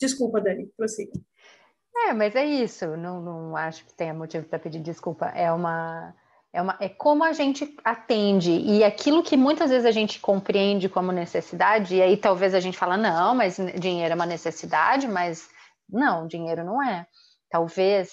Desculpa, 0.00 0.40
Dani, 0.40 0.66
prossiga. 0.76 1.12
É, 2.08 2.12
mas 2.12 2.34
é 2.34 2.44
isso. 2.44 2.96
Não, 2.96 3.20
não 3.20 3.56
acho 3.56 3.84
que 3.86 3.94
tenha 3.94 4.12
motivo 4.12 4.46
para 4.46 4.58
pedir 4.58 4.80
desculpa. 4.80 5.26
É 5.26 5.50
uma 5.50 6.14
é, 6.56 6.62
uma, 6.62 6.74
é 6.80 6.88
como 6.88 7.22
a 7.22 7.34
gente 7.34 7.76
atende, 7.84 8.50
e 8.50 8.82
aquilo 8.82 9.22
que 9.22 9.36
muitas 9.36 9.68
vezes 9.68 9.84
a 9.84 9.90
gente 9.90 10.18
compreende 10.18 10.88
como 10.88 11.12
necessidade, 11.12 11.96
e 11.96 12.00
aí 12.00 12.16
talvez 12.16 12.54
a 12.54 12.60
gente 12.60 12.78
fala, 12.78 12.96
não, 12.96 13.34
mas 13.34 13.58
dinheiro 13.78 14.12
é 14.12 14.14
uma 14.14 14.24
necessidade, 14.24 15.06
mas 15.06 15.50
não, 15.86 16.26
dinheiro 16.26 16.64
não 16.64 16.82
é. 16.82 17.06
Talvez, 17.50 18.10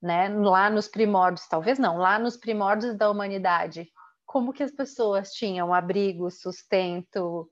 né, 0.00 0.30
lá 0.30 0.70
nos 0.70 0.88
primórdios, 0.88 1.46
talvez 1.46 1.78
não, 1.78 1.98
lá 1.98 2.18
nos 2.18 2.34
primórdios 2.34 2.96
da 2.96 3.10
humanidade, 3.10 3.86
como 4.32 4.50
que 4.50 4.62
as 4.62 4.70
pessoas 4.70 5.30
tinham 5.30 5.74
abrigo, 5.74 6.30
sustento, 6.30 7.50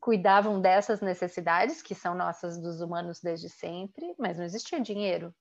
cuidavam 0.00 0.60
dessas 0.60 1.00
necessidades, 1.00 1.82
que 1.82 1.96
são 1.96 2.14
nossas 2.14 2.56
dos 2.62 2.80
humanos 2.80 3.20
desde 3.20 3.48
sempre, 3.48 4.14
mas 4.16 4.38
não 4.38 4.44
existia 4.44 4.78
dinheiro. 4.78 5.34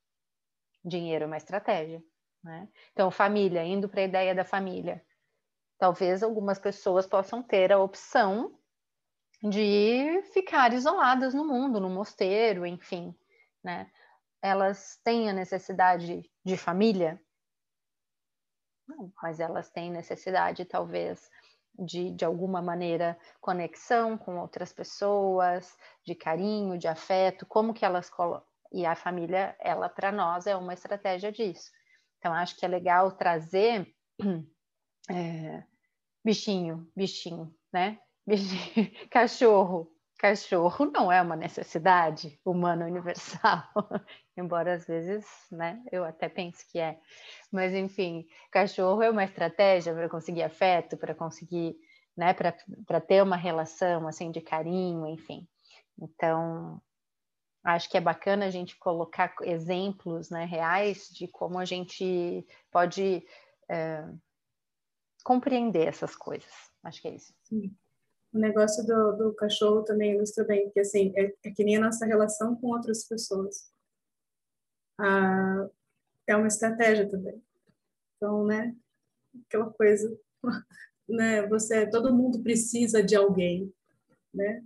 Dinheiro 0.84 1.26
é 1.26 1.28
uma 1.28 1.38
estratégia. 1.38 2.02
Né? 2.44 2.68
Então, 2.94 3.12
família, 3.12 3.64
indo 3.64 3.88
para 3.88 4.02
a 4.02 4.06
ideia 4.06 4.34
da 4.34 4.44
família. 4.44 5.06
Talvez 5.78 6.24
algumas 6.24 6.58
pessoas 6.58 7.06
possam 7.06 7.44
ter 7.44 7.72
a 7.72 7.80
opção 7.80 8.58
de 9.44 10.20
ficar 10.34 10.74
isoladas 10.74 11.36
no 11.36 11.46
mundo, 11.46 11.80
no 11.80 11.92
mosteiro, 11.92 12.66
enfim, 12.66 13.16
né? 13.64 13.88
Elas 14.42 15.00
têm 15.04 15.30
a 15.30 15.34
necessidade 15.34 16.24
de 16.44 16.58
família? 16.58 17.22
Não, 18.88 19.12
mas 19.22 19.40
elas 19.40 19.70
têm 19.70 19.92
necessidade, 19.92 20.66
talvez, 20.66 21.30
de, 21.78 22.12
de 22.12 22.24
alguma 22.24 22.62
maneira, 22.62 23.18
conexão 23.42 24.18
com 24.18 24.40
outras 24.40 24.72
pessoas, 24.72 25.76
de 26.06 26.16
carinho, 26.16 26.78
de 26.78 26.88
afeto, 26.88 27.46
como 27.46 27.74
que 27.74 27.84
elas 27.84 28.10
e 28.72 28.86
a 28.86 28.96
família, 28.96 29.56
ela 29.60 29.88
para 29.88 30.12
nós 30.12 30.48
é 30.48 30.56
uma 30.56 30.74
estratégia 30.74 31.32
disso. 31.32 31.72
Então, 32.18 32.34
acho 32.34 32.58
que 32.58 32.66
é 32.66 32.68
legal 32.68 33.12
trazer 33.12 33.88
é, 35.10 35.64
bichinho, 36.24 36.92
bichinho, 36.96 37.56
né? 37.72 38.00
Bichinho, 38.28 38.92
cachorro. 39.10 39.95
Cachorro 40.26 40.86
não 40.92 41.12
é 41.12 41.22
uma 41.22 41.36
necessidade 41.36 42.40
humana 42.44 42.88
universal, 42.88 43.64
embora 44.36 44.74
às 44.74 44.88
vezes, 44.88 45.24
né, 45.52 45.84
eu 45.92 46.04
até 46.04 46.28
pense 46.28 46.66
que 46.72 46.80
é. 46.80 47.00
Mas, 47.52 47.76
enfim, 47.76 48.26
cachorro 48.52 49.04
é 49.04 49.10
uma 49.12 49.24
estratégia 49.24 49.94
para 49.94 50.10
conseguir 50.10 50.42
afeto, 50.42 50.98
para 50.98 51.14
conseguir, 51.14 51.76
né, 52.18 52.34
para 52.34 53.00
ter 53.00 53.22
uma 53.22 53.36
relação, 53.36 54.08
assim, 54.08 54.32
de 54.32 54.42
carinho, 54.42 55.06
enfim. 55.06 55.48
Então, 56.02 56.82
acho 57.64 57.88
que 57.88 57.98
é 57.98 58.02
bacana 58.02 58.48
a 58.48 58.50
gente 58.50 58.76
colocar 58.80 59.36
exemplos 59.44 60.32
né, 60.32 60.44
reais 60.46 61.08
de 61.08 61.28
como 61.28 61.60
a 61.60 61.66
gente 61.66 62.44
pode 62.72 63.24
é, 63.70 64.04
compreender 65.24 65.88
essas 65.88 66.16
coisas. 66.16 66.52
Acho 66.84 67.00
que 67.00 67.10
é 67.10 67.16
isso. 67.16 67.32
Sim. 67.44 67.78
O 68.36 68.38
negócio 68.38 68.86
do, 68.86 69.14
do 69.14 69.34
cachorro 69.34 69.84
também 69.84 70.14
ilustra 70.14 70.44
bem, 70.44 70.66
porque 70.66 70.82
assim, 70.82 71.14
é, 71.16 71.34
é, 71.44 71.52
que 71.52 71.64
nem 71.64 71.78
a 71.78 71.80
nossa 71.80 72.06
relação 72.06 72.56
com 72.56 72.68
outras 72.68 73.08
pessoas. 73.08 73.72
Ah, 75.00 75.70
é 76.28 76.36
uma 76.36 76.48
estratégia 76.48 77.10
também. 77.10 77.42
Então, 78.18 78.46
né, 78.46 78.76
aquela 79.48 79.72
coisa, 79.72 80.16
né, 81.08 81.48
você, 81.48 81.90
todo 81.90 82.14
mundo 82.14 82.44
precisa 82.44 83.02
de 83.02 83.16
alguém, 83.16 83.74
né? 84.34 84.62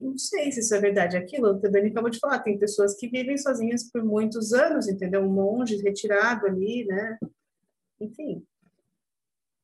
não 0.00 0.16
sei 0.16 0.52
se 0.52 0.60
isso 0.60 0.74
é 0.74 0.80
verdade. 0.80 1.16
Aquilo 1.16 1.58
que 1.60 1.66
a 1.66 1.70
Dani 1.70 1.90
acabou 1.90 2.10
de 2.10 2.18
falar, 2.18 2.38
tem 2.40 2.58
pessoas 2.58 2.94
que 2.94 3.08
vivem 3.08 3.36
sozinhas 3.36 3.90
por 3.90 4.04
muitos 4.04 4.52
anos, 4.52 4.88
entendeu? 4.88 5.22
Um 5.22 5.32
monge 5.32 5.76
retirado 5.82 6.46
ali, 6.46 6.84
né? 6.84 7.18
Enfim. 8.00 8.44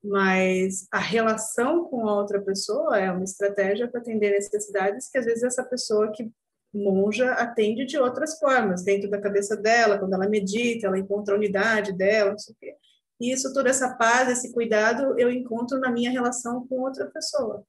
Mas 0.05 0.87
a 0.93 0.99
relação 0.99 1.85
com 1.87 2.07
a 2.07 2.21
outra 2.21 2.41
pessoa 2.43 2.99
é 2.99 3.11
uma 3.11 3.25
estratégia 3.25 3.89
para 3.89 4.01
atender 4.01 4.31
necessidades 4.31 5.09
que 5.09 5.17
às 5.17 5.25
vezes 5.25 5.43
essa 5.43 5.65
pessoa 5.65 6.13
que 6.13 6.31
monja 6.75 7.33
atende 7.33 7.87
de 7.87 7.97
outras 7.99 8.39
formas, 8.39 8.85
dentro 8.85 9.09
da 9.09 9.21
cabeça 9.21 9.57
dela, 9.57 9.99
quando 9.99 10.13
ela 10.13 10.29
medita, 10.29 10.87
ela 10.87 10.99
encontra 10.99 11.35
a 11.35 11.39
unidade 11.39 11.93
dela, 11.93 12.33
não 12.33 12.39
sei 12.39 12.53
o 12.53 12.57
quê. 12.61 12.77
E 13.21 13.33
isso, 13.33 13.55
toda 13.55 13.71
essa 13.71 13.95
paz, 13.95 14.29
esse 14.29 14.53
cuidado, 14.53 15.19
eu 15.19 15.31
encontro 15.31 15.79
na 15.79 15.91
minha 15.91 16.11
relação 16.11 16.67
com 16.67 16.81
outra 16.81 17.07
pessoa, 17.07 17.65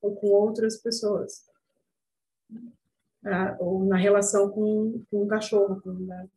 ou 0.00 0.14
com 0.14 0.28
outras 0.28 0.76
pessoas 0.78 1.44
ah, 3.26 3.56
ou 3.58 3.84
na 3.84 3.96
relação 3.96 4.48
com, 4.50 5.02
com 5.10 5.24
o 5.24 5.28
cachorro. 5.28 5.80
Com, 5.82 5.92
né? 5.92 6.28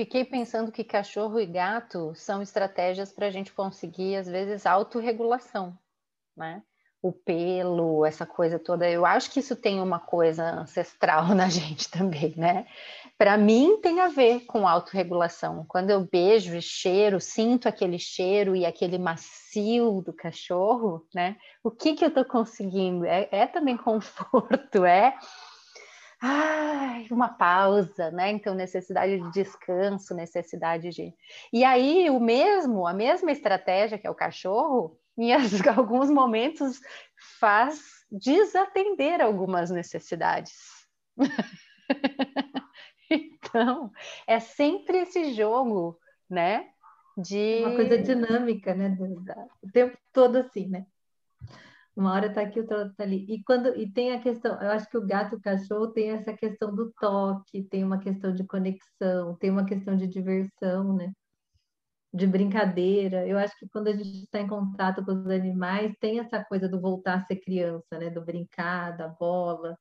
Fiquei 0.00 0.24
pensando 0.24 0.72
que 0.72 0.82
cachorro 0.82 1.38
e 1.38 1.44
gato 1.44 2.14
são 2.14 2.40
estratégias 2.40 3.12
para 3.12 3.26
a 3.26 3.30
gente 3.30 3.52
conseguir, 3.52 4.16
às 4.16 4.26
vezes, 4.26 4.64
autorregulação, 4.64 5.78
né? 6.34 6.62
O 7.02 7.12
pelo, 7.12 8.06
essa 8.06 8.24
coisa 8.24 8.58
toda. 8.58 8.88
Eu 8.88 9.04
acho 9.04 9.30
que 9.30 9.40
isso 9.40 9.54
tem 9.54 9.78
uma 9.78 9.98
coisa 9.98 10.42
ancestral 10.52 11.28
na 11.36 11.50
gente 11.50 11.90
também, 11.90 12.32
né? 12.34 12.66
para 13.20 13.36
mim 13.36 13.78
tem 13.82 14.00
a 14.00 14.08
ver 14.08 14.46
com 14.46 14.66
autorregulação. 14.66 15.66
Quando 15.68 15.90
eu 15.90 16.08
beijo 16.10 16.56
e 16.56 16.62
cheiro, 16.62 17.20
sinto 17.20 17.68
aquele 17.68 17.98
cheiro 17.98 18.56
e 18.56 18.64
aquele 18.64 18.96
macio 18.96 20.00
do 20.00 20.10
cachorro, 20.10 21.06
né? 21.14 21.36
O 21.62 21.70
que 21.70 21.92
que 21.92 22.02
eu 22.02 22.08
estou 22.08 22.24
conseguindo? 22.24 23.04
É, 23.04 23.28
é, 23.30 23.46
também 23.46 23.76
conforto, 23.84 24.86
é 24.86 25.18
ai, 26.20 27.06
uma 27.10 27.28
pausa, 27.28 28.10
né? 28.10 28.30
Então 28.30 28.54
necessidade 28.54 29.18
de 29.18 29.30
descanso, 29.32 30.14
necessidade 30.14 30.90
de. 30.90 31.14
E 31.52 31.64
aí 31.64 32.10
o 32.10 32.20
mesmo, 32.20 32.86
a 32.86 32.92
mesma 32.92 33.32
estratégia 33.32 33.98
que 33.98 34.06
é 34.06 34.10
o 34.10 34.14
cachorro, 34.14 34.98
em 35.16 35.32
alguns 35.76 36.10
momentos 36.10 36.80
faz 37.38 37.80
desatender 38.10 39.20
algumas 39.20 39.70
necessidades. 39.70 40.86
então, 43.10 43.90
é 44.26 44.40
sempre 44.40 44.98
esse 44.98 45.32
jogo, 45.34 45.98
né? 46.28 46.68
De... 47.16 47.62
Uma 47.64 47.76
coisa 47.76 47.98
dinâmica, 47.98 48.74
né? 48.74 48.96
O 49.62 49.70
tempo 49.70 49.96
todo 50.12 50.36
assim, 50.36 50.68
né? 50.68 50.86
Uma 52.00 52.14
hora 52.14 52.32
tá 52.32 52.40
aqui, 52.40 52.58
outra 52.58 52.78
hora 52.78 52.94
tá 52.96 53.04
ali. 53.04 53.26
E 53.28 53.42
quando 53.44 53.76
e 53.78 53.92
tem 53.92 54.12
a 54.14 54.20
questão, 54.22 54.52
eu 54.62 54.70
acho 54.70 54.88
que 54.88 54.96
o 54.96 55.06
gato 55.06 55.34
e 55.34 55.38
o 55.38 55.40
cachorro 55.42 55.88
tem 55.88 56.10
essa 56.12 56.32
questão 56.32 56.74
do 56.74 56.90
toque, 56.98 57.64
tem 57.64 57.84
uma 57.84 57.98
questão 58.00 58.34
de 58.34 58.42
conexão, 58.46 59.36
tem 59.36 59.50
uma 59.50 59.66
questão 59.66 59.94
de 59.94 60.06
diversão, 60.06 60.96
né? 60.96 61.12
De 62.12 62.26
brincadeira. 62.26 63.26
Eu 63.26 63.36
acho 63.38 63.54
que 63.58 63.68
quando 63.68 63.88
a 63.88 63.92
gente 63.92 64.24
está 64.24 64.40
em 64.40 64.48
contato 64.48 65.04
com 65.04 65.12
os 65.12 65.26
animais, 65.28 65.94
tem 66.00 66.20
essa 66.20 66.42
coisa 66.44 66.68
do 66.68 66.80
voltar 66.80 67.16
a 67.16 67.20
ser 67.26 67.36
criança, 67.36 67.98
né? 67.98 68.08
Do 68.10 68.24
brincar, 68.24 68.96
da 68.96 69.08
bola. 69.08 69.76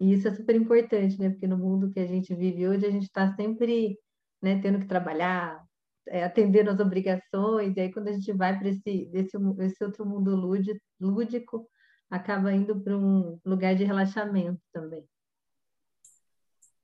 E 0.00 0.12
isso 0.12 0.26
é 0.28 0.34
super 0.34 0.56
importante, 0.56 1.18
né? 1.20 1.30
Porque 1.30 1.46
no 1.46 1.58
mundo 1.58 1.90
que 1.90 2.00
a 2.00 2.06
gente 2.06 2.34
vive 2.34 2.66
hoje, 2.68 2.86
a 2.86 2.90
gente 2.90 3.04
está 3.04 3.34
sempre 3.36 3.96
né, 4.42 4.60
tendo 4.60 4.80
que 4.80 4.86
trabalhar, 4.86 5.64
é, 6.08 6.24
atendendo 6.24 6.70
às 6.70 6.80
obrigações, 6.80 7.76
e 7.76 7.80
aí 7.80 7.92
quando 7.92 8.08
a 8.08 8.12
gente 8.12 8.32
vai 8.32 8.58
para 8.58 8.68
esse, 8.68 9.10
esse, 9.12 9.84
outro 9.84 10.06
mundo 10.06 10.34
lúdico, 10.34 10.80
lúdico 11.00 11.68
acaba 12.10 12.52
indo 12.52 12.80
para 12.80 12.96
um 12.96 13.38
lugar 13.44 13.74
de 13.74 13.84
relaxamento 13.84 14.60
também. 14.72 15.06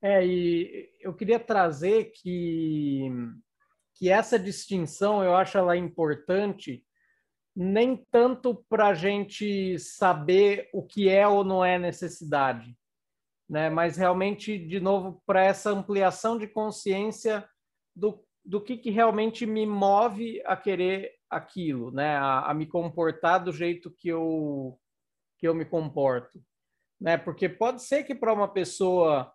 É, 0.01 0.25
e 0.25 0.91
eu 0.99 1.13
queria 1.13 1.39
trazer 1.39 2.11
que, 2.13 3.09
que 3.95 4.09
essa 4.09 4.37
distinção, 4.37 5.23
eu 5.23 5.35
acho 5.35 5.57
ela 5.57 5.75
importante, 5.75 6.85
nem 7.55 8.05
tanto 8.11 8.63
para 8.69 8.89
a 8.89 8.93
gente 8.93 9.79
saber 9.79 10.69
o 10.73 10.83
que 10.83 11.09
é 11.09 11.27
ou 11.27 11.43
não 11.43 11.63
é 11.63 11.79
necessidade, 11.79 12.77
né? 13.49 13.69
mas 13.69 13.97
realmente, 13.97 14.59
de 14.59 14.79
novo, 14.79 15.23
para 15.25 15.43
essa 15.43 15.71
ampliação 15.71 16.37
de 16.37 16.47
consciência 16.47 17.47
do 17.95 18.24
do 18.45 18.61
que, 18.61 18.77
que 18.77 18.91
realmente 18.91 19.45
me 19.45 19.65
move 19.65 20.41
a 20.45 20.55
querer 20.55 21.15
aquilo, 21.29 21.91
né? 21.91 22.15
A, 22.17 22.51
a, 22.51 22.53
me 22.53 22.67
comportar 22.67 23.43
do 23.43 23.51
jeito 23.51 23.89
que 23.91 24.07
eu 24.07 24.79
que 25.37 25.47
eu 25.47 25.53
me 25.53 25.65
comporto, 25.65 26.41
né? 27.01 27.17
Porque 27.17 27.49
pode 27.49 27.81
ser 27.81 28.03
que 28.03 28.15
para 28.15 28.33
uma 28.33 28.47
pessoa 28.47 29.33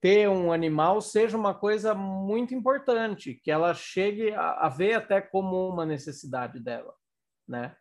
ter 0.00 0.28
um 0.28 0.52
animal 0.52 1.00
seja 1.00 1.36
uma 1.36 1.54
coisa 1.54 1.94
muito 1.94 2.54
importante, 2.54 3.40
que 3.42 3.50
ela 3.50 3.74
chegue 3.74 4.32
a, 4.32 4.66
a 4.66 4.68
ver 4.68 4.94
até 4.94 5.20
como 5.20 5.68
uma 5.68 5.86
necessidade 5.86 6.60
dela, 6.60 6.94
né? 7.48 7.74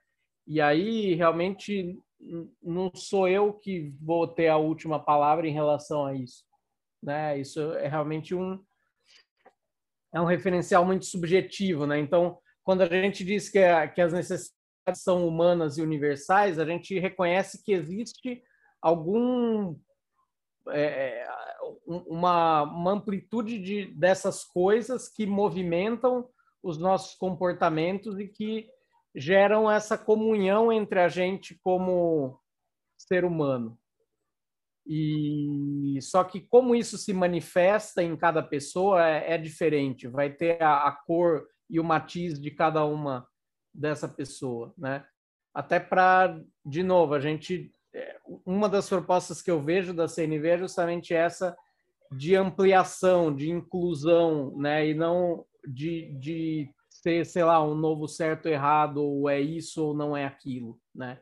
E 0.47 0.61
aí 0.61 1.13
realmente 1.15 1.99
não 2.63 2.91
sou 2.95 3.27
eu 3.27 3.53
que 3.53 3.93
vou 4.01 4.27
ter 4.27 4.47
a 4.47 4.57
última 4.57 4.99
palavra 5.03 5.47
em 5.47 5.53
relação 5.53 6.05
a 6.05 6.13
isso, 6.13 6.45
né? 7.03 7.37
Isso 7.39 7.59
é 7.73 7.87
realmente 7.87 8.33
um 8.33 8.63
é 10.15 10.21
um 10.21 10.25
referencial 10.25 10.85
muito 10.85 11.05
subjetivo, 11.05 11.85
né? 11.85 11.99
Então, 11.99 12.37
quando 12.63 12.81
a 12.81 12.87
gente 12.87 13.21
diz 13.25 13.49
que, 13.49 13.59
a, 13.59 13.85
que 13.85 13.99
as 13.99 14.13
necessidades 14.13 15.03
são 15.03 15.27
humanas 15.27 15.77
e 15.77 15.81
universais, 15.81 16.57
a 16.57 16.63
gente 16.63 16.97
reconhece 16.97 17.61
que 17.61 17.73
existe 17.73 18.41
algum 18.81 19.77
é, 20.69 21.27
uma, 21.85 22.63
uma, 22.63 22.91
amplitude 22.93 23.59
de, 23.59 23.87
dessas 23.87 24.45
coisas 24.45 25.09
que 25.09 25.25
movimentam 25.25 26.29
os 26.63 26.77
nossos 26.77 27.15
comportamentos 27.15 28.17
e 28.17 28.25
que 28.25 28.69
geram 29.13 29.69
essa 29.69 29.97
comunhão 29.97 30.71
entre 30.71 31.01
a 31.01 31.09
gente 31.09 31.59
como 31.61 32.39
ser 32.97 33.25
humano. 33.25 33.77
E 34.87 35.74
só 36.01 36.23
que 36.23 36.41
como 36.41 36.75
isso 36.75 36.97
se 36.97 37.13
manifesta 37.13 38.01
em 38.03 38.15
cada 38.15 38.41
pessoa 38.41 39.05
é, 39.05 39.33
é 39.33 39.37
diferente, 39.37 40.07
vai 40.07 40.29
ter 40.29 40.61
a, 40.61 40.87
a, 40.87 40.91
cor 40.91 41.47
e 41.69 41.79
o 41.79 41.83
matiz 41.83 42.39
de 42.39 42.51
cada 42.51 42.85
uma 42.85 43.27
dessa 43.73 44.07
pessoa, 44.07 44.73
né? 44.77 45.05
Até 45.53 45.79
para, 45.79 46.39
de 46.65 46.83
novo, 46.83 47.13
a 47.13 47.19
gente 47.19 47.71
é, 47.93 48.17
uma 48.45 48.67
das 48.67 48.89
propostas 48.89 49.41
que 49.41 49.49
eu 49.49 49.61
vejo 49.61 49.93
da 49.93 50.07
CNV 50.07 50.47
é 50.47 50.57
justamente 50.57 51.13
essa 51.13 51.55
de 52.11 52.35
ampliação, 52.35 53.33
de 53.33 53.49
inclusão, 53.49 54.55
né? 54.57 54.87
E 54.87 54.93
não 54.93 55.45
de, 55.67 56.13
de 56.19 56.69
ser, 56.89 57.25
sei 57.25 57.43
lá, 57.43 57.63
um 57.63 57.75
novo 57.75 58.07
certo 58.07 58.47
errado, 58.47 58.97
ou 59.03 59.29
é 59.29 59.39
isso 59.39 59.83
ou 59.83 59.93
não 59.95 60.15
é 60.15 60.25
aquilo, 60.25 60.79
né? 60.93 61.19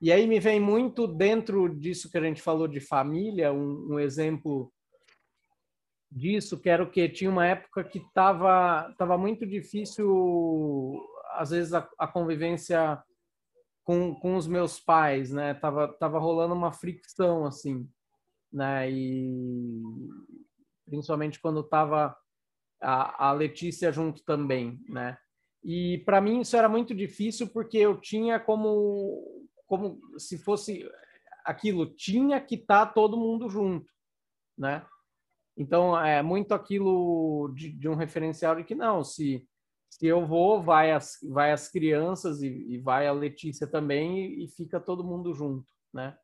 E 0.00 0.12
aí 0.12 0.26
me 0.26 0.38
vem 0.38 0.60
muito 0.60 1.06
dentro 1.06 1.68
disso 1.68 2.10
que 2.10 2.18
a 2.18 2.20
gente 2.20 2.40
falou 2.40 2.68
de 2.68 2.80
família, 2.80 3.52
um, 3.52 3.94
um 3.94 4.00
exemplo 4.00 4.72
disso, 6.10 6.58
que 6.58 6.68
era 6.68 6.82
o 6.82 6.90
que 6.90 7.08
tinha 7.08 7.30
uma 7.30 7.46
época 7.46 7.82
que 7.84 7.98
estava 7.98 8.94
tava 8.96 9.18
muito 9.18 9.44
difícil, 9.44 11.04
às 11.32 11.50
vezes, 11.50 11.74
a, 11.74 11.88
a, 11.98 12.06
convivência 12.06 13.02
com, 13.84 14.14
com 14.14 14.36
os 14.36 14.46
meus 14.46 14.78
pais, 14.78 15.32
né? 15.32 15.54
Tava, 15.54 15.88
tava 15.98 16.18
rolando 16.18 16.54
uma 16.54 16.72
fricção, 16.72 17.44
assim, 17.44 17.88
né? 18.52 18.90
E 18.90 19.82
principalmente 20.86 21.40
quando 21.40 21.60
estava 21.60 22.16
a, 22.80 23.28
a 23.28 23.32
Letícia 23.32 23.92
junto 23.92 24.22
também, 24.24 24.80
né? 24.88 25.18
E 25.64 25.98
para 26.06 26.20
mim 26.20 26.40
isso 26.40 26.56
era 26.56 26.68
muito 26.68 26.94
difícil 26.94 27.48
porque 27.48 27.78
eu 27.78 28.00
tinha 28.00 28.38
como 28.38 29.37
como 29.68 30.00
se 30.18 30.38
fosse 30.38 30.90
aquilo, 31.44 31.86
tinha 31.94 32.40
que 32.40 32.56
estar 32.56 32.86
tá 32.86 32.92
todo 32.92 33.16
mundo 33.16 33.48
junto, 33.48 33.92
né? 34.56 34.84
Então, 35.56 35.98
é 35.98 36.22
muito 36.22 36.54
aquilo 36.54 37.52
de, 37.54 37.72
de, 37.72 37.88
um 37.88 37.94
referencial 37.94 38.56
de 38.56 38.64
que 38.64 38.74
não, 38.74 39.02
se, 39.04 39.46
se 39.90 40.06
eu 40.06 40.24
vou, 40.24 40.62
vai 40.62 40.92
as, 40.92 41.18
vai 41.30 41.52
as 41.52 41.68
crianças 41.68 42.42
e, 42.42 42.48
e 42.48 42.78
vai 42.78 43.06
a 43.06 43.12
Letícia 43.12 43.66
também 43.66 44.18
e, 44.18 44.44
e, 44.44 44.48
fica 44.48 44.80
todo 44.80 45.04
mundo 45.04 45.34
junto, 45.34 45.66
né? 45.92 46.16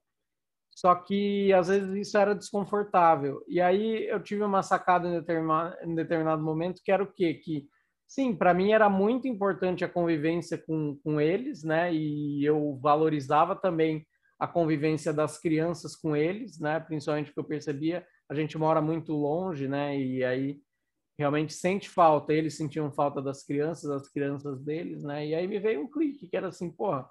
Só 0.70 0.94
que, 0.94 1.52
às 1.52 1.68
vezes, 1.68 1.94
isso 1.94 2.18
era 2.18 2.35
desconfortável. 2.35 3.44
E 3.46 3.61
aí 3.61 4.09
eu 4.09 4.20
tive 4.22 4.42
uma 4.42 4.62
sacada 4.62 5.09
em 5.09 5.12
determinado, 5.12 5.76
em 5.83 5.94
determinado 5.94 6.42
momento 6.42 6.83
que 6.83 6.90
era 6.90 7.02
o 7.02 7.12
quê? 7.12 7.35
Que 7.35 7.68
Sim, 8.14 8.33
para 8.37 8.55
mim 8.55 8.70
era 8.70 8.88
muito 8.88 9.27
importante 9.27 9.85
a 9.85 9.88
convivência 9.88 10.57
com, 10.57 10.96
com 11.03 11.20
eles, 11.20 11.64
né? 11.64 11.92
E 11.92 12.44
eu 12.44 12.79
valorizava 12.81 13.57
também 13.57 14.07
a 14.38 14.46
convivência 14.46 15.12
das 15.12 15.37
crianças 15.37 15.96
com 15.96 16.14
eles, 16.14 16.61
né? 16.61 16.79
Principalmente 16.79 17.27
porque 17.27 17.40
eu 17.40 17.44
percebia 17.44 18.07
a 18.29 18.35
gente 18.37 18.57
mora 18.57 18.81
muito 18.81 19.12
longe, 19.12 19.66
né? 19.66 19.98
E 19.98 20.22
aí 20.22 20.61
realmente 21.18 21.53
sente 21.55 21.88
falta. 21.90 22.33
Eles 22.33 22.57
sentiam 22.57 22.92
falta 22.92 23.20
das 23.20 23.42
crianças, 23.44 23.90
as 23.90 24.09
crianças 24.09 24.62
deles, 24.62 25.03
né? 25.03 25.27
E 25.27 25.35
aí 25.35 25.48
me 25.48 25.59
veio 25.59 25.81
um 25.83 25.90
clique 25.90 26.29
que 26.29 26.37
era 26.37 26.46
assim, 26.46 26.70
porra, 26.70 27.11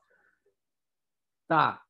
tá, 1.50 1.83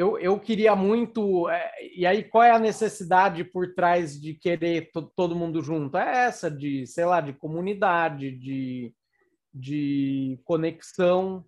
eu, 0.00 0.18
eu 0.18 0.40
queria 0.40 0.74
muito. 0.74 1.46
É, 1.50 1.72
e 1.94 2.06
aí, 2.06 2.24
qual 2.24 2.42
é 2.42 2.50
a 2.50 2.58
necessidade 2.58 3.44
por 3.44 3.74
trás 3.74 4.18
de 4.18 4.32
querer 4.32 4.90
todo 5.14 5.36
mundo 5.36 5.60
junto? 5.60 5.98
É 5.98 6.24
essa 6.24 6.50
de, 6.50 6.86
sei 6.86 7.04
lá, 7.04 7.20
de 7.20 7.34
comunidade, 7.34 8.30
de, 8.30 8.94
de 9.52 10.40
conexão, 10.44 11.44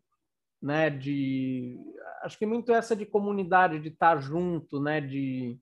né? 0.60 0.90
De 0.90 1.78
acho 2.22 2.38
que 2.38 2.44
muito 2.44 2.74
essa 2.74 2.94
de 2.94 3.06
comunidade, 3.06 3.80
de 3.80 3.88
estar 3.88 4.20
junto, 4.20 4.78
né? 4.78 5.00
De 5.00 5.58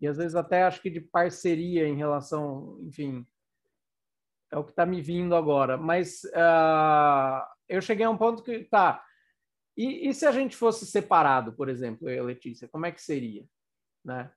e 0.00 0.06
às 0.06 0.16
vezes 0.16 0.34
até 0.34 0.64
acho 0.64 0.82
que 0.82 0.90
de 0.90 1.00
parceria 1.00 1.88
em 1.88 1.96
relação, 1.96 2.78
enfim, 2.82 3.24
é 4.52 4.58
o 4.58 4.64
que 4.64 4.70
está 4.70 4.84
me 4.84 5.00
vindo 5.00 5.34
agora. 5.36 5.76
Mas 5.76 6.24
uh, 6.24 7.40
eu 7.68 7.80
cheguei 7.80 8.04
a 8.04 8.10
um 8.10 8.16
ponto 8.16 8.42
que 8.42 8.64
tá 8.64 9.05
e, 9.76 10.08
e, 10.08 10.14
se 10.14 10.24
a 10.24 10.32
gente 10.32 10.56
fosse 10.56 10.86
separado, 10.86 11.52
por 11.52 11.68
exemplo, 11.68 12.08
eu 12.08 12.24
Letícia, 12.24 12.68
como 12.68 12.86
é 12.86 12.92
que 12.92 13.02
seria? 13.02 13.44
Né? 14.04 14.30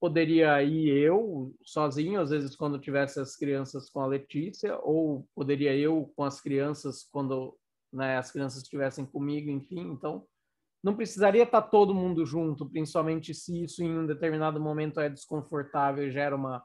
Poderia 0.00 0.62
ir 0.62 0.88
eu 0.88 1.54
sozinho, 1.62 2.20
às 2.20 2.30
vezes 2.30 2.56
quando 2.56 2.78
tivesse 2.78 3.20
as 3.20 3.36
crianças 3.36 3.90
com 3.90 4.00
a 4.00 4.06
Letícia, 4.06 4.78
ou 4.78 5.28
poderia 5.34 5.76
eu 5.76 6.12
com 6.16 6.24
as 6.24 6.40
crianças 6.40 7.04
quando 7.10 7.58
né, 7.92 8.16
as 8.16 8.30
crianças 8.30 8.62
estivessem 8.62 9.04
comigo, 9.04 9.50
enfim. 9.50 9.80
Então, 9.90 10.26
não 10.82 10.94
precisaria 10.94 11.42
estar 11.42 11.62
todo 11.62 11.94
mundo 11.94 12.24
junto, 12.24 12.68
principalmente 12.68 13.34
se 13.34 13.64
isso 13.64 13.82
em 13.82 13.98
um 13.98 14.06
determinado 14.06 14.60
momento 14.60 15.00
é 15.00 15.08
desconfortável 15.08 16.06
e 16.06 16.12
gera 16.12 16.36
uma, 16.36 16.64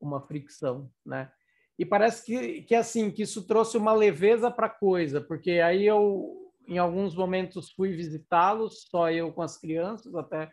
uma 0.00 0.20
fricção, 0.20 0.90
né? 1.04 1.30
E 1.78 1.84
parece 1.84 2.24
que, 2.24 2.62
que 2.62 2.74
assim, 2.74 3.10
que 3.10 3.22
isso 3.22 3.46
trouxe 3.46 3.76
uma 3.78 3.92
leveza 3.92 4.50
para 4.50 4.66
a 4.66 4.70
coisa, 4.70 5.20
porque 5.20 5.52
aí 5.52 5.86
eu 5.86 6.39
em 6.70 6.78
alguns 6.78 7.16
momentos 7.16 7.72
fui 7.72 7.90
visitá-los, 7.90 8.86
só 8.88 9.10
eu 9.10 9.32
com 9.32 9.42
as 9.42 9.58
crianças, 9.58 10.14
até 10.14 10.48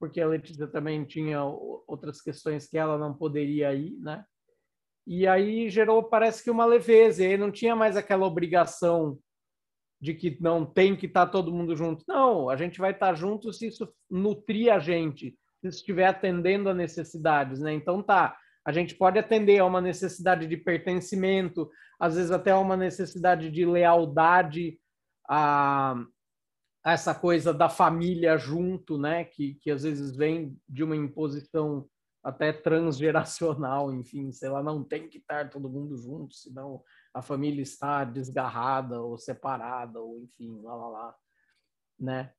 porque 0.00 0.18
a 0.18 0.26
Letícia 0.26 0.66
também 0.66 1.04
tinha 1.04 1.44
outras 1.44 2.22
questões 2.22 2.66
que 2.66 2.78
ela 2.78 2.96
não 2.96 3.12
poderia 3.12 3.74
ir, 3.74 3.98
né? 3.98 4.24
E 5.06 5.26
aí 5.26 5.68
gerou, 5.68 6.02
parece 6.02 6.42
que 6.42 6.50
uma 6.50 6.64
leveza, 6.64 7.22
e 7.22 7.36
não 7.36 7.50
tinha 7.50 7.76
mais 7.76 7.96
aquela 7.98 8.26
obrigação 8.26 9.18
de 10.00 10.14
que 10.14 10.38
não 10.40 10.64
tem 10.64 10.96
que 10.96 11.04
estar 11.04 11.26
tá 11.26 11.32
todo 11.32 11.52
mundo 11.52 11.76
junto. 11.76 12.02
Não, 12.08 12.48
a 12.48 12.56
gente 12.56 12.78
vai 12.78 12.92
estar 12.92 13.08
tá 13.08 13.14
junto 13.14 13.52
se 13.52 13.66
isso 13.66 13.92
nutrir 14.10 14.72
a 14.72 14.78
gente, 14.78 15.36
se 15.60 15.68
estiver 15.68 16.06
atendendo 16.06 16.70
a 16.70 16.74
necessidades, 16.74 17.60
né? 17.60 17.74
Então 17.74 18.02
tá, 18.02 18.38
a 18.64 18.72
gente 18.72 18.94
pode 18.94 19.18
atender 19.18 19.58
a 19.58 19.66
uma 19.66 19.82
necessidade 19.82 20.46
de 20.46 20.56
pertencimento, 20.56 21.68
às 22.00 22.14
vezes 22.14 22.30
até 22.30 22.52
a 22.52 22.58
uma 22.58 22.76
necessidade 22.76 23.50
de 23.50 23.66
lealdade 23.66 24.78
a, 25.28 25.94
a 26.84 26.92
essa 26.92 27.14
coisa 27.14 27.52
da 27.52 27.68
família 27.68 28.38
junto, 28.38 28.96
né? 28.98 29.24
Que, 29.24 29.54
que 29.54 29.70
às 29.70 29.82
vezes 29.82 30.16
vem 30.16 30.58
de 30.68 30.82
uma 30.82 30.96
imposição 30.96 31.88
até 32.22 32.52
transgeracional, 32.52 33.92
enfim, 33.94 34.32
sei 34.32 34.48
lá, 34.48 34.62
não 34.62 34.82
tem 34.82 35.08
que 35.08 35.18
estar 35.18 35.50
todo 35.50 35.70
mundo 35.70 35.96
junto, 35.96 36.34
senão 36.34 36.82
a 37.14 37.22
família 37.22 37.62
está 37.62 38.04
desgarrada 38.04 39.00
ou 39.00 39.16
separada, 39.16 40.00
ou 40.00 40.18
enfim, 40.18 40.60
lá, 40.62 40.74
lá, 40.74 40.88
lá, 40.88 41.16
né? 41.98 42.32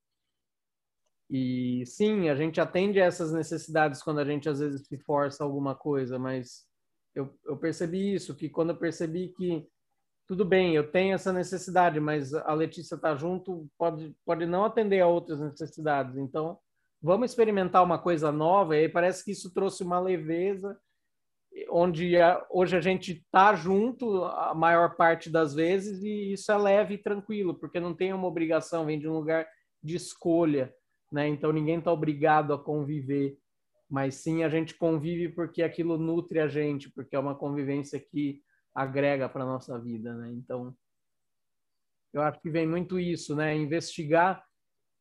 E 1.29 1.83
sim, 1.85 2.27
a 2.27 2.35
gente 2.35 2.59
atende 2.59 2.99
a 2.99 3.05
essas 3.05 3.31
necessidades 3.31 4.01
quando 4.01 4.19
a 4.19 4.25
gente 4.25 4.49
às 4.49 4.59
vezes 4.59 4.87
se 4.87 4.97
força 4.97 5.43
alguma 5.43 5.75
coisa, 5.75 6.17
mas 6.17 6.65
eu, 7.13 7.37
eu 7.45 7.57
percebi 7.57 8.15
isso, 8.15 8.35
que 8.35 8.49
quando 8.49 8.71
eu 8.71 8.77
percebi 8.77 9.29
que 9.29 9.67
tudo 10.29 10.45
bem, 10.45 10.75
eu 10.75 10.91
tenho 10.91 11.15
essa 11.15 11.33
necessidade, 11.33 11.99
mas 11.99 12.35
a 12.35 12.53
Letícia 12.53 12.93
está 12.93 13.15
junto, 13.15 13.67
pode, 13.75 14.15
pode 14.23 14.45
não 14.45 14.63
atender 14.63 14.99
a 14.99 15.07
outras 15.07 15.39
necessidades. 15.39 16.15
Então, 16.17 16.59
vamos 17.01 17.31
experimentar 17.31 17.83
uma 17.83 17.97
coisa 17.97 18.31
nova. 18.31 18.77
E 18.77 18.81
aí 18.81 18.89
parece 18.89 19.25
que 19.25 19.31
isso 19.31 19.51
trouxe 19.51 19.83
uma 19.83 19.99
leveza 19.99 20.79
onde 21.71 22.13
hoje 22.51 22.77
a 22.77 22.79
gente 22.79 23.13
está 23.13 23.55
junto 23.55 24.23
a 24.23 24.53
maior 24.53 24.95
parte 24.95 25.31
das 25.31 25.55
vezes 25.55 26.03
e 26.03 26.33
isso 26.33 26.51
é 26.51 26.57
leve 26.57 26.93
e 26.93 26.99
tranquilo, 26.99 27.55
porque 27.55 27.79
não 27.79 27.95
tem 27.95 28.13
uma 28.13 28.27
obrigação, 28.27 28.85
vem 28.85 28.99
de 28.99 29.07
um 29.07 29.13
lugar 29.13 29.47
de 29.81 29.95
escolha, 29.95 30.71
né? 31.11 31.27
Então 31.27 31.51
ninguém 31.51 31.79
está 31.79 31.91
obrigado 31.91 32.53
a 32.53 32.63
conviver, 32.63 33.35
mas 33.89 34.13
sim 34.13 34.43
a 34.43 34.49
gente 34.49 34.75
convive 34.75 35.29
porque 35.29 35.63
aquilo 35.63 35.97
nutre 35.97 36.39
a 36.39 36.47
gente, 36.47 36.87
porque 36.91 37.15
é 37.15 37.19
uma 37.19 37.33
convivência 37.33 37.99
que 37.99 38.43
agrega 38.73 39.27
para 39.27 39.45
nossa 39.45 39.79
vida, 39.79 40.13
né? 40.15 40.31
Então 40.33 40.75
eu 42.13 42.21
acho 42.21 42.39
que 42.41 42.49
vem 42.49 42.67
muito 42.67 42.99
isso, 42.99 43.35
né? 43.35 43.55
Investigar 43.55 44.43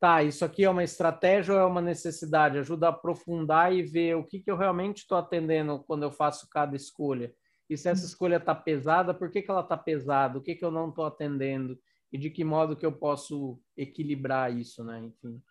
tá, 0.00 0.22
isso 0.22 0.44
aqui 0.44 0.64
é 0.64 0.70
uma 0.70 0.85
estratégia 0.85 1.54
ou 1.54 1.61
é 1.61 1.64
uma 1.64 1.81
necessidade? 1.81 2.59
Ajuda 2.59 2.87
a 2.87 2.90
aprofundar 2.90 3.72
e 3.72 3.83
ver 3.83 4.16
o 4.16 4.24
que, 4.24 4.40
que 4.40 4.50
eu 4.50 4.57
realmente 4.57 4.98
estou 4.98 5.18
atendendo 5.18 5.83
quando 5.85 6.04
eu 6.04 6.12
faço 6.12 6.48
cada 6.50 6.76
escolha. 6.76 7.35
E 7.68 7.76
se 7.76 7.88
essa 7.88 8.07
escolha 8.07 8.37
está 8.37 8.54
pesada, 8.54 9.12
por 9.12 9.31
que, 9.31 9.42
que 9.42 9.50
ela 9.50 9.61
está 9.61 9.76
pesada? 9.76 10.38
O 10.38 10.42
que, 10.42 10.54
que 10.54 10.64
eu 10.64 10.70
não 10.70 10.88
estou 10.88 11.04
atendendo? 11.04 11.78
E 12.12 12.16
de 12.16 12.31
que 12.31 12.44
modo 12.44 12.76
que 12.76 12.87
eu 12.87 12.92
posso 12.92 13.61
equilibrar 13.76 14.57
isso, 14.57 14.83
né? 14.83 15.00
Enfim, 15.00 15.42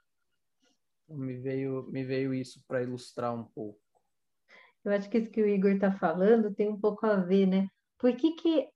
então, 1.06 1.18
me 1.18 1.38
veio, 1.38 1.88
me 1.92 2.04
veio 2.04 2.34
isso 2.34 2.64
para 2.68 2.82
ilustrar 2.82 3.36
um 3.36 3.44
pouco. 3.44 3.80
Eu 4.84 4.92
acho 4.94 5.10
que 5.10 5.18
isso 5.18 5.30
que 5.30 5.42
o 5.42 5.48
Igor 5.48 5.72
está 5.72 5.92
falando 5.92 6.54
tem 6.56 6.70
um 6.70 6.80
pouco 6.80 7.06
a 7.06 7.18
ver, 7.18 7.46
né? 7.46 7.68
Por 8.00 8.16
que, 8.16 8.32
que 8.32 8.68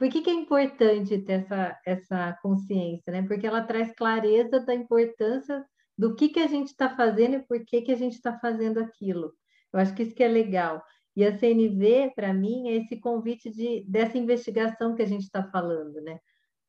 por 0.00 0.08
que, 0.08 0.22
que 0.22 0.30
é 0.30 0.32
importante 0.32 1.18
ter 1.18 1.42
essa, 1.44 1.78
essa 1.84 2.38
consciência? 2.42 3.12
Né? 3.12 3.22
Porque 3.28 3.46
ela 3.46 3.62
traz 3.62 3.92
clareza 3.94 4.58
da 4.58 4.74
importância 4.74 5.62
do 5.96 6.14
que, 6.14 6.30
que 6.30 6.40
a 6.40 6.46
gente 6.46 6.68
está 6.68 6.96
fazendo 6.96 7.34
e 7.34 7.42
por 7.42 7.62
que, 7.66 7.82
que 7.82 7.92
a 7.92 7.96
gente 7.96 8.14
está 8.14 8.38
fazendo 8.38 8.80
aquilo. 8.80 9.34
Eu 9.70 9.78
acho 9.78 9.94
que 9.94 10.02
isso 10.02 10.14
que 10.14 10.22
é 10.22 10.28
legal. 10.28 10.82
E 11.14 11.22
a 11.22 11.36
CNV, 11.36 12.12
para 12.16 12.32
mim, 12.32 12.70
é 12.70 12.76
esse 12.76 12.98
convite 12.98 13.50
de, 13.50 13.84
dessa 13.86 14.16
investigação 14.16 14.94
que 14.94 15.02
a 15.02 15.06
gente 15.06 15.24
está 15.24 15.44
falando. 15.50 16.00
Né? 16.00 16.18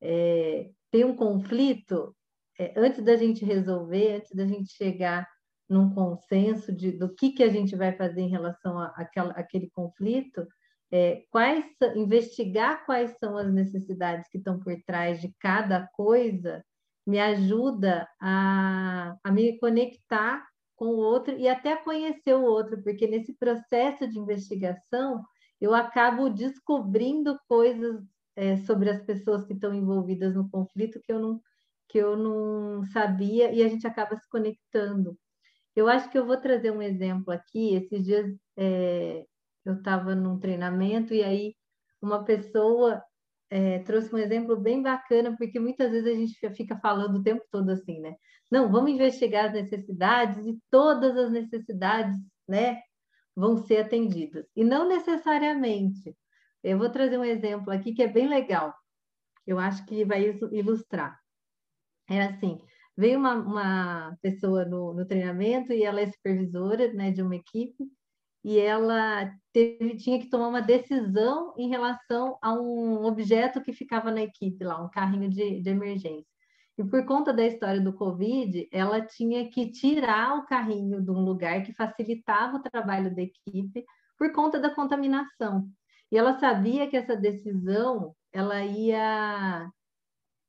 É, 0.01 0.69
tem 0.91 1.05
um 1.05 1.15
conflito, 1.15 2.13
é, 2.59 2.73
antes 2.75 3.01
da 3.01 3.15
gente 3.15 3.45
resolver, 3.45 4.17
antes 4.17 4.35
da 4.35 4.45
gente 4.45 4.73
chegar 4.73 5.25
num 5.69 5.93
consenso 5.93 6.75
de, 6.75 6.91
do 6.91 7.15
que, 7.15 7.31
que 7.31 7.43
a 7.43 7.49
gente 7.49 7.77
vai 7.77 7.95
fazer 7.95 8.19
em 8.19 8.29
relação 8.29 8.77
àquele 8.77 9.69
conflito, 9.69 10.45
é, 10.91 11.23
quais, 11.31 11.65
investigar 11.95 12.85
quais 12.85 13.17
são 13.17 13.37
as 13.37 13.51
necessidades 13.51 14.27
que 14.29 14.37
estão 14.37 14.59
por 14.59 14.75
trás 14.85 15.21
de 15.21 15.33
cada 15.39 15.87
coisa 15.93 16.63
me 17.07 17.19
ajuda 17.19 18.07
a, 18.19 19.15
a 19.23 19.31
me 19.31 19.57
conectar 19.57 20.45
com 20.75 20.87
o 20.87 20.97
outro 20.97 21.37
e 21.37 21.47
até 21.47 21.75
conhecer 21.75 22.33
o 22.33 22.43
outro, 22.43 22.81
porque 22.83 23.07
nesse 23.07 23.33
processo 23.33 24.07
de 24.07 24.19
investigação 24.19 25.23
eu 25.59 25.73
acabo 25.73 26.29
descobrindo 26.29 27.39
coisas 27.47 28.03
é, 28.35 28.57
sobre 28.57 28.89
as 28.89 29.01
pessoas 29.03 29.45
que 29.45 29.53
estão 29.53 29.73
envolvidas 29.73 30.35
no 30.35 30.49
conflito 30.49 30.99
que 31.01 31.11
eu 31.11 31.19
não 31.19 31.41
que 31.87 31.97
eu 31.97 32.15
não 32.15 32.85
sabia 32.85 33.51
e 33.51 33.61
a 33.61 33.67
gente 33.67 33.85
acaba 33.85 34.15
se 34.15 34.27
conectando. 34.29 35.17
Eu 35.75 35.89
acho 35.89 36.09
que 36.09 36.17
eu 36.17 36.25
vou 36.25 36.37
trazer 36.37 36.71
um 36.71 36.81
exemplo 36.81 37.33
aqui. 37.33 37.75
Esses 37.75 38.05
dias 38.05 38.33
é, 38.57 39.25
eu 39.65 39.75
estava 39.75 40.15
num 40.15 40.39
treinamento 40.39 41.13
e 41.13 41.23
aí 41.23 41.55
uma 42.01 42.23
pessoa 42.23 43.03
é, 43.49 43.79
trouxe 43.79 44.13
um 44.15 44.17
exemplo 44.17 44.55
bem 44.57 44.81
bacana, 44.81 45.35
porque 45.37 45.59
muitas 45.59 45.91
vezes 45.91 46.07
a 46.07 46.15
gente 46.15 46.55
fica 46.55 46.77
falando 46.79 47.17
o 47.17 47.23
tempo 47.23 47.43
todo 47.51 47.69
assim, 47.69 47.99
né? 47.99 48.15
Não, 48.49 48.71
vamos 48.71 48.91
investigar 48.91 49.45
as 49.45 49.53
necessidades 49.53 50.45
e 50.45 50.57
todas 50.69 51.15
as 51.17 51.31
necessidades, 51.31 52.17
né, 52.47 52.81
vão 53.35 53.57
ser 53.57 53.77
atendidas. 53.77 54.45
E 54.55 54.63
não 54.63 54.87
necessariamente. 54.87 56.15
Eu 56.63 56.77
vou 56.77 56.89
trazer 56.89 57.17
um 57.17 57.25
exemplo 57.25 57.71
aqui 57.71 57.93
que 57.93 58.03
é 58.03 58.07
bem 58.07 58.27
legal. 58.27 58.73
Eu 59.45 59.59
acho 59.59 59.85
que 59.85 60.05
vai 60.05 60.37
ilustrar. 60.51 61.19
É 62.09 62.23
assim, 62.23 62.59
veio 62.97 63.19
uma, 63.19 63.33
uma 63.35 64.17
pessoa 64.21 64.65
no, 64.65 64.93
no 64.93 65.05
treinamento 65.05 65.73
e 65.73 65.83
ela 65.83 66.01
é 66.01 66.11
supervisora 66.11 66.91
né, 66.93 67.11
de 67.11 67.21
uma 67.21 67.35
equipe 67.35 67.85
e 68.43 68.59
ela 68.59 69.31
teve, 69.53 69.95
tinha 69.97 70.19
que 70.19 70.29
tomar 70.29 70.47
uma 70.47 70.61
decisão 70.61 71.53
em 71.57 71.69
relação 71.69 72.37
a 72.41 72.53
um 72.53 73.05
objeto 73.05 73.61
que 73.61 73.73
ficava 73.73 74.09
na 74.11 74.21
equipe 74.21 74.63
lá, 74.63 74.81
um 74.83 74.89
carrinho 74.89 75.29
de, 75.29 75.61
de 75.61 75.69
emergência. 75.69 76.31
E 76.77 76.83
por 76.83 77.05
conta 77.05 77.31
da 77.31 77.45
história 77.45 77.79
do 77.79 77.93
Covid, 77.93 78.67
ela 78.71 79.01
tinha 79.01 79.47
que 79.49 79.69
tirar 79.71 80.39
o 80.39 80.45
carrinho 80.45 81.01
de 81.01 81.11
um 81.11 81.19
lugar 81.19 81.63
que 81.63 81.73
facilitava 81.73 82.57
o 82.57 82.61
trabalho 82.61 83.13
da 83.13 83.21
equipe 83.21 83.85
por 84.17 84.31
conta 84.31 84.59
da 84.59 84.73
contaminação. 84.73 85.69
E 86.11 86.17
ela 86.17 86.39
sabia 86.39 86.89
que 86.89 86.97
essa 86.97 87.15
decisão 87.15 88.15
ela 88.33 88.63
ia, 88.63 89.69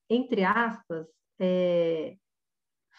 entre 0.09 0.45
aspas, 0.45 1.07
é, 1.39 2.17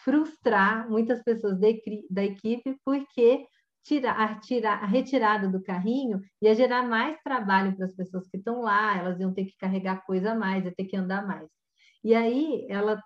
frustrar 0.04 0.88
muitas 0.88 1.22
pessoas 1.22 1.58
da, 1.58 1.68
da 2.10 2.24
equipe, 2.24 2.76
porque 2.84 3.46
tirar, 3.84 4.40
tirar, 4.40 4.82
a 4.82 4.86
retirada 4.86 5.48
do 5.48 5.62
carrinho 5.62 6.20
ia 6.42 6.54
gerar 6.54 6.82
mais 6.82 7.20
trabalho 7.22 7.76
para 7.76 7.86
as 7.86 7.94
pessoas 7.94 8.26
que 8.28 8.38
estão 8.38 8.62
lá, 8.62 8.96
elas 8.96 9.20
iam 9.20 9.32
ter 9.32 9.44
que 9.44 9.56
carregar 9.58 10.04
coisa 10.06 10.32
a 10.32 10.34
mais, 10.34 10.64
ia 10.64 10.74
ter 10.74 10.86
que 10.86 10.96
andar 10.96 11.26
mais. 11.26 11.48
E 12.02 12.14
aí 12.14 12.66
ela 12.68 13.00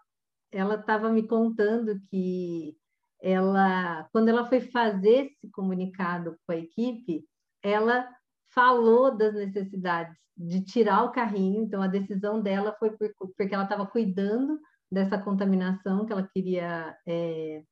ela 0.51 0.77
estava 0.77 1.11
me 1.11 1.27
contando 1.27 2.01
que 2.11 2.75
ela, 3.21 4.09
quando 4.13 4.29
ela 4.29 4.47
foi 4.47 4.61
fazer 4.61 5.27
esse 5.27 5.51
comunicado 5.51 6.37
com 6.47 6.53
a 6.53 6.57
equipe, 6.57 7.25
ela 7.63 8.09
falou 8.55 9.17
das 9.17 9.35
necessidades 9.35 10.17
de 10.37 10.65
tirar 10.65 11.05
o 11.05 11.13
carrinho, 11.13 11.63
então 11.63 11.83
a 11.83 11.89
decisão 11.89 12.41
dela 12.41 12.75
foi 12.79 12.91
por, 12.97 13.13
porque 13.37 13.55
ela 13.55 13.65
estava 13.65 13.87
cuidando 13.87 14.59
dessa 14.91 15.19
contaminação 15.19 16.07
que 16.07 16.13
ela 16.13 16.27
queria 16.33 16.97
é, 17.07 17.63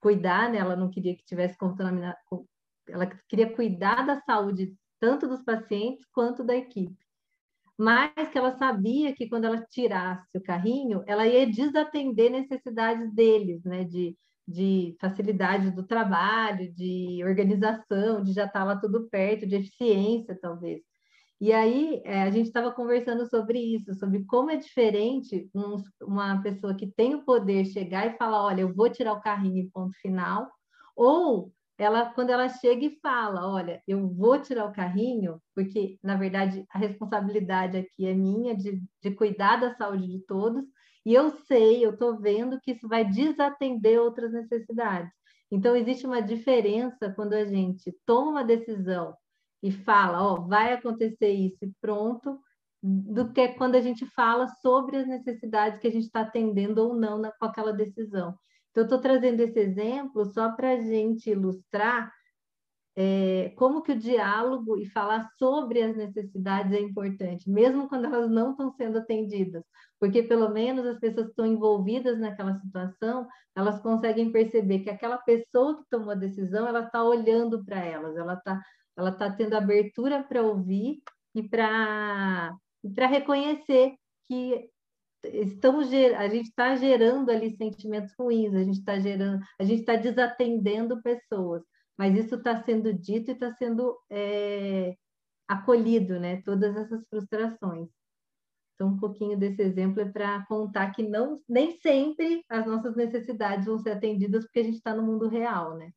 cuidar, 0.00 0.50
né? 0.50 0.58
Ela 0.58 0.76
não 0.76 0.90
queria 0.90 1.16
que 1.16 1.24
tivesse 1.24 1.56
contaminação, 1.56 2.46
ela 2.88 3.06
queria 3.28 3.52
cuidar 3.54 4.06
da 4.06 4.20
saúde 4.22 4.74
tanto 4.98 5.28
dos 5.28 5.42
pacientes 5.42 6.04
quanto 6.12 6.44
da 6.44 6.56
equipe. 6.56 6.96
Mas 7.78 8.28
que 8.30 8.36
ela 8.36 8.56
sabia 8.58 9.14
que 9.14 9.28
quando 9.28 9.46
ela 9.46 9.64
tirasse 9.70 10.36
o 10.36 10.42
carrinho, 10.42 11.02
ela 11.06 11.26
ia 11.26 11.46
desatender 11.50 12.30
necessidades 12.30 13.12
deles, 13.14 13.64
né? 13.64 13.84
De, 13.84 14.16
de 14.46 14.96
facilidade 15.00 15.70
do 15.70 15.86
trabalho, 15.86 16.72
de 16.74 17.22
organização, 17.24 18.22
de 18.22 18.32
já 18.32 18.46
estar 18.46 18.64
lá 18.64 18.76
tudo 18.76 19.08
perto, 19.08 19.46
de 19.46 19.56
eficiência, 19.56 20.38
talvez. 20.40 20.89
E 21.40 21.52
aí 21.52 22.02
é, 22.04 22.22
a 22.22 22.30
gente 22.30 22.46
estava 22.46 22.70
conversando 22.70 23.26
sobre 23.26 23.58
isso, 23.58 23.94
sobre 23.94 24.24
como 24.26 24.50
é 24.50 24.56
diferente 24.56 25.48
um, 25.54 25.82
uma 26.02 26.42
pessoa 26.42 26.74
que 26.74 26.86
tem 26.86 27.14
o 27.14 27.24
poder 27.24 27.64
chegar 27.64 28.06
e 28.06 28.18
falar, 28.18 28.44
olha, 28.44 28.60
eu 28.60 28.74
vou 28.74 28.90
tirar 28.90 29.14
o 29.14 29.22
carrinho 29.22 29.70
ponto 29.72 29.96
final, 30.02 30.50
ou 30.94 31.50
ela 31.78 32.12
quando 32.12 32.28
ela 32.28 32.46
chega 32.48 32.84
e 32.84 32.98
fala, 33.00 33.50
olha, 33.50 33.82
eu 33.88 34.06
vou 34.06 34.38
tirar 34.38 34.66
o 34.66 34.72
carrinho, 34.72 35.40
porque 35.54 35.98
na 36.02 36.14
verdade 36.14 36.62
a 36.70 36.78
responsabilidade 36.78 37.78
aqui 37.78 38.06
é 38.06 38.12
minha 38.12 38.54
de, 38.54 38.82
de 39.02 39.10
cuidar 39.12 39.56
da 39.56 39.74
saúde 39.74 40.06
de 40.06 40.20
todos, 40.26 40.62
e 41.06 41.14
eu 41.14 41.30
sei, 41.46 41.82
eu 41.84 41.92
estou 41.92 42.20
vendo 42.20 42.60
que 42.60 42.72
isso 42.72 42.86
vai 42.86 43.02
desatender 43.04 43.98
outras 43.98 44.30
necessidades. 44.30 45.10
Então 45.50 45.74
existe 45.74 46.06
uma 46.06 46.20
diferença 46.20 47.12
quando 47.16 47.32
a 47.32 47.46
gente 47.46 47.96
toma 48.04 48.30
uma 48.30 48.44
decisão 48.44 49.16
e 49.62 49.70
fala, 49.70 50.22
ó, 50.22 50.40
vai 50.40 50.72
acontecer 50.72 51.30
isso 51.30 51.58
e 51.62 51.72
pronto, 51.80 52.38
do 52.82 53.32
que 53.32 53.48
quando 53.48 53.74
a 53.74 53.80
gente 53.80 54.06
fala 54.06 54.48
sobre 54.62 54.96
as 54.96 55.06
necessidades 55.06 55.78
que 55.80 55.86
a 55.86 55.90
gente 55.90 56.06
está 56.06 56.22
atendendo 56.22 56.82
ou 56.82 56.94
não 56.94 57.18
na, 57.18 57.30
com 57.32 57.44
aquela 57.44 57.72
decisão. 57.72 58.34
Então, 58.70 58.82
eu 58.82 58.84
estou 58.84 59.00
trazendo 59.00 59.40
esse 59.40 59.58
exemplo 59.58 60.24
só 60.24 60.52
para 60.52 60.72
a 60.72 60.80
gente 60.80 61.30
ilustrar 61.30 62.10
é, 62.96 63.52
como 63.56 63.82
que 63.82 63.92
o 63.92 63.98
diálogo 63.98 64.76
e 64.76 64.86
falar 64.86 65.28
sobre 65.38 65.82
as 65.82 65.96
necessidades 65.96 66.72
é 66.72 66.80
importante, 66.80 67.48
mesmo 67.48 67.88
quando 67.88 68.06
elas 68.06 68.30
não 68.30 68.50
estão 68.50 68.72
sendo 68.72 68.98
atendidas, 68.98 69.64
porque 69.98 70.22
pelo 70.22 70.50
menos 70.50 70.86
as 70.86 70.98
pessoas 70.98 71.26
que 71.26 71.32
estão 71.32 71.46
envolvidas 71.46 72.18
naquela 72.18 72.58
situação, 72.58 73.26
elas 73.56 73.80
conseguem 73.80 74.32
perceber 74.32 74.80
que 74.80 74.90
aquela 74.90 75.18
pessoa 75.18 75.78
que 75.78 75.84
tomou 75.88 76.10
a 76.10 76.14
decisão, 76.14 76.66
ela 76.66 76.80
está 76.84 77.02
olhando 77.02 77.64
para 77.64 77.78
elas, 77.78 78.16
ela 78.16 78.34
está 78.34 78.60
ela 79.00 79.12
tá 79.12 79.30
tendo 79.30 79.54
abertura 79.54 80.22
para 80.22 80.42
ouvir 80.42 81.02
e 81.34 81.48
para 81.48 82.56
para 82.94 83.06
reconhecer 83.06 83.94
que 84.26 84.70
estamos 85.24 85.88
a 85.92 86.28
gente 86.28 86.48
está 86.48 86.76
gerando 86.76 87.30
ali 87.30 87.54
sentimentos 87.56 88.14
ruins, 88.18 88.54
a 88.54 88.64
gente 88.64 88.78
está 88.78 88.98
gerando, 88.98 89.38
a 89.58 89.64
gente 89.64 89.80
está 89.80 89.96
desatendendo 89.96 91.02
pessoas 91.02 91.62
mas 92.00 92.16
isso 92.16 92.36
está 92.36 92.62
sendo 92.62 92.94
dito 92.94 93.30
e 93.30 93.34
está 93.34 93.52
sendo 93.56 93.94
é, 94.08 94.96
acolhido, 95.46 96.18
né? 96.18 96.40
Todas 96.40 96.74
essas 96.74 97.06
frustrações. 97.10 97.90
Então, 98.74 98.88
um 98.88 98.96
pouquinho 98.98 99.38
desse 99.38 99.60
exemplo 99.60 100.00
é 100.00 100.06
para 100.10 100.42
contar 100.46 100.92
que 100.92 101.02
não, 101.02 101.38
nem 101.46 101.78
sempre 101.82 102.42
as 102.48 102.64
nossas 102.64 102.96
necessidades 102.96 103.66
vão 103.66 103.78
ser 103.78 103.90
atendidas 103.90 104.44
porque 104.44 104.60
a 104.60 104.62
gente 104.62 104.76
está 104.76 104.94
no 104.94 105.02
mundo 105.02 105.28
real, 105.28 105.76
né? 105.76 105.90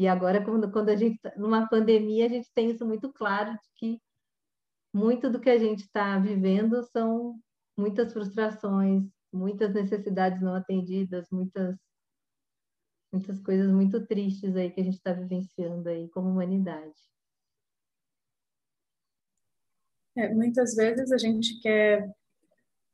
E 0.00 0.08
agora, 0.08 0.42
quando, 0.42 0.72
quando 0.72 0.88
a 0.88 0.96
gente, 0.96 1.20
tá, 1.20 1.30
numa 1.36 1.68
pandemia, 1.68 2.24
a 2.24 2.28
gente 2.30 2.50
tem 2.54 2.70
isso 2.70 2.86
muito 2.86 3.12
claro 3.12 3.52
de 3.52 3.68
que 3.76 4.00
muito 4.94 5.28
do 5.28 5.38
que 5.38 5.50
a 5.50 5.58
gente 5.58 5.80
está 5.80 6.18
vivendo 6.18 6.82
são 6.84 7.38
muitas 7.76 8.10
frustrações, 8.10 9.04
muitas 9.30 9.74
necessidades 9.74 10.40
não 10.40 10.54
atendidas, 10.54 11.28
muitas 11.30 11.76
muitas 13.12 13.38
coisas 13.40 13.70
muito 13.70 14.06
tristes 14.06 14.56
aí 14.56 14.70
que 14.70 14.80
a 14.80 14.84
gente 14.84 14.96
está 14.96 15.12
vivenciando 15.12 15.86
aí 15.90 16.08
como 16.08 16.30
humanidade. 16.30 16.96
É, 20.16 20.32
muitas 20.32 20.74
vezes 20.76 21.12
a 21.12 21.18
gente 21.18 21.60
quer, 21.60 22.10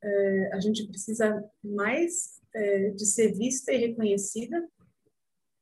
é, 0.03 0.53
a 0.53 0.59
gente 0.59 0.85
precisa 0.85 1.41
mais 1.63 2.41
é, 2.53 2.89
de 2.89 3.05
ser 3.05 3.31
vista 3.31 3.71
e 3.71 3.77
reconhecida, 3.77 4.69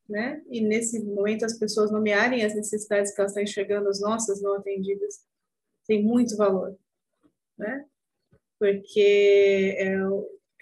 né? 0.08 0.42
E 0.50 0.60
nesse 0.60 1.02
momento 1.04 1.44
as 1.44 1.58
pessoas 1.58 1.90
nomearem 1.90 2.44
as 2.44 2.54
necessidades 2.54 3.12
que 3.12 3.20
elas 3.20 3.32
estão 3.32 3.42
enxergando, 3.42 3.88
as 3.88 4.00
nossas 4.00 4.40
não 4.40 4.54
atendidas, 4.54 5.24
tem 5.86 6.02
muito 6.02 6.36
valor, 6.36 6.76
né? 7.58 7.84
Porque 8.58 9.76
é, 9.78 9.94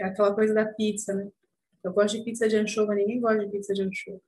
é 0.01 0.05
aquela 0.05 0.35
coisa 0.35 0.53
da 0.53 0.67
pizza, 0.67 1.15
né? 1.15 1.31
Eu 1.83 1.93
gosto 1.93 2.17
de 2.17 2.25
pizza 2.25 2.49
de 2.49 2.57
anchova, 2.57 2.95
ninguém 2.95 3.21
gosta 3.21 3.45
de 3.45 3.51
pizza 3.51 3.75
de 3.75 3.83
anchova. 3.83 4.21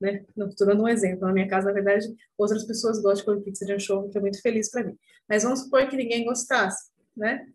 Né? 0.00 0.24
Estou 0.36 0.66
dando 0.66 0.82
um 0.82 0.88
exemplo. 0.88 1.26
Na 1.26 1.32
minha 1.32 1.48
casa, 1.48 1.68
na 1.68 1.72
verdade, 1.72 2.06
outras 2.36 2.64
pessoas 2.64 3.00
gostam 3.00 3.14
de 3.14 3.24
comer 3.24 3.44
pizza 3.44 3.64
de 3.64 3.72
anchova, 3.72 4.08
que 4.10 4.18
é 4.18 4.20
muito 4.20 4.42
feliz 4.42 4.68
para 4.70 4.84
mim. 4.84 4.98
Mas 5.28 5.44
vamos 5.44 5.60
supor 5.60 5.88
que 5.88 5.96
ninguém 5.96 6.24
gostasse, 6.24 6.90
né? 7.16 7.46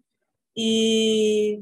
E 0.56 1.62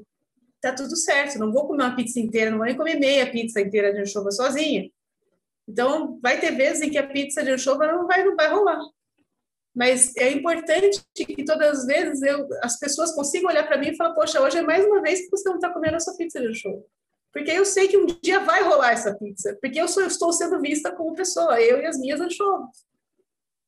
tá 0.61 0.73
tudo 0.73 0.95
certo. 0.95 1.39
Não 1.39 1.51
vou 1.51 1.67
comer 1.67 1.83
uma 1.83 1.95
pizza 1.95 2.19
inteira, 2.19 2.51
não 2.51 2.57
vou 2.57 2.67
nem 2.67 2.77
comer 2.77 2.99
meia 2.99 3.29
pizza 3.31 3.61
inteira 3.61 3.93
de 3.93 4.01
anchova 4.01 4.31
sozinha. 4.31 4.89
Então, 5.67 6.19
vai 6.21 6.39
ter 6.39 6.51
vezes 6.51 6.81
em 6.81 6.89
que 6.89 6.97
a 6.97 7.07
pizza 7.07 7.43
de 7.43 7.51
anchova 7.51 7.87
não 7.87 8.07
vai, 8.07 8.23
não 8.23 8.35
vai 8.35 8.49
rolar. 8.49 8.79
Mas 9.75 10.15
é 10.17 10.31
importante 10.31 11.03
que 11.13 11.43
todas 11.43 11.79
as 11.79 11.85
vezes 11.85 12.21
eu, 12.23 12.47
as 12.63 12.79
pessoas 12.79 13.13
consigam 13.13 13.49
olhar 13.49 13.67
para 13.67 13.77
mim 13.77 13.89
e 13.89 13.95
falar: 13.95 14.15
Poxa, 14.15 14.41
hoje 14.41 14.57
é 14.57 14.61
mais 14.61 14.83
uma 14.85 15.01
vez 15.01 15.21
que 15.21 15.29
você 15.29 15.47
não 15.49 15.57
está 15.57 15.69
comendo 15.69 15.97
a 15.97 15.99
sua 15.99 16.15
pizza 16.15 16.39
de 16.39 16.47
anchova. 16.47 16.83
Porque 17.31 17.51
eu 17.51 17.63
sei 17.63 17.87
que 17.87 17.97
um 17.97 18.07
dia 18.07 18.39
vai 18.39 18.63
rolar 18.63 18.93
essa 18.93 19.13
pizza, 19.13 19.55
porque 19.61 19.79
eu, 19.79 19.87
sou, 19.87 20.01
eu 20.01 20.07
estou 20.07 20.33
sendo 20.33 20.59
vista 20.59 20.91
como 20.91 21.13
pessoa, 21.13 21.61
eu 21.61 21.79
e 21.79 21.85
as 21.85 21.99
minhas 21.99 22.19
anchovas. 22.19 22.87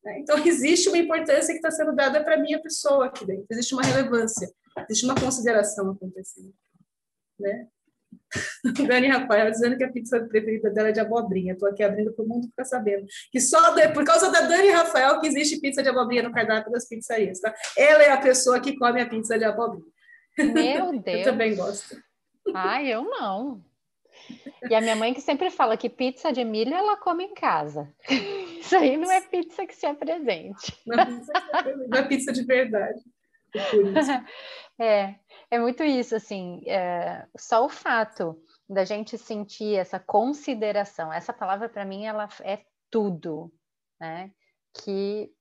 Né? 0.04 0.20
Então, 0.22 0.38
existe 0.44 0.90
uma 0.90 0.98
importância 0.98 1.54
que 1.54 1.60
está 1.60 1.70
sendo 1.70 1.94
dada 1.94 2.24
para 2.24 2.36
a 2.36 2.40
minha 2.40 2.60
pessoa 2.60 3.06
aqui 3.06 3.26
dentro, 3.26 3.46
existe 3.52 3.76
uma 3.76 3.84
relevância, 3.84 4.52
existe 4.90 5.06
uma 5.06 5.14
consideração 5.14 5.92
acontecendo. 5.92 6.52
Né? 7.40 7.68
Dani 8.88 9.08
Rafael 9.08 9.52
dizendo 9.52 9.78
que 9.78 9.84
a 9.84 9.92
pizza 9.92 10.20
preferida 10.20 10.70
dela 10.70 10.90
é 10.90 10.92
de 10.92 11.00
abobrinha. 11.00 11.54
Estou 11.54 11.70
aqui 11.70 11.84
abrindo 11.84 12.14
para 12.14 12.26
o 12.26 12.28
mundo 12.28 12.48
ficar 12.48 12.66
sabendo. 12.66 13.06
Que 13.32 13.40
só 13.40 13.72
de, 13.72 13.88
por 13.90 14.04
causa 14.04 14.32
da 14.32 14.42
Dani 14.42 14.70
Rafael 14.70 15.20
que 15.20 15.28
existe 15.28 15.60
pizza 15.60 15.82
de 15.82 15.90
abobrinha 15.90 16.24
no 16.24 16.34
cardápio 16.34 16.72
das 16.72 16.88
pizzarias. 16.88 17.40
Tá? 17.40 17.54
Ela 17.78 18.04
é 18.04 18.12
a 18.12 18.22
pessoa 18.22 18.60
que 18.60 18.78
come 18.78 19.02
a 19.02 19.08
pizza 19.08 19.38
de 19.38 19.46
abobrinha. 19.46 19.86
Meu 20.38 20.98
Deus! 21.00 21.20
Eu 21.20 21.24
também 21.24 21.56
gosto. 21.56 21.98
Ai, 22.54 22.88
eu 22.88 23.04
não. 23.04 23.64
E 24.70 24.76
a 24.76 24.82
minha 24.82 24.96
mãe 24.96 25.14
que 25.14 25.22
sempre 25.22 25.50
fala 25.50 25.78
que 25.78 25.90
pizza 25.90 26.32
de 26.32 26.44
milho 26.44 26.74
ela 26.74 26.98
come 26.98 27.24
em 27.24 27.34
casa. 27.34 27.92
Isso 28.60 28.76
aí 28.76 28.98
não 28.98 29.12
é 29.12 29.22
pizza 29.22 29.66
que 29.66 29.76
se 29.76 29.86
apresente. 29.86 30.78
Não 30.86 31.00
é 31.00 31.06
pizza, 31.06 31.34
não 31.88 31.98
é 31.98 32.04
pizza 32.04 32.32
de 32.32 32.44
verdade. 32.44 33.00
É, 34.80 34.84
é 34.84 35.16
muito 35.58 35.84
isso, 35.84 36.16
assim, 36.16 36.62
é, 36.68 37.28
só 37.36 37.66
o 37.66 37.70
fato 37.70 38.40
da 38.70 38.86
gente 38.86 39.18
sentir 39.18 39.76
essa 39.76 40.00
consideração, 40.00 41.12
essa 41.12 41.34
palavra 41.34 41.68
para 41.68 41.86
mim 41.86 42.06
ela 42.06 42.30
é 42.44 42.64
tudo, 42.92 43.52
né? 44.00 44.32
Que 44.84 45.34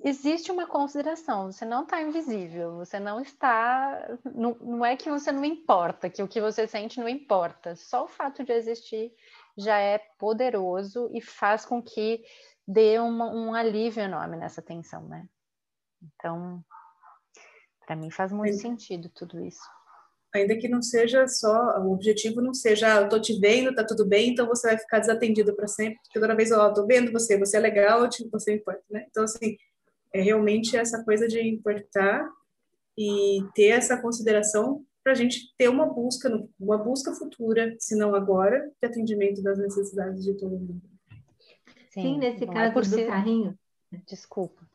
existe 0.00 0.50
uma 0.50 0.66
consideração, 0.66 1.52
você 1.52 1.64
não 1.64 1.84
está 1.84 2.02
invisível, 2.02 2.76
você 2.76 2.98
não 2.98 3.20
está. 3.20 4.18
Não, 4.24 4.54
não 4.60 4.84
é 4.84 4.96
que 4.96 5.10
você 5.10 5.30
não 5.30 5.44
importa, 5.44 6.10
que 6.10 6.22
o 6.22 6.28
que 6.28 6.40
você 6.40 6.66
sente 6.66 6.98
não 6.98 7.08
importa. 7.08 7.76
Só 7.76 8.04
o 8.04 8.08
fato 8.08 8.44
de 8.44 8.52
existir 8.52 9.12
já 9.56 9.78
é 9.78 9.98
poderoso 10.18 11.10
e 11.14 11.20
faz 11.20 11.64
com 11.64 11.82
que 11.82 12.24
dê 12.66 12.98
uma, 12.98 13.30
um 13.30 13.54
alívio 13.54 14.02
enorme 14.02 14.36
nessa 14.36 14.60
tensão, 14.60 15.06
né? 15.08 15.28
Então, 16.02 16.64
para 17.88 17.96
mim 17.96 18.10
faz 18.10 18.30
muito 18.30 18.50
Ainda... 18.50 18.60
sentido 18.60 19.08
tudo 19.14 19.40
isso. 19.40 19.62
Ainda 20.34 20.54
que 20.58 20.68
não 20.68 20.82
seja 20.82 21.26
só, 21.26 21.80
o 21.80 21.90
objetivo 21.94 22.42
não 22.42 22.52
seja, 22.52 22.98
ah, 22.98 23.00
eu 23.00 23.08
tô 23.08 23.18
te 23.18 23.40
vendo, 23.40 23.74
tá 23.74 23.82
tudo 23.82 24.06
bem, 24.06 24.28
então 24.28 24.46
você 24.46 24.68
vai 24.68 24.78
ficar 24.78 24.98
desatendido 24.98 25.56
para 25.56 25.66
sempre, 25.66 25.98
porque 26.02 26.20
toda 26.20 26.36
vez, 26.36 26.52
ó, 26.52 26.68
oh, 26.68 26.74
tô 26.74 26.86
vendo 26.86 27.10
você, 27.10 27.38
você 27.38 27.56
é 27.56 27.60
legal, 27.60 28.06
você 28.30 28.56
importa, 28.56 28.84
né? 28.90 29.06
Então, 29.08 29.24
assim, 29.24 29.56
é 30.12 30.20
realmente 30.20 30.76
essa 30.76 31.02
coisa 31.02 31.26
de 31.26 31.40
importar 31.40 32.28
e 32.96 33.38
ter 33.54 33.68
essa 33.68 33.96
consideração 33.96 34.84
para 35.02 35.12
a 35.12 35.16
gente 35.16 35.54
ter 35.56 35.70
uma 35.70 35.86
busca, 35.86 36.28
uma 36.60 36.76
busca 36.76 37.14
futura, 37.14 37.74
se 37.78 37.96
não 37.96 38.14
agora, 38.14 38.70
de 38.82 38.86
atendimento 38.86 39.42
das 39.42 39.58
necessidades 39.58 40.22
de 40.22 40.34
todo 40.34 40.58
mundo. 40.58 40.82
Sim, 41.88 42.02
Sim 42.02 42.18
nesse 42.18 42.44
é 42.44 42.46
caso 42.46 42.78
é 42.78 42.82
do 42.82 42.84
ser... 42.84 43.06
carrinho. 43.06 43.58
Desculpa. 44.06 44.67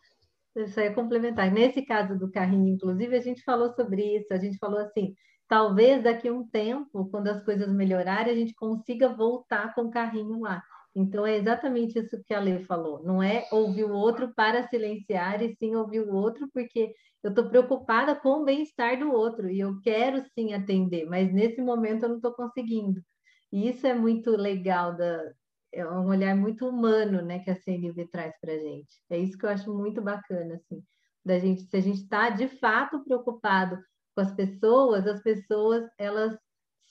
Eu 0.55 0.67
só 0.67 0.81
ia 0.81 0.93
complementar. 0.93 1.51
Nesse 1.51 1.81
caso 1.83 2.17
do 2.17 2.31
carrinho, 2.31 2.67
inclusive, 2.67 3.15
a 3.15 3.21
gente 3.21 3.43
falou 3.43 3.73
sobre 3.73 4.17
isso. 4.17 4.33
A 4.33 4.37
gente 4.37 4.57
falou 4.57 4.79
assim: 4.79 5.13
talvez 5.47 6.03
daqui 6.03 6.27
a 6.27 6.33
um 6.33 6.47
tempo, 6.47 7.09
quando 7.09 7.27
as 7.27 7.43
coisas 7.43 7.71
melhorarem, 7.73 8.33
a 8.33 8.35
gente 8.37 8.53
consiga 8.55 9.09
voltar 9.09 9.73
com 9.73 9.83
o 9.83 9.91
carrinho 9.91 10.39
lá. 10.41 10.61
Então, 10.95 11.25
é 11.25 11.37
exatamente 11.37 11.97
isso 11.97 12.23
que 12.25 12.33
a 12.33 12.39
Lê 12.39 12.59
falou. 12.65 13.03
Não 13.03 13.21
é 13.21 13.47
ouvir 13.51 13.83
o 13.85 13.93
outro 13.93 14.31
para 14.35 14.67
silenciar, 14.69 15.41
e 15.41 15.55
sim 15.55 15.75
ouvir 15.75 16.01
o 16.01 16.13
outro, 16.13 16.47
porque 16.53 16.93
eu 17.23 17.29
estou 17.29 17.49
preocupada 17.49 18.15
com 18.15 18.41
o 18.41 18.45
bem-estar 18.45 18.99
do 18.99 19.11
outro 19.11 19.49
e 19.49 19.59
eu 19.59 19.79
quero 19.81 20.23
sim 20.37 20.53
atender, 20.53 21.05
mas 21.05 21.31
nesse 21.33 21.61
momento 21.61 22.03
eu 22.03 22.09
não 22.09 22.15
estou 22.17 22.33
conseguindo. 22.33 23.01
E 23.51 23.69
isso 23.69 23.87
é 23.87 23.93
muito 23.93 24.31
legal, 24.31 24.95
da, 24.97 25.31
é 25.73 25.89
um 25.89 26.07
olhar 26.07 26.35
muito 26.35 26.67
humano 26.67 27.21
né, 27.21 27.39
que 27.39 27.49
a 27.49 27.55
CNV 27.55 28.07
traz 28.07 28.33
para 28.39 28.53
a 28.53 28.57
gente. 28.57 28.95
É 29.09 29.17
isso 29.17 29.37
que 29.37 29.45
eu 29.45 29.49
acho 29.49 29.73
muito 29.73 30.01
bacana, 30.01 30.55
assim, 30.55 30.83
da 31.25 31.39
gente, 31.39 31.63
se 31.63 31.75
a 31.75 31.81
gente 31.81 32.01
está 32.01 32.29
de 32.29 32.47
fato 32.47 33.03
preocupado 33.03 33.79
com 34.15 34.21
as 34.21 34.31
pessoas, 34.33 35.07
as 35.07 35.21
pessoas 35.21 35.83
elas 35.97 36.37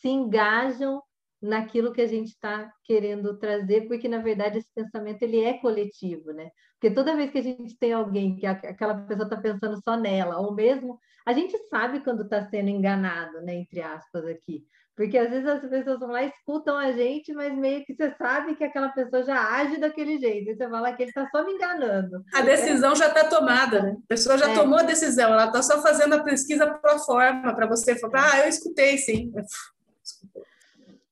se 0.00 0.08
engajam 0.08 1.00
naquilo 1.40 1.92
que 1.92 2.00
a 2.00 2.06
gente 2.06 2.28
está 2.28 2.72
querendo 2.84 3.36
trazer, 3.38 3.88
porque 3.88 4.08
na 4.08 4.18
verdade 4.18 4.58
esse 4.58 4.72
pensamento 4.72 5.22
ele 5.22 5.40
é 5.40 5.58
coletivo, 5.58 6.32
né? 6.32 6.50
Porque 6.74 6.94
toda 6.94 7.16
vez 7.16 7.30
que 7.30 7.38
a 7.38 7.42
gente 7.42 7.76
tem 7.78 7.92
alguém 7.92 8.36
que 8.36 8.46
aquela 8.46 8.94
pessoa 8.94 9.26
está 9.26 9.36
pensando 9.36 9.80
só 9.82 9.96
nela, 9.96 10.38
ou 10.38 10.54
mesmo 10.54 10.98
a 11.26 11.32
gente 11.32 11.56
sabe 11.68 12.00
quando 12.00 12.22
está 12.22 12.48
sendo 12.48 12.68
enganado, 12.68 13.40
né? 13.42 13.54
Entre 13.56 13.80
aspas 13.80 14.24
aqui, 14.24 14.64
porque 14.96 15.16
às 15.16 15.30
vezes 15.30 15.46
as 15.46 15.60
pessoas 15.60 15.98
vão 15.98 16.10
lá 16.10 16.22
escutam 16.22 16.76
a 16.76 16.92
gente, 16.92 17.32
mas 17.32 17.56
meio 17.56 17.84
que 17.84 17.94
você 17.94 18.14
sabe 18.16 18.54
que 18.54 18.64
aquela 18.64 18.88
pessoa 18.90 19.22
já 19.22 19.56
age 19.56 19.78
daquele 19.78 20.18
jeito, 20.18 20.50
e 20.50 20.56
você 20.56 20.68
fala 20.68 20.92
que 20.92 21.02
ele 21.02 21.10
está 21.10 21.28
só 21.30 21.44
me 21.44 21.52
enganando. 21.52 22.22
A 22.34 22.42
decisão 22.42 22.94
já 22.94 23.08
está 23.08 23.24
tomada, 23.24 23.82
né? 23.82 23.96
A 24.04 24.08
pessoa 24.08 24.38
já 24.38 24.50
é. 24.50 24.54
tomou 24.54 24.78
a 24.78 24.82
decisão, 24.82 25.32
ela 25.32 25.46
está 25.46 25.62
só 25.62 25.82
fazendo 25.82 26.14
a 26.14 26.22
pesquisa 26.22 26.66
pro 26.66 26.98
forma 27.00 27.54
para 27.54 27.66
você 27.66 27.98
falar, 27.98 28.32
ah, 28.32 28.38
eu 28.40 28.48
escutei 28.48 28.98
sim 28.98 29.32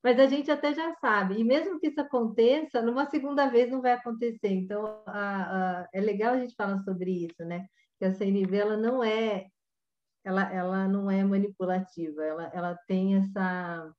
mas 0.02 0.18
a 0.18 0.26
gente 0.26 0.50
até 0.50 0.72
já 0.72 0.94
sabe. 0.94 1.38
E 1.38 1.44
mesmo 1.44 1.78
que 1.78 1.88
isso 1.88 2.00
aconteça, 2.00 2.80
numa 2.80 3.04
segunda 3.10 3.50
vez 3.50 3.70
não 3.70 3.82
vai 3.82 3.92
acontecer. 3.92 4.48
Então, 4.48 5.02
a, 5.04 5.82
a, 5.82 5.88
é 5.92 6.00
legal 6.00 6.32
a 6.32 6.38
gente 6.38 6.54
falar 6.56 6.82
sobre 6.84 7.26
isso, 7.26 7.44
né? 7.44 7.66
que 8.00 8.06
a 8.06 8.14
CNV 8.14 8.56
ela 8.56 8.76
não 8.78 9.04
é 9.04 9.46
ela, 10.24 10.52
ela 10.52 10.88
não 10.88 11.10
é 11.10 11.24
manipulativa, 11.24 12.22
ela, 12.24 12.50
ela 12.54 12.78
tem 12.86 13.16
essa 13.16 13.92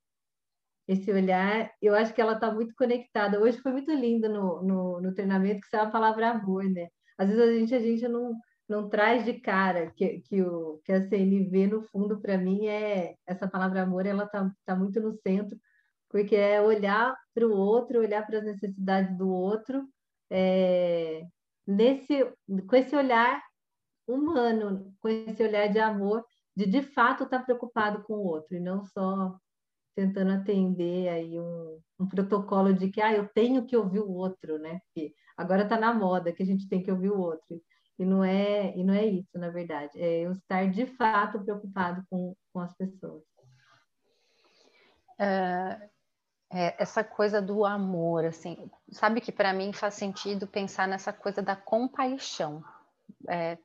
esse 0.87 1.11
olhar, 1.11 1.71
eu 1.81 1.95
acho 1.95 2.13
que 2.13 2.19
ela 2.19 2.33
está 2.33 2.51
muito 2.51 2.73
conectada. 2.75 3.39
Hoje 3.39 3.57
foi 3.59 3.71
muito 3.71 3.91
lindo 3.93 4.27
no, 4.27 4.61
no, 4.61 5.01
no 5.01 5.13
treinamento 5.13 5.61
que 5.61 5.69
saiu 5.69 5.83
a 5.83 5.91
palavra 5.91 6.31
amor, 6.31 6.65
né? 6.65 6.89
Às 7.17 7.29
vezes 7.29 7.41
a 7.41 7.53
gente, 7.53 7.75
a 7.75 7.79
gente 7.79 8.07
não, 8.09 8.35
não 8.67 8.89
traz 8.89 9.23
de 9.23 9.33
cara 9.39 9.91
que, 9.91 10.21
que, 10.21 10.41
o, 10.41 10.81
que 10.83 10.91
a 10.91 11.01
CNV, 11.07 11.67
no 11.67 11.81
fundo, 11.83 12.19
para 12.19 12.37
mim, 12.37 12.67
é 12.67 13.15
essa 13.25 13.47
palavra 13.47 13.83
amor, 13.83 14.05
ela 14.05 14.25
está 14.25 14.51
tá 14.65 14.75
muito 14.75 14.99
no 14.99 15.13
centro, 15.13 15.57
porque 16.09 16.35
é 16.35 16.61
olhar 16.61 17.15
para 17.33 17.47
o 17.47 17.51
outro, 17.51 17.99
olhar 17.99 18.25
para 18.25 18.39
as 18.39 18.43
necessidades 18.43 19.15
do 19.17 19.29
outro, 19.29 19.87
é, 20.29 21.23
nesse, 21.65 22.25
com 22.67 22.75
esse 22.75 22.95
olhar 22.95 23.41
humano, 24.07 24.93
com 24.99 25.09
esse 25.09 25.41
olhar 25.43 25.67
de 25.67 25.79
amor, 25.79 26.25
de 26.55 26.65
de 26.65 26.81
fato 26.81 27.23
estar 27.23 27.39
tá 27.39 27.45
preocupado 27.45 28.03
com 28.03 28.13
o 28.13 28.25
outro, 28.25 28.55
e 28.55 28.59
não 28.59 28.83
só 28.83 29.37
tentando 29.95 30.31
atender 30.31 31.09
aí 31.09 31.39
um, 31.39 31.79
um 31.99 32.07
protocolo 32.07 32.73
de 32.73 32.89
que 32.89 33.01
ah, 33.01 33.13
eu 33.13 33.27
tenho 33.27 33.65
que 33.65 33.75
ouvir 33.75 33.99
o 33.99 34.11
outro, 34.11 34.57
né? 34.57 34.79
Porque 34.85 35.13
agora 35.37 35.63
está 35.63 35.77
na 35.77 35.93
moda 35.93 36.31
que 36.31 36.43
a 36.43 36.45
gente 36.45 36.67
tem 36.67 36.81
que 36.81 36.91
ouvir 36.91 37.11
o 37.11 37.19
outro. 37.19 37.61
E 37.99 38.05
não 38.05 38.23
é, 38.23 38.75
e 38.75 38.83
não 38.83 38.93
é 38.93 39.05
isso, 39.05 39.37
na 39.37 39.49
verdade. 39.49 39.91
É 40.01 40.21
eu 40.21 40.31
estar 40.31 40.65
de 40.69 40.85
fato 40.85 41.43
preocupado 41.43 42.03
com, 42.09 42.35
com 42.51 42.59
as 42.59 42.73
pessoas. 42.73 43.21
Uh, 45.19 45.91
é, 46.53 46.75
essa 46.81 47.03
coisa 47.03 47.41
do 47.41 47.63
amor, 47.63 48.25
assim, 48.25 48.69
sabe 48.91 49.21
que 49.21 49.31
para 49.31 49.53
mim 49.53 49.71
faz 49.71 49.93
sentido 49.93 50.47
pensar 50.47 50.87
nessa 50.87 51.13
coisa 51.13 51.41
da 51.41 51.55
compaixão, 51.55 52.63
é, 53.29 53.57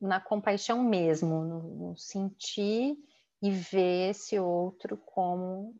na 0.00 0.20
compaixão 0.20 0.82
mesmo, 0.82 1.44
no, 1.44 1.62
no, 1.62 1.96
sentir 1.96 2.96
e 3.42 3.50
ver 3.50 4.10
esse 4.10 4.38
outro 4.38 4.96
como 4.96 5.74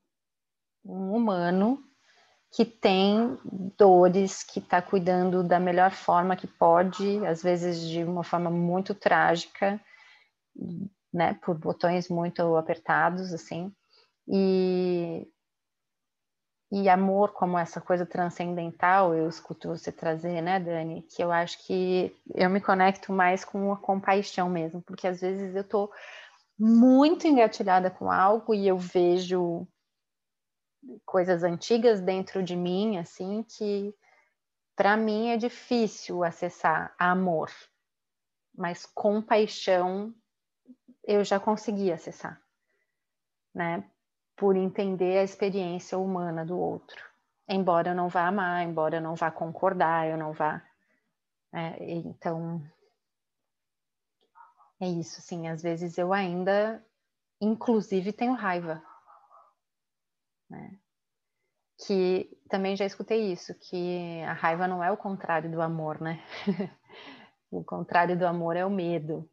um 0.85 1.13
humano 1.13 1.83
que 2.53 2.65
tem 2.65 3.39
dores, 3.77 4.43
que 4.43 4.61
está 4.61 4.81
cuidando 4.81 5.43
da 5.43 5.61
melhor 5.61 5.91
forma 5.91 6.37
que 6.37 6.47
pode, 6.47 7.25
às 7.27 7.43
vezes 7.43 7.81
de 7.81 8.05
uma 8.05 8.25
forma 8.25 8.51
muito 8.51 8.95
trágica, 8.95 9.81
né, 11.13 11.35
por 11.43 11.59
botões 11.59 12.09
muito 12.09 12.57
apertados, 12.57 13.33
assim, 13.33 13.73
e 14.29 15.27
e 16.79 16.91
amor 16.91 17.33
como 17.33 17.59
essa 17.59 17.81
coisa 17.81 18.05
transcendental, 18.05 19.15
eu 19.15 19.27
escuto 19.31 19.69
você 19.69 19.91
trazer, 19.91 20.43
né, 20.43 20.61
Dani? 20.61 21.01
Que 21.01 21.25
eu 21.25 21.33
acho 21.33 21.65
que 21.67 22.15
eu 22.35 22.51
me 22.51 22.61
conecto 22.61 23.15
mais 23.15 23.47
com 23.47 23.73
a 23.73 23.79
compaixão 23.79 24.51
mesmo, 24.51 24.83
porque 24.83 25.07
às 25.07 25.23
vezes 25.23 25.57
eu 25.57 25.65
tô 25.65 25.91
muito 26.59 27.27
engatilhada 27.27 27.91
com 27.91 28.11
algo 28.11 28.53
e 28.53 28.69
eu 28.69 28.77
vejo 28.77 29.67
coisas 31.07 31.43
antigas 31.43 32.03
dentro 32.03 32.43
de 32.43 32.55
mim, 32.55 32.99
assim, 32.99 33.43
que 33.43 33.95
para 34.77 34.99
mim 34.99 35.29
é 35.31 35.39
difícil 35.39 36.23
acessar 36.23 36.95
amor, 36.99 37.51
mas 38.55 38.85
compaixão 38.85 40.15
eu 41.05 41.25
já 41.25 41.41
consegui 41.41 41.91
acessar, 41.91 42.39
né? 43.55 43.91
Por 44.37 44.55
entender 44.55 45.19
a 45.19 45.25
experiência 45.25 45.99
humana 45.99 46.45
do 46.45 46.59
outro. 46.59 47.03
Embora 47.49 47.91
eu 47.91 47.95
não 47.95 48.09
vá 48.09 48.27
amar, 48.27 48.65
embora 48.65 48.97
eu 48.97 49.01
não 49.01 49.15
vá 49.15 49.31
concordar, 49.31 50.09
eu 50.09 50.17
não 50.17 50.33
vá. 50.33 50.63
É, 51.53 51.95
então, 51.95 52.63
é 54.81 54.89
isso, 54.89 55.23
sim. 55.23 55.49
Às 55.49 55.63
vezes 55.63 55.97
eu 55.97 56.13
ainda, 56.13 56.85
inclusive, 57.41 58.13
tenho 58.13 58.35
raiva. 58.35 58.83
Né? 60.51 60.79
Que 61.87 62.39
também 62.49 62.77
já 62.77 62.85
escutei 62.85 63.33
isso, 63.33 63.55
que 63.55 64.23
a 64.23 64.33
raiva 64.33 64.69
não 64.69 64.83
é 64.83 64.91
o 64.91 64.97
contrário 64.97 65.51
do 65.51 65.63
amor, 65.63 66.01
né? 66.01 66.23
o 67.51 67.65
contrário 67.65 68.19
do 68.19 68.27
amor 68.27 68.57
é 68.57 68.65
o 68.65 68.71
medo. 68.71 69.29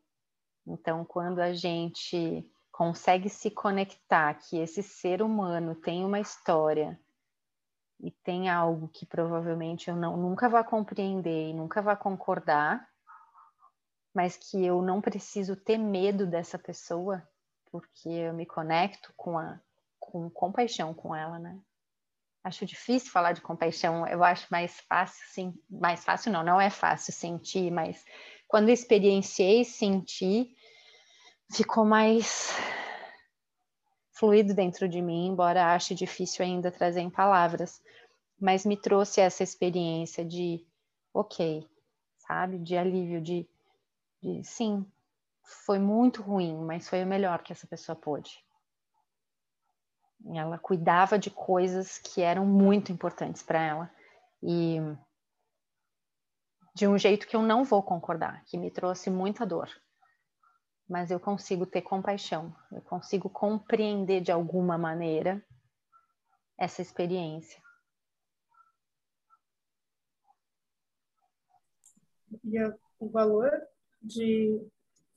Então, 0.66 1.04
quando 1.04 1.39
a 1.39 1.54
gente 1.54 2.49
consegue 2.74 3.30
se 3.30 3.51
conectar 3.51 4.34
que 4.34 4.57
esse 4.57 4.82
ser 4.82 5.21
humano 5.21 5.76
tem 5.76 6.03
uma 6.03 6.19
história 6.19 6.99
e 7.99 8.09
tem 8.09 8.49
algo 8.49 8.88
que 8.88 9.05
provavelmente 9.05 9.91
eu 9.91 9.95
não 9.95 10.17
nunca 10.17 10.49
vá 10.49 10.63
compreender 10.63 11.51
e 11.51 11.53
nunca 11.53 11.84
vá 11.84 11.95
concordar, 11.95 12.89
mas 14.11 14.36
que 14.36 14.65
eu 14.65 14.82
não 14.82 14.99
preciso 14.99 15.55
ter 15.55 15.78
medo 15.78 16.26
dessa 16.26 16.57
pessoa, 16.57 17.26
porque 17.71 18.09
eu 18.09 18.34
me 18.34 18.45
conecto 18.45 19.13
com 19.15 19.38
a 19.38 19.61
com 19.99 20.30
compaixão 20.30 20.93
com 20.93 21.15
ela, 21.15 21.39
né? 21.39 21.57
Acho 22.43 22.65
difícil 22.65 23.09
falar 23.11 23.32
de 23.32 23.39
compaixão, 23.39 24.05
eu 24.07 24.21
acho 24.21 24.47
mais 24.51 24.82
fácil, 24.82 25.24
sim, 25.28 25.53
mais 25.69 26.03
fácil 26.03 26.32
não, 26.32 26.43
não 26.43 26.59
é 26.59 26.69
fácil 26.69 27.13
sentir, 27.13 27.71
mas 27.71 28.03
quando 28.47 28.69
experienciei 28.69 29.63
sentir, 29.63 30.53
ficou 31.51 31.85
mais 31.85 32.51
fluido 34.11 34.53
dentro 34.53 34.87
de 34.87 35.01
mim, 35.01 35.27
embora 35.27 35.73
ache 35.73 35.93
difícil 35.93 36.45
ainda 36.45 36.71
trazer 36.71 37.01
em 37.01 37.09
palavras, 37.09 37.81
mas 38.39 38.65
me 38.65 38.77
trouxe 38.77 39.21
essa 39.21 39.43
experiência 39.43 40.23
de, 40.23 40.65
ok, 41.13 41.67
sabe, 42.19 42.57
de 42.59 42.77
alívio, 42.77 43.21
de, 43.21 43.47
de 44.21 44.43
sim, 44.43 44.85
foi 45.43 45.79
muito 45.79 46.21
ruim, 46.21 46.55
mas 46.63 46.87
foi 46.87 47.03
o 47.03 47.07
melhor 47.07 47.41
que 47.43 47.51
essa 47.51 47.67
pessoa 47.67 47.95
pôde. 47.95 48.43
Ela 50.33 50.57
cuidava 50.57 51.19
de 51.19 51.29
coisas 51.29 51.97
que 51.97 52.21
eram 52.21 52.45
muito 52.45 52.91
importantes 52.91 53.43
para 53.43 53.61
ela. 53.61 53.91
E 54.41 54.77
de 56.73 56.87
um 56.87 56.97
jeito 56.97 57.27
que 57.27 57.35
eu 57.35 57.41
não 57.41 57.63
vou 57.63 57.83
concordar, 57.83 58.43
que 58.45 58.57
me 58.57 58.71
trouxe 58.71 59.09
muita 59.09 59.45
dor 59.45 59.69
mas 60.93 61.09
eu 61.09 61.19
consigo 61.19 61.65
ter 61.65 61.81
compaixão, 61.81 62.55
eu 62.71 62.79
consigo 62.83 63.27
compreender 63.27 64.21
de 64.21 64.31
alguma 64.31 64.77
maneira 64.77 65.43
essa 66.55 66.83
experiência. 66.83 67.59
E 72.43 72.59
o 72.99 73.09
valor 73.09 73.51
de 74.03 74.61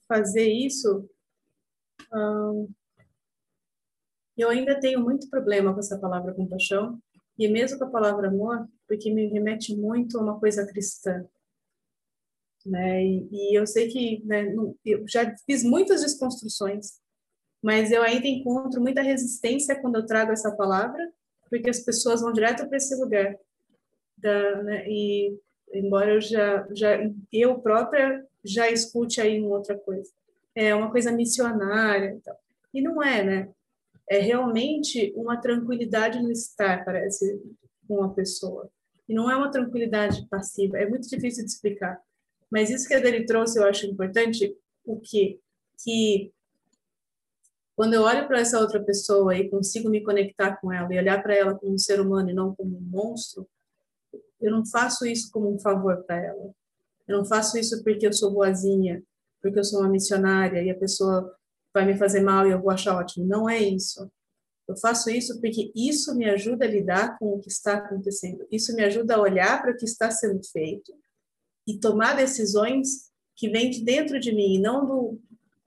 fazer 0.08 0.50
isso, 0.50 1.06
hum, 2.10 2.72
eu 4.34 4.48
ainda 4.48 4.80
tenho 4.80 5.04
muito 5.04 5.28
problema 5.28 5.74
com 5.74 5.80
essa 5.80 5.98
palavra 5.98 6.32
compaixão, 6.32 6.98
e 7.38 7.46
mesmo 7.48 7.78
com 7.78 7.84
a 7.84 7.90
palavra 7.90 8.28
amor, 8.28 8.66
porque 8.88 9.12
me 9.12 9.26
remete 9.26 9.76
muito 9.76 10.18
a 10.18 10.22
uma 10.22 10.40
coisa 10.40 10.66
cristã 10.66 11.28
né? 12.66 13.04
E, 13.04 13.28
e 13.30 13.58
eu 13.58 13.66
sei 13.66 13.88
que 13.88 14.22
né, 14.24 14.52
eu 14.84 15.06
já 15.08 15.34
fiz 15.46 15.62
muitas 15.62 16.02
desconstruções, 16.02 17.00
mas 17.62 17.90
eu 17.90 18.02
ainda 18.02 18.26
encontro 18.26 18.80
muita 18.80 19.02
resistência 19.02 19.80
quando 19.80 19.96
eu 19.96 20.06
trago 20.06 20.32
essa 20.32 20.54
palavra, 20.54 21.12
porque 21.48 21.70
as 21.70 21.80
pessoas 21.80 22.20
vão 22.20 22.32
direto 22.32 22.66
para 22.66 22.76
esse 22.76 22.94
lugar. 22.96 23.36
Da, 24.18 24.62
né, 24.62 24.88
e 24.88 25.38
embora 25.72 26.14
eu 26.14 26.20
já, 26.20 26.66
já 26.72 26.98
eu 27.32 27.58
própria 27.60 28.26
já 28.44 28.70
escute 28.70 29.20
aí 29.20 29.40
uma 29.40 29.56
outra 29.56 29.76
coisa, 29.76 30.10
é 30.54 30.74
uma 30.74 30.90
coisa 30.90 31.12
missionária, 31.12 32.12
então. 32.12 32.34
e 32.72 32.80
não 32.80 33.02
é, 33.02 33.22
né? 33.22 33.48
É 34.08 34.18
realmente 34.18 35.12
uma 35.16 35.36
tranquilidade 35.36 36.22
no 36.22 36.30
estar, 36.30 36.84
parece, 36.84 37.42
com 37.88 38.02
a 38.04 38.08
pessoa. 38.10 38.70
E 39.08 39.14
não 39.14 39.30
é 39.30 39.36
uma 39.36 39.50
tranquilidade 39.50 40.26
passiva, 40.28 40.78
é 40.78 40.88
muito 40.88 41.08
difícil 41.08 41.44
de 41.44 41.50
explicar. 41.50 42.00
Mas 42.50 42.70
isso 42.70 42.86
que 42.86 42.94
a 42.94 43.00
Dani 43.00 43.26
trouxe, 43.26 43.58
eu 43.58 43.64
acho 43.64 43.86
importante, 43.86 44.56
o 44.84 45.00
quê? 45.00 45.40
Que 45.82 46.32
quando 47.74 47.94
eu 47.94 48.02
olho 48.02 48.26
para 48.26 48.40
essa 48.40 48.58
outra 48.58 48.82
pessoa 48.82 49.36
e 49.36 49.50
consigo 49.50 49.90
me 49.90 50.02
conectar 50.02 50.56
com 50.56 50.72
ela 50.72 50.92
e 50.94 50.98
olhar 50.98 51.22
para 51.22 51.34
ela 51.34 51.54
como 51.54 51.74
um 51.74 51.78
ser 51.78 52.00
humano 52.00 52.30
e 52.30 52.34
não 52.34 52.54
como 52.54 52.76
um 52.76 52.80
monstro, 52.80 53.46
eu 54.40 54.50
não 54.50 54.64
faço 54.64 55.04
isso 55.04 55.30
como 55.30 55.54
um 55.54 55.58
favor 55.58 56.02
para 56.04 56.16
ela. 56.16 56.54
Eu 57.06 57.18
não 57.18 57.24
faço 57.24 57.58
isso 57.58 57.82
porque 57.84 58.06
eu 58.06 58.12
sou 58.12 58.32
boazinha, 58.32 59.02
porque 59.42 59.58
eu 59.58 59.64
sou 59.64 59.80
uma 59.80 59.90
missionária 59.90 60.62
e 60.62 60.70
a 60.70 60.78
pessoa 60.78 61.34
vai 61.74 61.84
me 61.84 61.98
fazer 61.98 62.20
mal 62.20 62.46
e 62.46 62.50
eu 62.50 62.60
vou 62.60 62.70
achar 62.70 62.96
ótimo. 62.96 63.26
Não 63.26 63.48
é 63.48 63.58
isso. 63.58 64.10
Eu 64.66 64.76
faço 64.76 65.10
isso 65.10 65.38
porque 65.40 65.70
isso 65.74 66.14
me 66.14 66.28
ajuda 66.28 66.64
a 66.64 66.68
lidar 66.68 67.18
com 67.18 67.34
o 67.34 67.40
que 67.40 67.48
está 67.48 67.74
acontecendo. 67.74 68.46
Isso 68.50 68.74
me 68.74 68.82
ajuda 68.84 69.16
a 69.16 69.20
olhar 69.20 69.60
para 69.60 69.72
o 69.72 69.76
que 69.76 69.84
está 69.84 70.10
sendo 70.10 70.42
feito 70.44 70.92
e 71.66 71.78
tomar 71.78 72.16
decisões 72.16 73.10
que 73.34 73.48
vêm 73.48 73.70
de 73.70 73.84
dentro 73.84 74.18
de 74.18 74.32
mim, 74.32 74.60
não 74.60 74.86
do, 74.86 75.20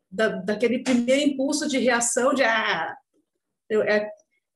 da, 0.10 0.30
daquele 0.30 0.80
primeiro 0.80 1.32
impulso 1.32 1.68
de 1.68 1.78
reação 1.78 2.34
de 2.34 2.44
ah, 2.44 2.96
eu, 3.70 3.84
é, 3.84 4.10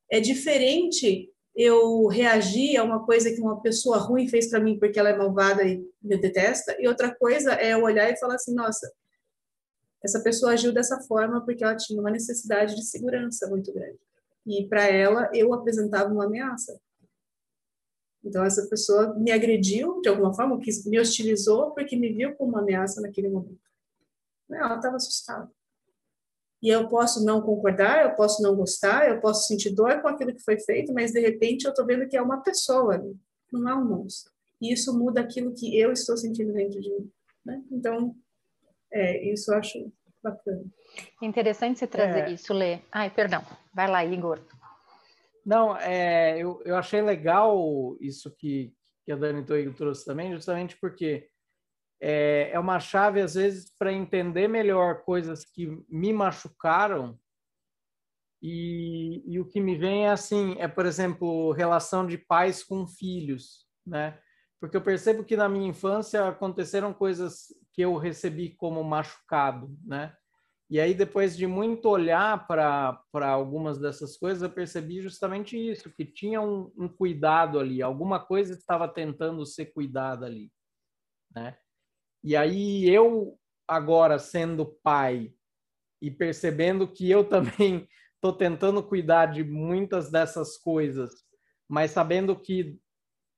é 0.09 0.19
diferente 0.19 1.29
eu 1.55 2.07
reagir 2.07 2.77
a 2.77 2.83
uma 2.83 3.05
coisa 3.05 3.31
que 3.31 3.39
uma 3.39 3.61
pessoa 3.61 3.97
ruim 3.97 4.27
fez 4.27 4.49
para 4.49 4.59
mim 4.59 4.79
porque 4.79 4.99
ela 4.99 5.09
é 5.09 5.15
malvada 5.15 5.63
e 5.63 5.87
me 6.01 6.17
detesta, 6.17 6.75
e 6.79 6.87
outra 6.87 7.13
coisa 7.13 7.53
é 7.53 7.73
eu 7.73 7.83
olhar 7.83 8.09
e 8.09 8.17
falar 8.17 8.35
assim, 8.35 8.55
nossa, 8.55 8.91
essa 10.03 10.21
pessoa 10.21 10.53
agiu 10.53 10.73
dessa 10.73 10.99
forma 11.01 11.45
porque 11.45 11.63
ela 11.63 11.75
tinha 11.75 11.99
uma 11.99 12.11
necessidade 12.11 12.75
de 12.75 12.83
segurança 12.83 13.47
muito 13.47 13.71
grande. 13.71 13.99
E 14.45 14.67
para 14.67 14.85
ela, 14.85 15.29
eu 15.33 15.53
apresentava 15.53 16.11
uma 16.11 16.25
ameaça. 16.25 16.77
Então, 18.24 18.43
essa 18.43 18.67
pessoa 18.67 19.13
me 19.15 19.32
agrediu 19.32 19.99
de 20.01 20.09
alguma 20.09 20.34
forma, 20.34 20.59
me 20.86 20.99
hostilizou 20.99 21.71
porque 21.71 21.95
me 21.95 22.13
viu 22.13 22.36
como 22.36 22.51
uma 22.51 22.61
ameaça 22.61 23.01
naquele 23.01 23.30
momento. 23.30 23.59
Ela 24.49 24.76
estava 24.76 24.95
assustada. 24.95 25.51
E 26.61 26.69
eu 26.69 26.88
posso 26.88 27.26
não 27.26 27.41
concordar, 27.41 28.05
eu 28.05 28.15
posso 28.15 28.41
não 28.41 28.55
gostar, 28.55 29.09
eu 29.09 29.19
posso 29.19 29.47
sentir 29.47 29.71
dor 29.71 30.01
com 30.01 30.07
aquilo 30.07 30.34
que 30.34 30.41
foi 30.41 30.57
feito, 30.57 30.93
mas 30.93 31.11
de 31.11 31.19
repente 31.19 31.65
eu 31.65 31.71
estou 31.71 31.86
vendo 31.86 32.07
que 32.07 32.15
é 32.15 32.21
uma 32.21 32.41
pessoa 32.41 32.93
ali, 32.93 33.17
não 33.51 33.69
é 33.69 33.76
um 33.76 33.86
monstro. 33.86 34.32
E 34.61 34.71
isso 34.71 34.97
muda 34.97 35.19
aquilo 35.19 35.53
que 35.53 35.78
eu 35.78 35.91
estou 35.91 36.15
sentindo 36.15 36.53
dentro 36.53 36.80
de 36.80 36.89
mim. 36.89 37.11
Né? 37.45 37.61
Então, 37.69 38.15
é, 38.89 39.30
isso 39.30 39.51
eu 39.51 39.57
acho 39.57 39.91
bacana. 40.24 40.63
Interessante 41.21 41.80
você 41.80 41.88
trazer 41.88 42.30
é... 42.30 42.32
isso, 42.32 42.53
Lê. 42.53 42.80
Ai, 42.89 43.09
perdão. 43.09 43.43
Vai 43.74 43.89
lá, 43.89 44.05
Igor. 44.05 44.39
Não, 45.45 45.75
é, 45.77 46.37
eu, 46.37 46.61
eu 46.65 46.75
achei 46.75 47.01
legal 47.01 47.97
isso 47.99 48.33
que, 48.35 48.73
que 49.05 49.11
a 49.11 49.15
Dani 49.15 49.45
Toigo 49.45 49.73
trouxe 49.73 50.05
também, 50.05 50.31
justamente 50.31 50.77
porque 50.79 51.29
é, 52.01 52.51
é 52.51 52.59
uma 52.59 52.79
chave, 52.79 53.21
às 53.21 53.35
vezes, 53.35 53.73
para 53.77 53.91
entender 53.91 54.47
melhor 54.47 55.03
coisas 55.03 55.45
que 55.45 55.67
me 55.89 56.11
machucaram. 56.11 57.17
E, 58.41 59.23
e 59.25 59.39
o 59.39 59.45
que 59.45 59.61
me 59.61 59.77
vem 59.77 60.05
é 60.05 60.11
assim, 60.11 60.55
é, 60.59 60.67
por 60.67 60.85
exemplo, 60.85 61.53
relação 61.53 62.05
de 62.05 62.17
pais 62.17 62.61
com 62.61 62.85
filhos, 62.85 63.65
né? 63.85 64.19
Porque 64.59 64.75
eu 64.75 64.81
percebo 64.81 65.23
que 65.23 65.37
na 65.37 65.47
minha 65.47 65.69
infância 65.69 66.27
aconteceram 66.27 66.93
coisas 66.93 67.47
que 67.73 67.81
eu 67.81 67.97
recebi 67.97 68.49
como 68.49 68.83
machucado, 68.83 69.73
né? 69.85 70.13
E 70.74 70.80
aí, 70.80 70.95
depois 70.95 71.38
de 71.38 71.45
muito 71.45 71.88
olhar 71.88 72.47
para 72.47 72.97
algumas 73.28 73.78
dessas 73.78 74.17
coisas, 74.17 74.41
eu 74.41 74.49
percebi 74.49 75.01
justamente 75.01 75.55
isso, 75.55 75.93
que 75.93 76.03
tinha 76.03 76.41
um, 76.41 76.74
um, 76.76 76.89
cuidado 76.89 77.59
ali, 77.59 77.80
alguma 77.80 78.19
coisa 78.19 78.55
estava 78.55 78.88
tentando 78.88 79.45
ser 79.45 79.67
cuidada 79.67 80.26
ali, 80.26 80.51
né? 81.30 81.55
E 82.24 82.36
aí, 82.36 82.89
eu, 82.89 83.39
agora 83.67 84.17
sendo 84.17 84.65
pai 84.65 85.32
e 86.01 86.09
percebendo 86.09 86.88
que 86.88 87.07
eu 87.07 87.24
também 87.30 87.88
estou 88.15 88.34
tentando 88.34 88.82
cuidar 88.82 89.28
de 89.28 89.43
muitas 89.43 90.09
dessas 90.09 90.57
coisas, 90.57 91.13
mas 91.69 91.91
sabendo 91.91 92.36
que 92.36 92.80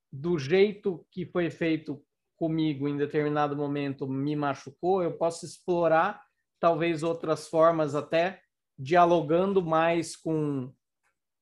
do 0.09 0.39
jeito 0.39 1.05
que 1.11 1.25
foi 1.25 1.51
feito 1.51 2.01
comigo 2.37 2.87
em 2.87 2.95
determinado 2.95 3.57
momento 3.57 4.07
me 4.07 4.37
machucou, 4.37 5.03
eu 5.03 5.17
posso 5.17 5.45
explorar 5.45 6.24
talvez 6.65 7.03
outras 7.03 7.47
formas 7.47 7.93
até 7.93 8.41
dialogando 8.75 9.61
mais 9.61 10.15
com 10.15 10.73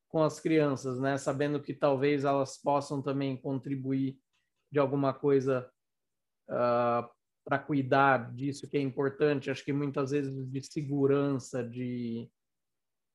com 0.10 0.22
as 0.22 0.38
crianças, 0.38 1.00
né? 1.00 1.18
Sabendo 1.18 1.62
que 1.62 1.74
talvez 1.74 2.26
elas 2.26 2.58
possam 2.58 3.02
também 3.02 3.38
contribuir 3.38 4.20
de 4.70 4.80
alguma 4.80 5.14
coisa 5.14 5.72
uh, 6.50 6.54
ah, 6.54 7.10
para 7.46 7.58
cuidar 7.58 8.36
disso 8.36 8.70
que 8.70 8.76
é 8.76 8.82
importante. 8.82 9.50
Acho 9.50 9.64
que 9.64 9.72
muitas 9.72 10.12
vezes 10.12 10.46
de 10.52 10.62
segurança, 10.62 11.64
de 11.64 12.30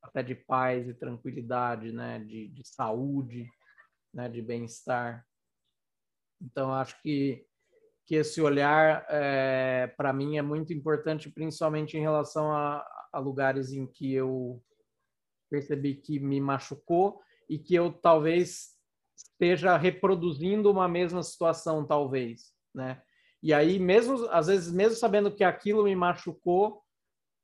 até 0.02 0.22
de 0.22 0.34
paz 0.34 0.88
e 0.88 0.94
tranquilidade, 0.94 1.92
né? 1.92 2.20
De, 2.20 2.48
de 2.48 2.66
saúde, 2.66 3.46
né? 4.14 4.30
De 4.30 4.40
bem-estar. 4.40 5.26
Então 6.40 6.72
acho 6.72 7.00
que 7.02 7.46
que 8.08 8.14
esse 8.14 8.40
olhar, 8.40 9.04
é, 9.10 9.86
para 9.94 10.14
mim, 10.14 10.38
é 10.38 10.42
muito 10.42 10.72
importante, 10.72 11.30
principalmente 11.30 11.94
em 11.94 12.00
relação 12.00 12.50
a, 12.50 12.82
a, 13.12 13.18
lugares 13.18 13.70
em 13.70 13.86
que 13.86 14.14
eu 14.14 14.62
percebi 15.50 15.94
que 15.94 16.18
me 16.18 16.40
machucou 16.40 17.20
e 17.50 17.58
que 17.58 17.74
eu 17.74 17.92
talvez 17.92 18.70
esteja 19.14 19.76
reproduzindo 19.76 20.70
uma 20.70 20.88
mesma 20.88 21.22
situação, 21.22 21.86
talvez, 21.86 22.54
né? 22.74 23.02
E 23.42 23.52
aí, 23.52 23.78
mesmo 23.78 24.26
às 24.30 24.46
vezes, 24.46 24.72
mesmo 24.72 24.96
sabendo 24.96 25.30
que 25.30 25.44
aquilo 25.44 25.84
me 25.84 25.94
machucou, 25.94 26.82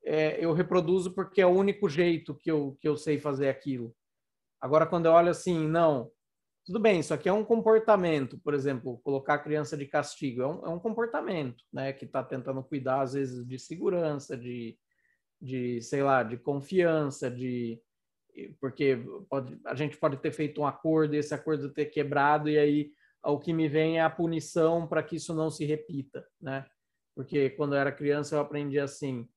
é, 0.03 0.43
eu 0.43 0.55
reproduzo 0.55 1.13
porque 1.15 1.43
é 1.43 1.47
o 1.47 1.51
único 1.51 1.91
jeito 1.91 2.35
que 2.35 2.51
eu, 2.51 2.75
que 2.81 2.89
eu 2.89 2.97
sei 2.97 3.19
fazer 3.19 3.51
aquilo. 3.51 3.95
Agora, 4.63 4.87
quando 4.87 5.07
eu 5.07 5.13
olho 5.13 5.29
assim, 5.29 5.69
não, 5.69 6.11
tudo 6.65 6.81
bem, 6.81 7.01
isso 7.01 7.13
aqui 7.13 7.29
é 7.29 7.33
um 7.33 7.45
comportamento, 7.45 8.39
por 8.39 8.55
exemplo, 8.55 8.99
colocar 9.05 9.35
a 9.35 9.39
criança 9.39 9.77
de 9.77 9.87
castigo, 9.87 10.43
é 10.43 10.47
um, 10.47 10.67
é 10.67 10.69
um 10.69 10.79
comportamento, 10.79 11.63
né, 11.73 11.93
que 11.93 12.07
está 12.07 12.23
tentando 12.23 12.63
cuidar, 12.63 13.03
às 13.03 13.13
vezes, 13.13 13.47
de 13.47 13.59
segurança, 13.59 14.37
de, 14.37 14.79
de, 15.41 15.83
sei 15.83 16.03
lá, 16.03 16.23
de 16.23 16.39
confiança, 16.39 17.31
de 17.31 17.81
porque 18.61 18.99
pode, 19.29 19.61
a 19.65 19.75
gente 19.75 19.97
pode 19.97 20.17
ter 20.17 20.33
feito 20.33 20.61
um 20.61 20.67
acordo, 20.67 21.15
esse 21.15 21.33
acordo 21.33 21.73
ter 21.73 21.87
quebrado, 21.87 22.49
e 22.49 22.59
aí 22.59 22.91
o 23.25 23.39
que 23.39 23.53
me 23.53 23.69
vem 23.69 23.99
é 23.99 24.03
a 24.03 24.11
punição 24.11 24.87
para 24.87 25.03
que 25.03 25.17
isso 25.17 25.33
não 25.35 25.51
se 25.51 25.65
repita, 25.65 26.27
né? 26.41 26.67
Porque 27.15 27.51
quando 27.51 27.75
eu 27.75 27.79
era 27.79 27.93
criança 27.93 28.35
eu 28.35 28.41
aprendi 28.41 28.79
assim, 28.79 29.29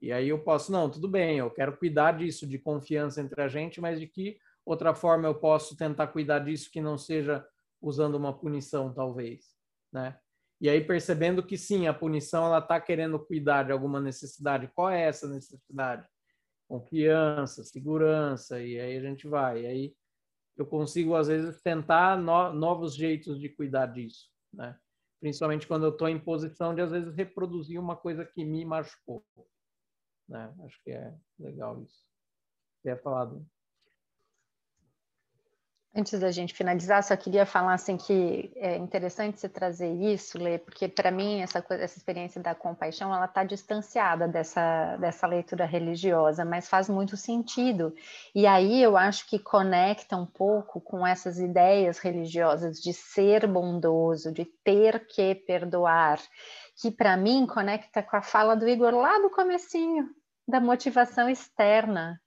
e 0.00 0.10
aí 0.10 0.30
eu 0.30 0.38
posso, 0.38 0.72
não, 0.72 0.90
tudo 0.90 1.08
bem, 1.08 1.38
eu 1.38 1.50
quero 1.50 1.76
cuidar 1.76 2.12
disso, 2.12 2.46
de 2.46 2.58
confiança 2.58 3.20
entre 3.20 3.40
a 3.40 3.48
gente, 3.48 3.80
mas 3.80 4.00
de 4.00 4.06
que 4.06 4.38
outra 4.64 4.94
forma 4.94 5.26
eu 5.26 5.34
posso 5.34 5.76
tentar 5.76 6.08
cuidar 6.08 6.40
disso 6.40 6.70
que 6.70 6.80
não 6.80 6.96
seja 6.96 7.46
usando 7.80 8.14
uma 8.14 8.36
punição, 8.36 8.92
talvez, 8.92 9.44
né? 9.92 10.18
E 10.60 10.68
aí 10.68 10.80
percebendo 10.80 11.44
que 11.44 11.58
sim, 11.58 11.88
a 11.88 11.94
punição 11.94 12.46
ela 12.46 12.60
está 12.60 12.80
querendo 12.80 13.18
cuidar 13.18 13.64
de 13.64 13.72
alguma 13.72 14.00
necessidade. 14.00 14.70
Qual 14.72 14.88
é 14.88 15.02
essa 15.02 15.28
necessidade? 15.28 16.06
Confiança, 16.68 17.64
segurança, 17.64 18.62
e 18.62 18.78
aí 18.78 18.96
a 18.96 19.00
gente 19.00 19.26
vai. 19.26 19.62
E 19.62 19.66
aí 19.66 19.96
eu 20.56 20.64
consigo 20.64 21.16
às 21.16 21.26
vezes 21.26 21.60
tentar 21.62 22.16
no, 22.16 22.52
novos 22.52 22.94
jeitos 22.94 23.40
de 23.40 23.48
cuidar 23.48 23.86
disso, 23.86 24.30
né? 24.52 24.78
Principalmente 25.20 25.66
quando 25.66 25.86
eu 25.86 25.90
estou 25.90 26.08
em 26.08 26.18
posição 26.18 26.74
de 26.74 26.80
às 26.80 26.90
vezes 26.92 27.14
reproduzir 27.14 27.80
uma 27.80 27.96
coisa 27.96 28.24
que 28.24 28.44
me 28.44 28.64
machucou, 28.64 29.24
né? 30.28 30.54
Acho 30.64 30.80
que 30.84 30.92
é 30.92 31.12
legal 31.40 31.82
isso. 31.82 32.06
Você 32.80 32.88
ia 32.90 32.96
falar 32.98 33.24
do... 33.24 33.44
Antes 35.94 36.18
da 36.18 36.30
gente 36.30 36.54
finalizar, 36.54 37.02
só 37.02 37.14
queria 37.14 37.44
falar 37.44 37.74
assim 37.74 37.98
que 37.98 38.50
é 38.56 38.78
interessante 38.78 39.38
você 39.38 39.46
trazer 39.46 39.92
isso, 39.92 40.38
Lê, 40.38 40.56
porque 40.56 40.88
para 40.88 41.10
mim 41.10 41.42
essa, 41.42 41.60
coisa, 41.60 41.82
essa 41.84 41.98
experiência 41.98 42.40
da 42.40 42.54
compaixão 42.54 43.14
ela 43.14 43.26
está 43.26 43.44
distanciada 43.44 44.26
dessa, 44.26 44.96
dessa 44.96 45.26
leitura 45.26 45.66
religiosa, 45.66 46.46
mas 46.46 46.66
faz 46.66 46.88
muito 46.88 47.14
sentido. 47.14 47.94
E 48.34 48.46
aí 48.46 48.82
eu 48.82 48.96
acho 48.96 49.28
que 49.28 49.38
conecta 49.38 50.16
um 50.16 50.24
pouco 50.24 50.80
com 50.80 51.06
essas 51.06 51.38
ideias 51.38 51.98
religiosas 51.98 52.80
de 52.80 52.94
ser 52.94 53.46
bondoso, 53.46 54.32
de 54.32 54.46
ter 54.64 55.06
que 55.06 55.34
perdoar, 55.34 56.18
que 56.80 56.90
para 56.90 57.18
mim 57.18 57.46
conecta 57.46 58.02
com 58.02 58.16
a 58.16 58.22
fala 58.22 58.56
do 58.56 58.66
Igor 58.66 58.94
lá 58.94 59.18
do 59.18 59.28
comecinho, 59.28 60.08
da 60.48 60.58
motivação 60.58 61.28
externa, 61.28 62.18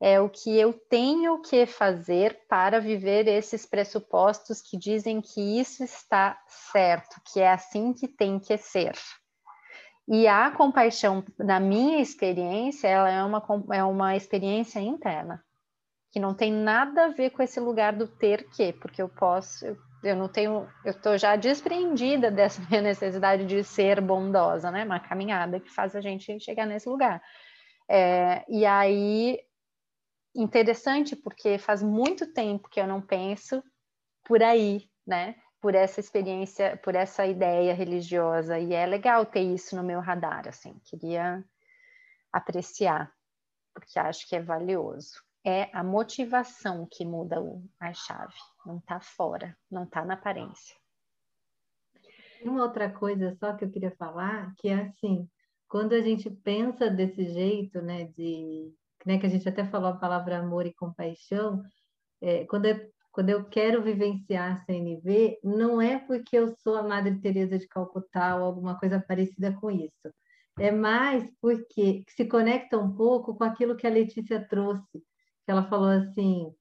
é 0.00 0.18
o 0.18 0.30
que 0.30 0.58
eu 0.58 0.72
tenho 0.72 1.42
que 1.42 1.66
fazer 1.66 2.40
para 2.48 2.80
viver 2.80 3.28
esses 3.28 3.66
pressupostos 3.66 4.62
que 4.62 4.78
dizem 4.78 5.20
que 5.20 5.60
isso 5.60 5.84
está 5.84 6.40
certo, 6.72 7.20
que 7.30 7.38
é 7.38 7.52
assim 7.52 7.92
que 7.92 8.08
tem 8.08 8.38
que 8.38 8.56
ser. 8.56 8.94
E 10.08 10.26
a 10.26 10.50
compaixão, 10.50 11.22
na 11.38 11.60
minha 11.60 12.00
experiência, 12.00 12.88
ela 12.88 13.10
é 13.10 13.22
uma, 13.22 13.44
é 13.72 13.84
uma 13.84 14.16
experiência 14.16 14.80
interna, 14.80 15.44
que 16.10 16.18
não 16.18 16.34
tem 16.34 16.50
nada 16.50 17.04
a 17.04 17.08
ver 17.08 17.30
com 17.30 17.42
esse 17.42 17.60
lugar 17.60 17.92
do 17.92 18.08
ter 18.08 18.48
que, 18.50 18.72
porque 18.72 19.02
eu 19.02 19.08
posso, 19.08 19.66
eu, 19.66 19.76
eu 20.02 20.16
não 20.16 20.28
tenho, 20.28 20.66
eu 20.82 20.92
estou 20.92 21.18
já 21.18 21.36
despreendida 21.36 22.30
dessa 22.32 22.62
minha 22.68 22.80
necessidade 22.80 23.44
de 23.44 23.62
ser 23.62 24.00
bondosa, 24.00 24.70
né? 24.70 24.82
Uma 24.82 24.98
caminhada 24.98 25.60
que 25.60 25.70
faz 25.70 25.94
a 25.94 26.00
gente 26.00 26.40
chegar 26.40 26.66
nesse 26.66 26.88
lugar. 26.88 27.22
É, 27.88 28.44
e 28.48 28.64
aí 28.64 29.38
interessante 30.34 31.16
porque 31.16 31.58
faz 31.58 31.82
muito 31.82 32.32
tempo 32.32 32.68
que 32.68 32.80
eu 32.80 32.86
não 32.86 33.00
penso 33.00 33.62
por 34.24 34.42
aí, 34.42 34.88
né? 35.06 35.36
Por 35.60 35.74
essa 35.74 36.00
experiência, 36.00 36.76
por 36.78 36.94
essa 36.94 37.26
ideia 37.26 37.74
religiosa 37.74 38.58
e 38.58 38.72
é 38.72 38.86
legal 38.86 39.26
ter 39.26 39.42
isso 39.42 39.76
no 39.76 39.82
meu 39.82 40.00
radar, 40.00 40.48
assim. 40.48 40.78
Queria 40.84 41.44
apreciar 42.32 43.12
porque 43.74 43.98
acho 43.98 44.28
que 44.28 44.36
é 44.36 44.42
valioso. 44.42 45.22
É 45.44 45.70
a 45.72 45.82
motivação 45.82 46.86
que 46.90 47.04
muda 47.04 47.36
a 47.78 47.92
chave, 47.94 48.34
não 48.66 48.76
está 48.76 49.00
fora, 49.00 49.56
não 49.70 49.84
está 49.84 50.04
na 50.04 50.14
aparência. 50.14 50.76
Uma 52.42 52.62
outra 52.62 52.90
coisa 52.90 53.34
só 53.38 53.54
que 53.54 53.64
eu 53.64 53.70
queria 53.70 53.94
falar, 53.96 54.54
que 54.58 54.68
é 54.68 54.74
assim, 54.74 55.28
quando 55.66 55.94
a 55.94 56.00
gente 56.00 56.28
pensa 56.30 56.90
desse 56.90 57.24
jeito, 57.32 57.80
né, 57.80 58.04
de 58.04 58.74
né, 59.06 59.18
que 59.18 59.26
a 59.26 59.28
gente 59.28 59.48
até 59.48 59.64
falou 59.64 59.90
a 59.90 59.96
palavra 59.96 60.38
amor 60.38 60.66
e 60.66 60.74
compaixão, 60.74 61.62
é, 62.20 62.44
quando, 62.46 62.66
eu, 62.66 62.90
quando 63.10 63.30
eu 63.30 63.44
quero 63.44 63.82
vivenciar 63.82 64.52
a 64.52 64.64
CNV, 64.64 65.38
não 65.42 65.80
é 65.80 65.98
porque 65.98 66.36
eu 66.36 66.54
sou 66.62 66.76
a 66.76 66.82
Madre 66.82 67.18
Teresa 67.20 67.58
de 67.58 67.66
Calcutá 67.68 68.36
ou 68.36 68.44
alguma 68.44 68.78
coisa 68.78 69.00
parecida 69.00 69.52
com 69.60 69.70
isso. 69.70 70.12
É 70.58 70.70
mais 70.70 71.24
porque 71.40 72.04
se 72.08 72.24
conecta 72.26 72.78
um 72.78 72.94
pouco 72.94 73.34
com 73.34 73.44
aquilo 73.44 73.76
que 73.76 73.86
a 73.86 73.90
Letícia 73.90 74.46
trouxe, 74.46 74.98
que 74.98 75.50
ela 75.50 75.68
falou 75.68 75.88
assim, 75.88 76.52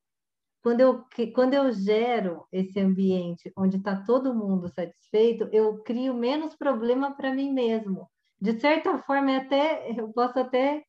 quando 0.61 0.81
eu, 0.81 1.05
quando 1.33 1.53
eu 1.53 1.71
gero 1.71 2.45
esse 2.51 2.79
ambiente 2.79 3.51
onde 3.57 3.77
está 3.77 3.95
todo 4.03 4.35
mundo 4.35 4.67
satisfeito, 4.69 5.49
eu 5.51 5.81
crio 5.83 6.13
menos 6.13 6.55
problema 6.55 7.15
para 7.15 7.33
mim 7.33 7.51
mesmo. 7.51 8.09
De 8.39 8.59
certa 8.59 8.97
forma, 8.99 9.31
é 9.31 9.37
até, 9.37 9.91
eu 9.99 10.11
posso 10.13 10.39
até 10.39 10.83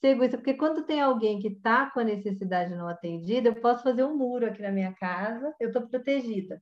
ser 0.00 0.08
egoísta, 0.08 0.36
porque 0.36 0.54
quando 0.54 0.84
tem 0.84 1.00
alguém 1.00 1.40
que 1.40 1.48
está 1.48 1.90
com 1.90 2.00
a 2.00 2.04
necessidade 2.04 2.74
não 2.74 2.88
atendida, 2.88 3.48
eu 3.48 3.54
posso 3.56 3.82
fazer 3.82 4.04
um 4.04 4.16
muro 4.16 4.46
aqui 4.46 4.62
na 4.62 4.70
minha 4.70 4.92
casa, 4.94 5.54
eu 5.60 5.68
estou 5.68 5.86
protegida. 5.88 6.60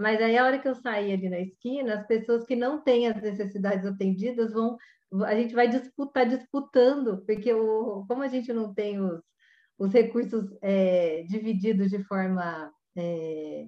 Mas 0.00 0.20
aí, 0.22 0.38
a 0.38 0.46
hora 0.46 0.58
que 0.58 0.66
eu 0.66 0.74
sair 0.74 1.12
ali 1.12 1.28
na 1.28 1.40
esquina, 1.40 1.94
as 1.94 2.06
pessoas 2.06 2.44
que 2.44 2.56
não 2.56 2.82
têm 2.82 3.06
as 3.06 3.20
necessidades 3.20 3.84
atendidas 3.84 4.52
vão. 4.52 4.78
A 5.26 5.34
gente 5.34 5.54
vai 5.54 5.68
disputar, 5.68 6.26
disputando, 6.26 7.22
porque 7.26 7.52
o, 7.52 8.06
como 8.08 8.22
a 8.22 8.28
gente 8.28 8.52
não 8.52 8.72
tem 8.72 8.98
os, 9.00 9.20
os 9.78 9.92
recursos 9.92 10.46
é, 10.62 11.22
divididos 11.24 11.90
de 11.90 12.02
forma 12.04 12.72
é, 12.96 13.66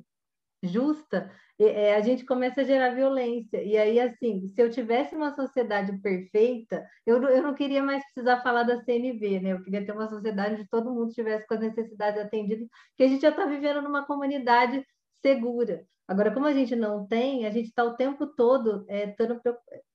justa, 0.63 1.31
é, 1.59 1.95
a 1.95 2.01
gente 2.01 2.25
começa 2.25 2.61
a 2.61 2.65
gerar 2.65 2.95
violência. 2.95 3.63
E 3.63 3.77
aí, 3.77 4.01
assim, 4.01 4.49
se 4.49 4.61
eu 4.61 4.71
tivesse 4.71 5.15
uma 5.15 5.35
sociedade 5.35 5.97
perfeita, 6.01 6.85
eu, 7.07 7.23
eu 7.23 7.43
não 7.43 7.55
queria 7.55 7.83
mais 7.83 8.03
precisar 8.05 8.43
falar 8.43 8.63
da 8.65 8.83
CNV, 8.83 9.41
né? 9.41 9.53
Eu 9.53 9.63
queria 9.63 9.85
ter 9.85 9.93
uma 9.93 10.09
sociedade 10.09 10.55
onde 10.55 10.69
todo 10.69 10.93
mundo 10.93 11.13
tivesse 11.13 11.47
com 11.47 11.55
as 11.55 11.61
necessidades 11.61 12.21
atendidas, 12.21 12.67
porque 12.89 13.05
a 13.05 13.09
gente 13.09 13.23
já 13.23 13.31
está 13.31 13.45
vivendo 13.47 13.83
numa 13.83 14.07
comunidade 14.07 14.85
segura. 15.21 15.85
Agora, 16.09 16.33
como 16.33 16.47
a 16.47 16.53
gente 16.53 16.75
não 16.75 17.07
tem, 17.07 17.47
a 17.47 17.51
gente 17.51 17.69
está 17.69 17.85
o 17.85 17.97
tempo 17.97 18.27
todo 18.27 18.85
é, 18.89 19.15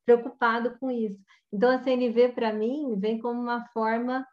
preocupado 0.06 0.78
com 0.80 0.90
isso. 0.90 1.20
Então, 1.52 1.70
a 1.70 1.80
CNV, 1.80 2.30
para 2.30 2.54
mim, 2.54 2.98
vem 3.00 3.20
como 3.20 3.40
uma 3.40 3.66
forma 3.68 4.26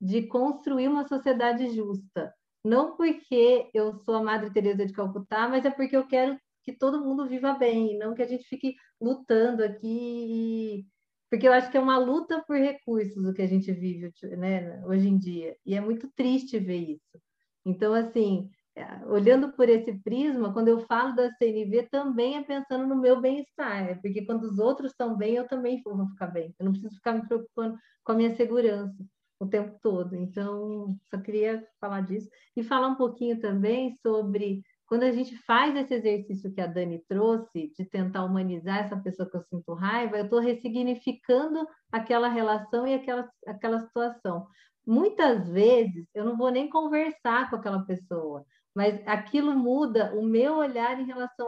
de 0.00 0.26
construir 0.26 0.88
uma 0.88 1.06
sociedade 1.06 1.68
justa. 1.74 2.34
Não 2.64 2.96
porque 2.96 3.70
eu 3.72 3.94
sou 4.04 4.14
a 4.16 4.22
Madre 4.22 4.52
Teresa 4.52 4.84
de 4.84 4.92
Calcutá, 4.92 5.48
mas 5.48 5.64
é 5.64 5.70
porque 5.70 5.96
eu 5.96 6.06
quero 6.06 6.38
que 6.62 6.72
todo 6.72 7.02
mundo 7.02 7.26
viva 7.26 7.54
bem, 7.54 7.98
não 7.98 8.14
que 8.14 8.22
a 8.22 8.26
gente 8.26 8.44
fique 8.44 8.74
lutando 9.00 9.64
aqui, 9.64 10.86
porque 11.30 11.48
eu 11.48 11.52
acho 11.52 11.70
que 11.70 11.76
é 11.76 11.80
uma 11.80 11.96
luta 11.96 12.44
por 12.46 12.56
recursos 12.58 13.24
o 13.24 13.32
que 13.32 13.42
a 13.42 13.46
gente 13.46 13.72
vive 13.72 14.12
né, 14.36 14.84
hoje 14.84 15.08
em 15.08 15.18
dia, 15.18 15.56
e 15.64 15.74
é 15.74 15.80
muito 15.80 16.10
triste 16.14 16.58
ver 16.58 16.76
isso. 16.76 17.20
Então, 17.64 17.94
assim, 17.94 18.50
é, 18.76 19.06
olhando 19.06 19.52
por 19.52 19.68
esse 19.68 19.92
prisma, 20.02 20.52
quando 20.52 20.68
eu 20.68 20.80
falo 20.80 21.14
da 21.14 21.30
CNV, 21.32 21.88
também 21.90 22.36
é 22.36 22.42
pensando 22.42 22.86
no 22.86 22.96
meu 22.96 23.20
bem-estar, 23.20 23.88
é 23.90 23.94
porque 23.94 24.24
quando 24.26 24.44
os 24.44 24.58
outros 24.58 24.92
estão 24.92 25.16
bem, 25.16 25.36
eu 25.36 25.48
também 25.48 25.80
vou 25.82 26.06
ficar 26.08 26.26
bem. 26.26 26.54
Eu 26.58 26.66
não 26.66 26.72
preciso 26.72 26.94
ficar 26.96 27.14
me 27.14 27.26
preocupando 27.26 27.78
com 28.04 28.12
a 28.12 28.14
minha 28.14 28.34
segurança 28.36 28.94
o 29.40 29.46
tempo 29.46 29.78
todo. 29.82 30.14
Então, 30.14 30.94
só 31.10 31.18
queria 31.18 31.66
falar 31.80 32.02
disso. 32.02 32.28
E 32.54 32.62
falar 32.62 32.88
um 32.88 32.94
pouquinho 32.94 33.40
também 33.40 33.96
sobre 34.02 34.62
quando 34.86 35.04
a 35.04 35.12
gente 35.12 35.36
faz 35.44 35.74
esse 35.76 35.94
exercício 35.94 36.52
que 36.52 36.60
a 36.60 36.66
Dani 36.66 37.02
trouxe, 37.08 37.72
de 37.76 37.84
tentar 37.84 38.24
humanizar 38.24 38.80
essa 38.80 38.96
pessoa 38.96 39.28
que 39.30 39.36
eu 39.36 39.42
sinto 39.44 39.72
raiva, 39.72 40.18
eu 40.18 40.24
estou 40.24 40.40
ressignificando 40.40 41.66
aquela 41.90 42.28
relação 42.28 42.86
e 42.86 42.94
aquela, 42.94 43.30
aquela 43.46 43.80
situação. 43.80 44.46
Muitas 44.84 45.48
vezes 45.48 46.06
eu 46.12 46.24
não 46.24 46.36
vou 46.36 46.50
nem 46.50 46.68
conversar 46.68 47.48
com 47.48 47.56
aquela 47.56 47.84
pessoa, 47.86 48.44
mas 48.74 49.00
aquilo 49.06 49.54
muda 49.54 50.12
o 50.14 50.24
meu 50.24 50.56
olhar 50.56 51.00
em 51.00 51.06
relação 51.06 51.46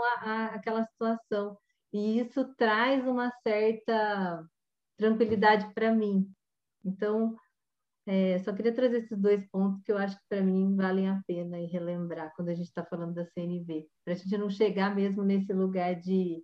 àquela 0.53 0.85
situação. 0.85 1.59
E 1.93 2.21
isso 2.21 2.55
traz 2.55 3.05
uma 3.07 3.31
certa 3.43 4.45
tranquilidade 4.97 5.69
para 5.75 5.93
mim. 5.93 6.31
Então, 6.85 7.35
é, 8.07 8.39
só 8.41 8.53
queria 8.53 8.75
trazer 8.75 8.99
esses 8.99 9.19
dois 9.19 9.47
pontos 9.51 9.83
que 9.83 9.93
eu 9.93 9.99
acho 9.99 10.17
que 10.17 10.25
para 10.29 10.43
mim 10.43 10.75
valem 10.75 11.09
a 11.09 11.23
pena 11.27 11.61
e 11.61 11.67
relembrar 11.67 12.33
quando 12.35 12.49
a 12.49 12.55
gente 12.55 12.67
está 12.67 12.85
falando 12.85 13.15
da 13.15 13.25
CNV, 13.25 13.87
para 14.05 14.15
a 14.15 14.17
gente 14.17 14.39
não 14.39 14.51
chegar 14.51 14.95
mesmo 14.95 15.23
nesse 15.23 15.53
lugar 15.53 15.95
de 15.95 16.43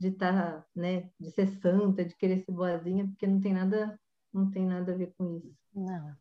de 0.00 0.08
estar, 0.08 0.32
tá, 0.32 0.64
né, 0.74 1.10
de 1.20 1.30
ser 1.30 1.46
santa, 1.46 2.02
de 2.02 2.16
querer 2.16 2.38
ser 2.38 2.52
boazinha, 2.52 3.06
porque 3.06 3.26
não 3.26 3.38
tem 3.38 3.52
nada, 3.52 4.00
não 4.32 4.50
tem 4.50 4.64
nada 4.64 4.92
a 4.92 4.96
ver 4.96 5.12
com 5.18 5.36
isso. 5.36 5.54
Não, 5.74 6.16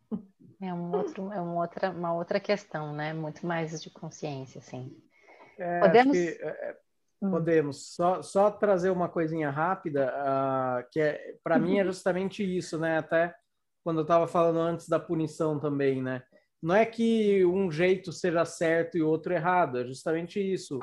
é 0.62 0.74
um 0.74 0.92
outro, 0.92 1.32
é 1.32 1.40
uma 1.40 1.62
outra, 1.62 1.90
uma 1.90 2.14
outra 2.14 2.40
questão, 2.42 2.94
né? 2.94 3.14
Muito 3.14 3.48
mais 3.48 3.82
de 3.82 3.90
consciência, 3.90 4.60
assim. 4.60 4.94
É, 5.58 5.80
podemos? 5.80 6.12
Que, 6.12 6.28
é, 6.28 6.48
é, 6.48 6.78
hum. 7.22 7.32
podemos. 7.32 7.96
Só, 7.96 8.22
só 8.22 8.52
trazer 8.52 8.90
uma 8.90 9.08
coisinha 9.08 9.50
rápida, 9.50 10.14
uh, 10.14 10.90
que 10.92 11.00
é, 11.00 11.38
para 11.42 11.58
mim 11.58 11.80
é 11.80 11.86
justamente 11.86 12.44
isso, 12.44 12.78
né? 12.78 12.98
Até 12.98 13.34
quando 13.84 13.98
eu 13.98 14.04
estava 14.04 14.28
falando 14.28 14.60
antes 14.60 14.88
da 14.88 15.00
punição 15.00 15.60
também, 15.60 16.02
né? 16.02 16.24
Não 16.62 16.76
é 16.76 16.86
que 16.86 17.46
um 17.46 17.72
jeito 17.72 18.12
seja 18.12 18.44
certo 18.44 18.98
e 18.98 19.02
outro 19.02 19.34
errado, 19.34 19.80
é 19.80 19.86
justamente 19.86 20.40
isso. 20.40 20.80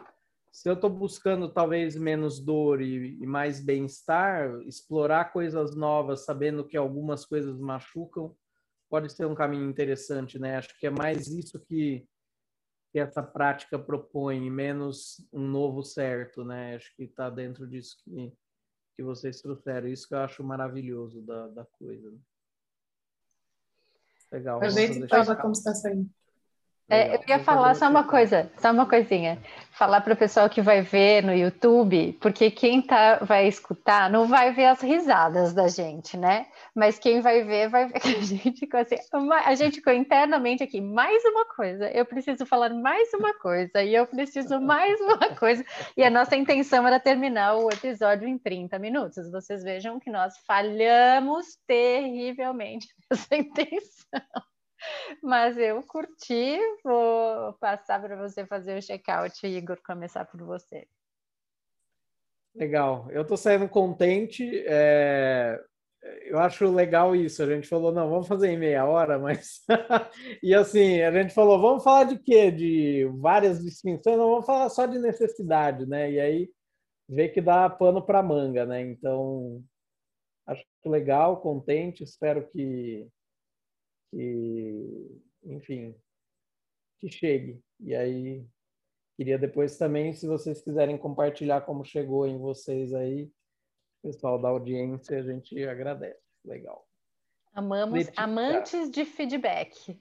Se 0.50 0.70
eu 0.70 0.74
estou 0.74 0.88
buscando 0.88 1.52
talvez 1.52 1.96
menos 1.96 2.40
dor 2.40 2.80
e, 2.80 3.18
e 3.20 3.26
mais 3.26 3.62
bem-estar, 3.62 4.58
explorar 4.62 5.32
coisas 5.32 5.76
novas, 5.76 6.24
sabendo 6.24 6.66
que 6.66 6.78
algumas 6.78 7.26
coisas 7.26 7.60
machucam, 7.60 8.34
pode 8.88 9.12
ser 9.12 9.26
um 9.26 9.34
caminho 9.34 9.68
interessante, 9.68 10.38
né? 10.38 10.56
Acho 10.56 10.78
que 10.78 10.86
é 10.86 10.90
mais 10.90 11.26
isso 11.26 11.60
que, 11.60 12.08
que 12.90 12.98
essa 12.98 13.22
prática 13.22 13.78
propõe, 13.78 14.50
menos 14.50 15.16
um 15.30 15.46
novo 15.46 15.82
certo, 15.82 16.42
né? 16.42 16.76
Acho 16.76 16.94
que 16.96 17.04
está 17.04 17.28
dentro 17.28 17.66
disso 17.66 17.98
que, 18.02 18.32
que 18.96 19.02
vocês 19.02 19.42
trouxeram. 19.42 19.88
Isso 19.88 20.08
que 20.08 20.14
eu 20.14 20.20
acho 20.20 20.42
maravilhoso 20.42 21.20
da, 21.20 21.48
da 21.48 21.66
coisa. 21.66 22.10
Né? 22.10 22.18
Legal. 24.32 24.62
A 24.62 24.68
gente 24.68 24.98
estava 25.00 25.36
como 25.36 25.52
está 25.52 25.74
saindo. 25.74 26.10
É, 26.88 27.16
eu 27.16 27.20
ia 27.26 27.40
falar 27.40 27.74
só 27.74 27.88
uma 27.88 28.04
coisa, 28.04 28.48
só 28.58 28.70
uma 28.70 28.86
coisinha. 28.86 29.42
Falar 29.72 30.00
para 30.00 30.14
o 30.14 30.16
pessoal 30.16 30.48
que 30.48 30.62
vai 30.62 30.82
ver 30.82 31.22
no 31.22 31.34
YouTube, 31.34 32.16
porque 32.20 32.48
quem 32.48 32.80
tá, 32.80 33.16
vai 33.16 33.48
escutar 33.48 34.08
não 34.08 34.26
vai 34.28 34.52
ver 34.52 34.66
as 34.66 34.80
risadas 34.80 35.52
da 35.52 35.66
gente, 35.66 36.16
né? 36.16 36.46
Mas 36.74 36.96
quem 36.96 37.20
vai 37.20 37.42
ver, 37.42 37.68
vai 37.68 37.86
ver 37.88 37.98
que 37.98 38.08
a 38.08 38.22
gente 38.22 38.60
ficou 38.60 38.78
assim, 38.78 38.96
a 39.44 39.54
gente 39.56 39.76
ficou 39.76 39.92
internamente 39.92 40.62
aqui, 40.62 40.80
mais 40.80 41.24
uma 41.24 41.44
coisa, 41.46 41.90
eu 41.90 42.06
preciso 42.06 42.46
falar 42.46 42.70
mais 42.70 43.12
uma 43.14 43.34
coisa, 43.34 43.82
e 43.82 43.92
eu 43.92 44.06
preciso 44.06 44.60
mais 44.60 44.98
uma 45.00 45.18
coisa. 45.36 45.64
E 45.96 46.04
a 46.04 46.10
nossa 46.10 46.36
intenção 46.36 46.86
era 46.86 47.00
terminar 47.00 47.56
o 47.56 47.68
episódio 47.68 48.28
em 48.28 48.38
30 48.38 48.78
minutos. 48.78 49.28
Vocês 49.32 49.64
vejam 49.64 49.98
que 49.98 50.10
nós 50.10 50.34
falhamos 50.46 51.58
terrivelmente 51.66 52.86
nessa 53.10 53.36
intenção. 53.36 54.55
Mas 55.22 55.56
eu 55.56 55.82
curti, 55.82 56.58
vou 56.84 57.52
passar 57.54 58.00
para 58.00 58.16
você 58.16 58.46
fazer 58.46 58.78
o 58.78 58.82
check-out, 58.82 59.46
Igor, 59.46 59.78
começar 59.84 60.24
por 60.24 60.42
você. 60.42 60.86
Legal, 62.54 63.06
eu 63.10 63.22
estou 63.22 63.36
saindo 63.36 63.68
contente. 63.68 64.64
É... 64.66 65.60
Eu 66.26 66.38
acho 66.38 66.72
legal 66.72 67.16
isso. 67.16 67.42
A 67.42 67.46
gente 67.46 67.68
falou, 67.68 67.92
não, 67.92 68.08
vamos 68.08 68.28
fazer 68.28 68.48
em 68.48 68.58
meia 68.58 68.86
hora, 68.86 69.18
mas. 69.18 69.64
e 70.42 70.54
assim, 70.54 71.02
a 71.02 71.10
gente 71.10 71.34
falou, 71.34 71.60
vamos 71.60 71.82
falar 71.82 72.04
de 72.04 72.18
quê? 72.18 72.50
De 72.50 73.10
várias 73.18 73.62
distinções, 73.62 74.16
não 74.16 74.30
vamos 74.30 74.46
falar 74.46 74.68
só 74.68 74.86
de 74.86 74.98
necessidade, 74.98 75.86
né? 75.86 76.10
E 76.12 76.20
aí 76.20 76.50
vê 77.08 77.28
que 77.28 77.40
dá 77.40 77.68
pano 77.68 78.04
para 78.04 78.22
manga, 78.22 78.64
né? 78.64 78.80
Então, 78.80 79.62
acho 80.46 80.64
legal, 80.84 81.40
contente, 81.40 82.04
espero 82.04 82.48
que 82.48 83.06
que, 84.10 85.22
enfim, 85.44 85.94
que 86.98 87.08
chegue. 87.10 87.60
E 87.80 87.94
aí, 87.94 88.46
queria 89.16 89.38
depois 89.38 89.76
também, 89.76 90.12
se 90.12 90.26
vocês 90.26 90.62
quiserem 90.62 90.98
compartilhar 90.98 91.62
como 91.62 91.84
chegou 91.84 92.26
em 92.26 92.38
vocês 92.38 92.92
aí, 92.94 93.30
pessoal 94.02 94.40
da 94.40 94.48
audiência, 94.48 95.18
a 95.18 95.22
gente 95.22 95.62
agradece. 95.64 96.20
Legal. 96.44 96.86
Amamos 97.52 97.94
Letícia. 97.94 98.22
amantes 98.22 98.90
de 98.90 99.04
feedback. 99.04 100.00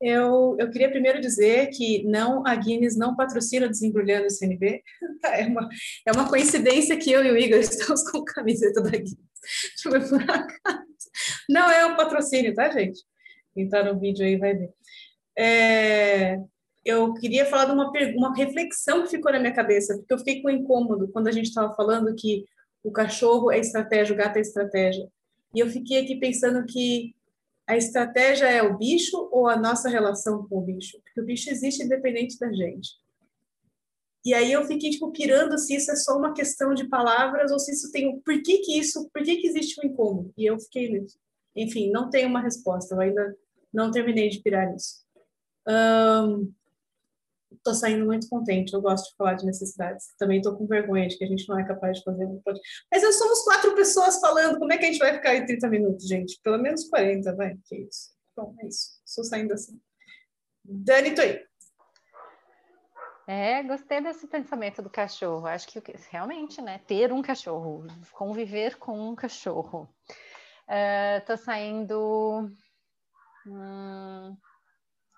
Eu, 0.00 0.56
eu 0.58 0.70
queria 0.70 0.90
primeiro 0.90 1.20
dizer 1.20 1.68
que 1.68 2.04
não, 2.04 2.46
a 2.46 2.54
Guinness 2.54 2.96
não 2.96 3.16
patrocina 3.16 3.68
Desembrulhando 3.68 4.26
o 4.26 4.30
CNB. 4.30 4.82
É 5.24 5.46
uma, 5.46 5.68
é 6.06 6.12
uma 6.12 6.28
coincidência 6.28 6.96
que 6.96 7.10
eu 7.10 7.24
e 7.24 7.30
o 7.30 7.36
Igor 7.36 7.58
estamos 7.60 8.08
com 8.10 8.24
camiseta 8.24 8.80
da 8.82 8.90
Guinness. 8.90 9.16
Foi 9.82 10.00
por 10.00 10.22
acaso. 10.22 10.86
Não 11.48 11.70
é 11.70 11.86
um 11.86 11.96
patrocínio, 11.96 12.54
tá, 12.54 12.68
gente? 12.70 13.00
Quem 13.54 13.64
está 13.64 13.82
no 13.82 13.98
vídeo 13.98 14.24
aí 14.24 14.36
vai 14.36 14.54
ver. 14.54 14.70
É, 15.38 16.38
eu 16.84 17.12
queria 17.14 17.44
falar 17.46 17.64
de 17.64 17.72
uma, 17.72 17.90
uma 18.16 18.34
reflexão 18.36 19.02
que 19.02 19.10
ficou 19.10 19.32
na 19.32 19.40
minha 19.40 19.54
cabeça, 19.54 19.96
porque 19.96 20.14
eu 20.14 20.18
fiquei 20.18 20.40
com 20.40 20.48
incômodo 20.48 21.10
quando 21.10 21.26
a 21.26 21.32
gente 21.32 21.46
estava 21.46 21.74
falando 21.74 22.14
que 22.14 22.44
o 22.84 22.92
cachorro 22.92 23.50
é 23.50 23.58
estratégia, 23.58 24.14
o 24.14 24.16
gato 24.16 24.36
é 24.36 24.40
estratégia. 24.40 25.08
E 25.52 25.58
eu 25.58 25.68
fiquei 25.68 26.02
aqui 26.02 26.16
pensando 26.16 26.64
que 26.64 27.15
a 27.66 27.76
estratégia 27.76 28.46
é 28.46 28.62
o 28.62 28.78
bicho 28.78 29.28
ou 29.32 29.48
a 29.48 29.56
nossa 29.56 29.88
relação 29.88 30.46
com 30.46 30.58
o 30.58 30.62
bicho? 30.62 31.00
Porque 31.02 31.20
o 31.20 31.24
bicho 31.24 31.50
existe 31.50 31.82
independente 31.82 32.38
da 32.38 32.52
gente. 32.52 32.90
E 34.24 34.34
aí 34.34 34.52
eu 34.52 34.64
fiquei, 34.64 34.90
tipo, 34.90 35.10
pirando 35.12 35.58
se 35.58 35.74
isso 35.74 35.90
é 35.90 35.96
só 35.96 36.16
uma 36.16 36.32
questão 36.32 36.74
de 36.74 36.88
palavras 36.88 37.52
ou 37.52 37.58
se 37.58 37.72
isso 37.72 37.90
tem... 37.92 38.18
Por 38.20 38.42
que 38.42 38.58
que 38.58 38.78
isso... 38.78 39.08
Por 39.12 39.22
que 39.22 39.36
que 39.36 39.46
existe 39.46 39.80
um 39.80 39.88
incômodo? 39.88 40.32
E 40.36 40.46
eu 40.46 40.58
fiquei. 40.58 41.06
Enfim, 41.54 41.90
não 41.90 42.10
tenho 42.10 42.28
uma 42.28 42.42
resposta. 42.42 42.94
Eu 42.94 43.00
ainda 43.00 43.36
não 43.72 43.90
terminei 43.90 44.28
de 44.28 44.40
pirar 44.40 44.72
nisso. 44.72 45.04
Estou 45.66 46.48
um, 47.70 47.74
saindo 47.74 48.04
muito 48.04 48.28
contente. 48.28 48.72
Eu 48.72 48.80
gosto 48.80 49.10
de 49.10 49.16
falar 49.16 49.34
de 49.34 49.46
necessidades. 49.46 50.06
Também 50.18 50.38
estou 50.38 50.56
com 50.56 50.66
vergonha 50.66 51.08
de 51.08 51.16
que 51.16 51.24
a 51.24 51.28
gente 51.28 51.48
não 51.48 51.58
é 51.58 51.66
capaz 51.66 51.98
de 51.98 52.04
fazer. 52.04 52.26
Mas 52.90 53.02
nós 53.02 53.16
somos 53.16 53.42
quatro 53.44 53.74
pessoas 53.74 54.20
falando. 54.20 54.58
Como 54.58 54.72
é 54.72 54.78
que 54.78 54.84
a 54.84 54.88
gente 54.88 54.98
vai 54.98 55.14
ficar 55.14 55.34
em 55.34 55.46
30 55.46 55.68
minutos, 55.68 56.06
gente? 56.06 56.40
Pelo 56.42 56.58
menos 56.58 56.88
40, 56.88 57.34
vai. 57.34 57.56
Que 57.66 57.76
isso. 57.76 58.10
Bom, 58.36 58.54
é 58.60 58.66
isso. 58.66 59.00
Estou 59.04 59.24
saindo 59.24 59.52
assim. 59.52 59.80
Dani, 60.64 61.14
tô 61.14 61.22
aí. 61.22 61.40
É, 63.28 63.60
gostei 63.64 64.00
desse 64.00 64.26
pensamento 64.28 64.80
do 64.80 64.90
cachorro. 64.90 65.46
Acho 65.46 65.66
que 65.66 65.82
realmente, 66.10 66.62
né? 66.62 66.78
Ter 66.86 67.12
um 67.12 67.22
cachorro, 67.22 67.86
conviver 68.12 68.76
com 68.76 69.10
um 69.10 69.16
cachorro. 69.16 69.88
Uh, 70.68 71.24
tô 71.26 71.36
saindo 71.36 72.50
hum, 73.46 74.36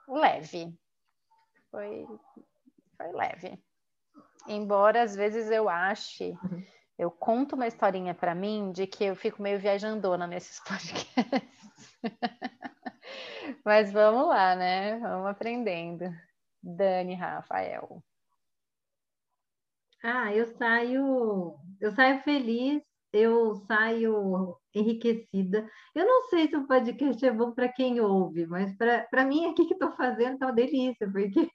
leve. 0.09 0.75
Foi, 1.79 2.09
foi 2.97 3.13
leve. 3.13 3.57
Embora 4.49 5.01
às 5.01 5.15
vezes 5.15 5.49
eu 5.49 5.69
ache, 5.69 6.37
uhum. 6.43 6.65
eu 6.99 7.09
conto 7.09 7.55
uma 7.55 7.69
historinha 7.69 8.13
para 8.13 8.35
mim 8.35 8.73
de 8.73 8.85
que 8.85 9.05
eu 9.05 9.15
fico 9.15 9.41
meio 9.41 9.61
viajandona 9.61 10.27
nesses 10.27 10.59
podcasts. 10.67 11.97
Mas 13.65 13.93
vamos 13.93 14.27
lá, 14.27 14.57
né? 14.57 14.99
Vamos 14.99 15.29
aprendendo. 15.29 16.13
Dani 16.61 17.15
Rafael. 17.15 18.03
Ah, 20.03 20.35
eu 20.35 20.47
saio, 20.57 21.55
eu 21.81 21.93
saio 21.93 22.21
feliz, 22.25 22.83
eu 23.13 23.55
saio 23.55 24.59
enriquecida. 24.75 25.71
Eu 25.95 26.05
não 26.05 26.29
sei 26.29 26.49
se 26.49 26.57
o 26.57 26.67
podcast 26.67 27.25
é 27.25 27.31
bom 27.31 27.53
para 27.53 27.69
quem 27.69 28.01
ouve, 28.01 28.49
mas 28.49 28.77
para 28.77 29.25
mim 29.25 29.47
aqui 29.47 29.65
que 29.65 29.75
estou 29.75 29.93
fazendo 29.93 30.39
tá 30.39 30.47
uma 30.47 30.53
delícia, 30.53 31.09
porque 31.09 31.49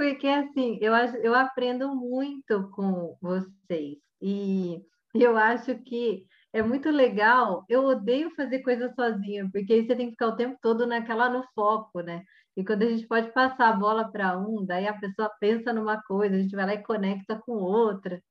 porque 0.00 0.26
assim, 0.26 0.78
eu, 0.80 0.94
eu 1.22 1.34
aprendo 1.34 1.94
muito 1.94 2.70
com 2.70 3.18
vocês 3.20 3.98
e 4.22 4.82
eu 5.14 5.36
acho 5.36 5.74
que 5.82 6.26
é 6.54 6.62
muito 6.62 6.88
legal. 6.90 7.66
Eu 7.68 7.84
odeio 7.84 8.34
fazer 8.34 8.60
coisa 8.62 8.90
sozinha, 8.94 9.46
porque 9.52 9.74
aí 9.74 9.86
você 9.86 9.94
tem 9.94 10.06
que 10.06 10.12
ficar 10.12 10.28
o 10.28 10.36
tempo 10.36 10.58
todo 10.62 10.86
naquela 10.86 11.28
no 11.28 11.44
foco, 11.54 12.00
né? 12.00 12.24
E 12.56 12.64
quando 12.64 12.84
a 12.84 12.86
gente 12.88 13.06
pode 13.06 13.30
passar 13.32 13.68
a 13.68 13.72
bola 13.74 14.10
para 14.10 14.38
um, 14.38 14.64
daí 14.64 14.88
a 14.88 14.98
pessoa 14.98 15.30
pensa 15.38 15.70
numa 15.70 16.02
coisa, 16.04 16.34
a 16.34 16.40
gente 16.40 16.56
vai 16.56 16.64
lá 16.64 16.74
e 16.74 16.82
conecta 16.82 17.38
com 17.44 17.52
outra. 17.52 18.22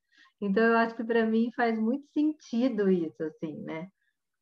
Então 0.41 0.63
eu 0.63 0.77
acho 0.77 0.95
que 0.95 1.03
para 1.03 1.23
mim 1.23 1.51
faz 1.55 1.77
muito 1.77 2.07
sentido 2.11 2.89
isso, 2.89 3.21
assim, 3.23 3.61
né? 3.61 3.87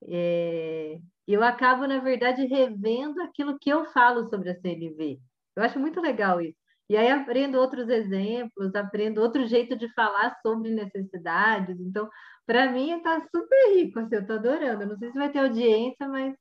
É... 0.07 0.97
Eu 1.27 1.43
acabo, 1.43 1.85
na 1.87 1.99
verdade, 1.99 2.45
revendo 2.45 3.21
aquilo 3.21 3.59
que 3.59 3.69
eu 3.69 3.85
falo 3.91 4.29
sobre 4.29 4.49
a 4.49 4.55
CNV. 4.61 5.19
Eu 5.57 5.63
acho 5.63 5.77
muito 5.79 5.99
legal 5.99 6.39
isso. 6.41 6.66
E 6.89 6.95
aí 6.95 7.09
aprendo 7.09 7.59
outros 7.59 7.89
exemplos, 7.89 8.73
aprendo 8.73 9.21
outro 9.21 9.45
jeito 9.45 9.75
de 9.75 9.93
falar 9.93 10.37
sobre 10.41 10.71
necessidades. 10.71 11.77
Então, 11.79 12.09
para 12.45 12.71
mim 12.71 12.91
está 12.97 13.19
super 13.29 13.75
rico, 13.75 13.99
assim, 13.99 14.15
eu 14.15 14.21
estou 14.21 14.37
adorando. 14.37 14.85
não 14.85 14.97
sei 14.97 15.11
se 15.11 15.17
vai 15.17 15.31
ter 15.31 15.39
audiência, 15.39 16.07
mas 16.07 16.33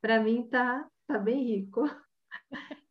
para 0.00 0.20
mim 0.20 0.44
está 0.44 0.86
tá 1.06 1.18
bem 1.18 1.44
rico. 1.44 1.82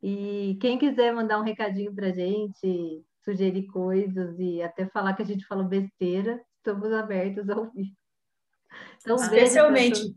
E 0.03 0.57
quem 0.59 0.79
quiser 0.79 1.13
mandar 1.13 1.39
um 1.39 1.43
recadinho 1.43 1.93
para 1.93 2.07
a 2.07 2.11
gente, 2.11 3.03
sugerir 3.23 3.67
coisas 3.67 4.35
e 4.39 4.61
até 4.61 4.87
falar 4.87 5.13
que 5.13 5.21
a 5.21 5.25
gente 5.25 5.45
falou 5.45 5.65
besteira, 5.65 6.43
estamos 6.57 6.91
abertos 6.91 7.47
a 7.49 7.57
ouvir. 7.57 7.93
Então, 9.01 9.15
especialmente, 9.17 10.15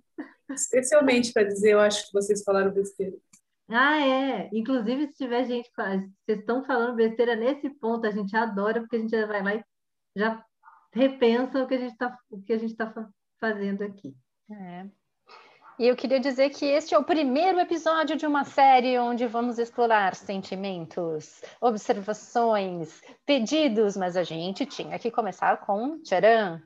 especialmente 0.51 1.33
para 1.33 1.45
dizer, 1.45 1.73
eu 1.73 1.81
acho 1.81 2.07
que 2.07 2.13
vocês 2.13 2.43
falaram 2.43 2.73
besteira. 2.73 3.17
Ah, 3.69 4.01
é. 4.01 4.51
Inclusive, 4.53 5.07
se 5.09 5.15
tiver 5.15 5.45
gente, 5.45 5.71
vocês 5.75 6.11
estão 6.29 6.65
falando 6.65 6.97
besteira 6.97 7.35
nesse 7.35 7.71
ponto, 7.71 8.07
a 8.07 8.11
gente 8.11 8.37
adora, 8.37 8.81
porque 8.81 8.97
a 8.97 8.99
gente 8.99 9.11
já 9.11 9.27
vai 9.27 9.43
lá 9.43 9.55
e 9.55 9.65
já 10.17 10.45
repensa 10.93 11.63
o 11.63 11.67
que 11.67 11.75
a 11.75 11.79
gente 11.79 11.93
está 11.93 12.19
está 12.31 13.09
fazendo 13.41 13.83
aqui. 13.83 14.15
É. 14.51 14.87
E 15.77 15.89
eu 15.89 15.97
queria 15.97 16.21
dizer 16.21 16.51
que 16.51 16.65
este 16.65 16.95
é 16.95 16.99
o 16.99 17.03
primeiro 17.03 17.59
episódio 17.59 18.17
de 18.17 18.25
uma 18.27 18.45
série 18.45 18.97
onde 18.97 19.27
vamos 19.27 19.59
explorar 19.59 20.15
sentimentos, 20.15 21.43
observações, 21.61 23.03
pedidos, 23.27 23.97
mas 23.97 24.17
a 24.17 24.23
gente 24.23 24.65
tinha 24.65 24.99
que 25.01 25.11
começar 25.11 25.57
com 25.67 26.01
tcharam, 26.01 26.63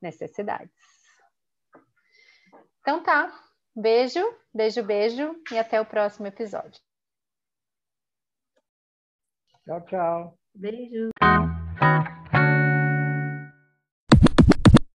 necessidades. 0.00 0.70
Então 2.80 3.02
tá. 3.02 3.45
Beijo, 3.76 4.20
beijo, 4.54 4.82
beijo 4.82 5.36
e 5.52 5.58
até 5.58 5.78
o 5.78 5.84
próximo 5.84 6.26
episódio. 6.26 6.80
Tchau, 9.66 9.84
tchau. 9.84 10.38
Beijo. 10.54 11.10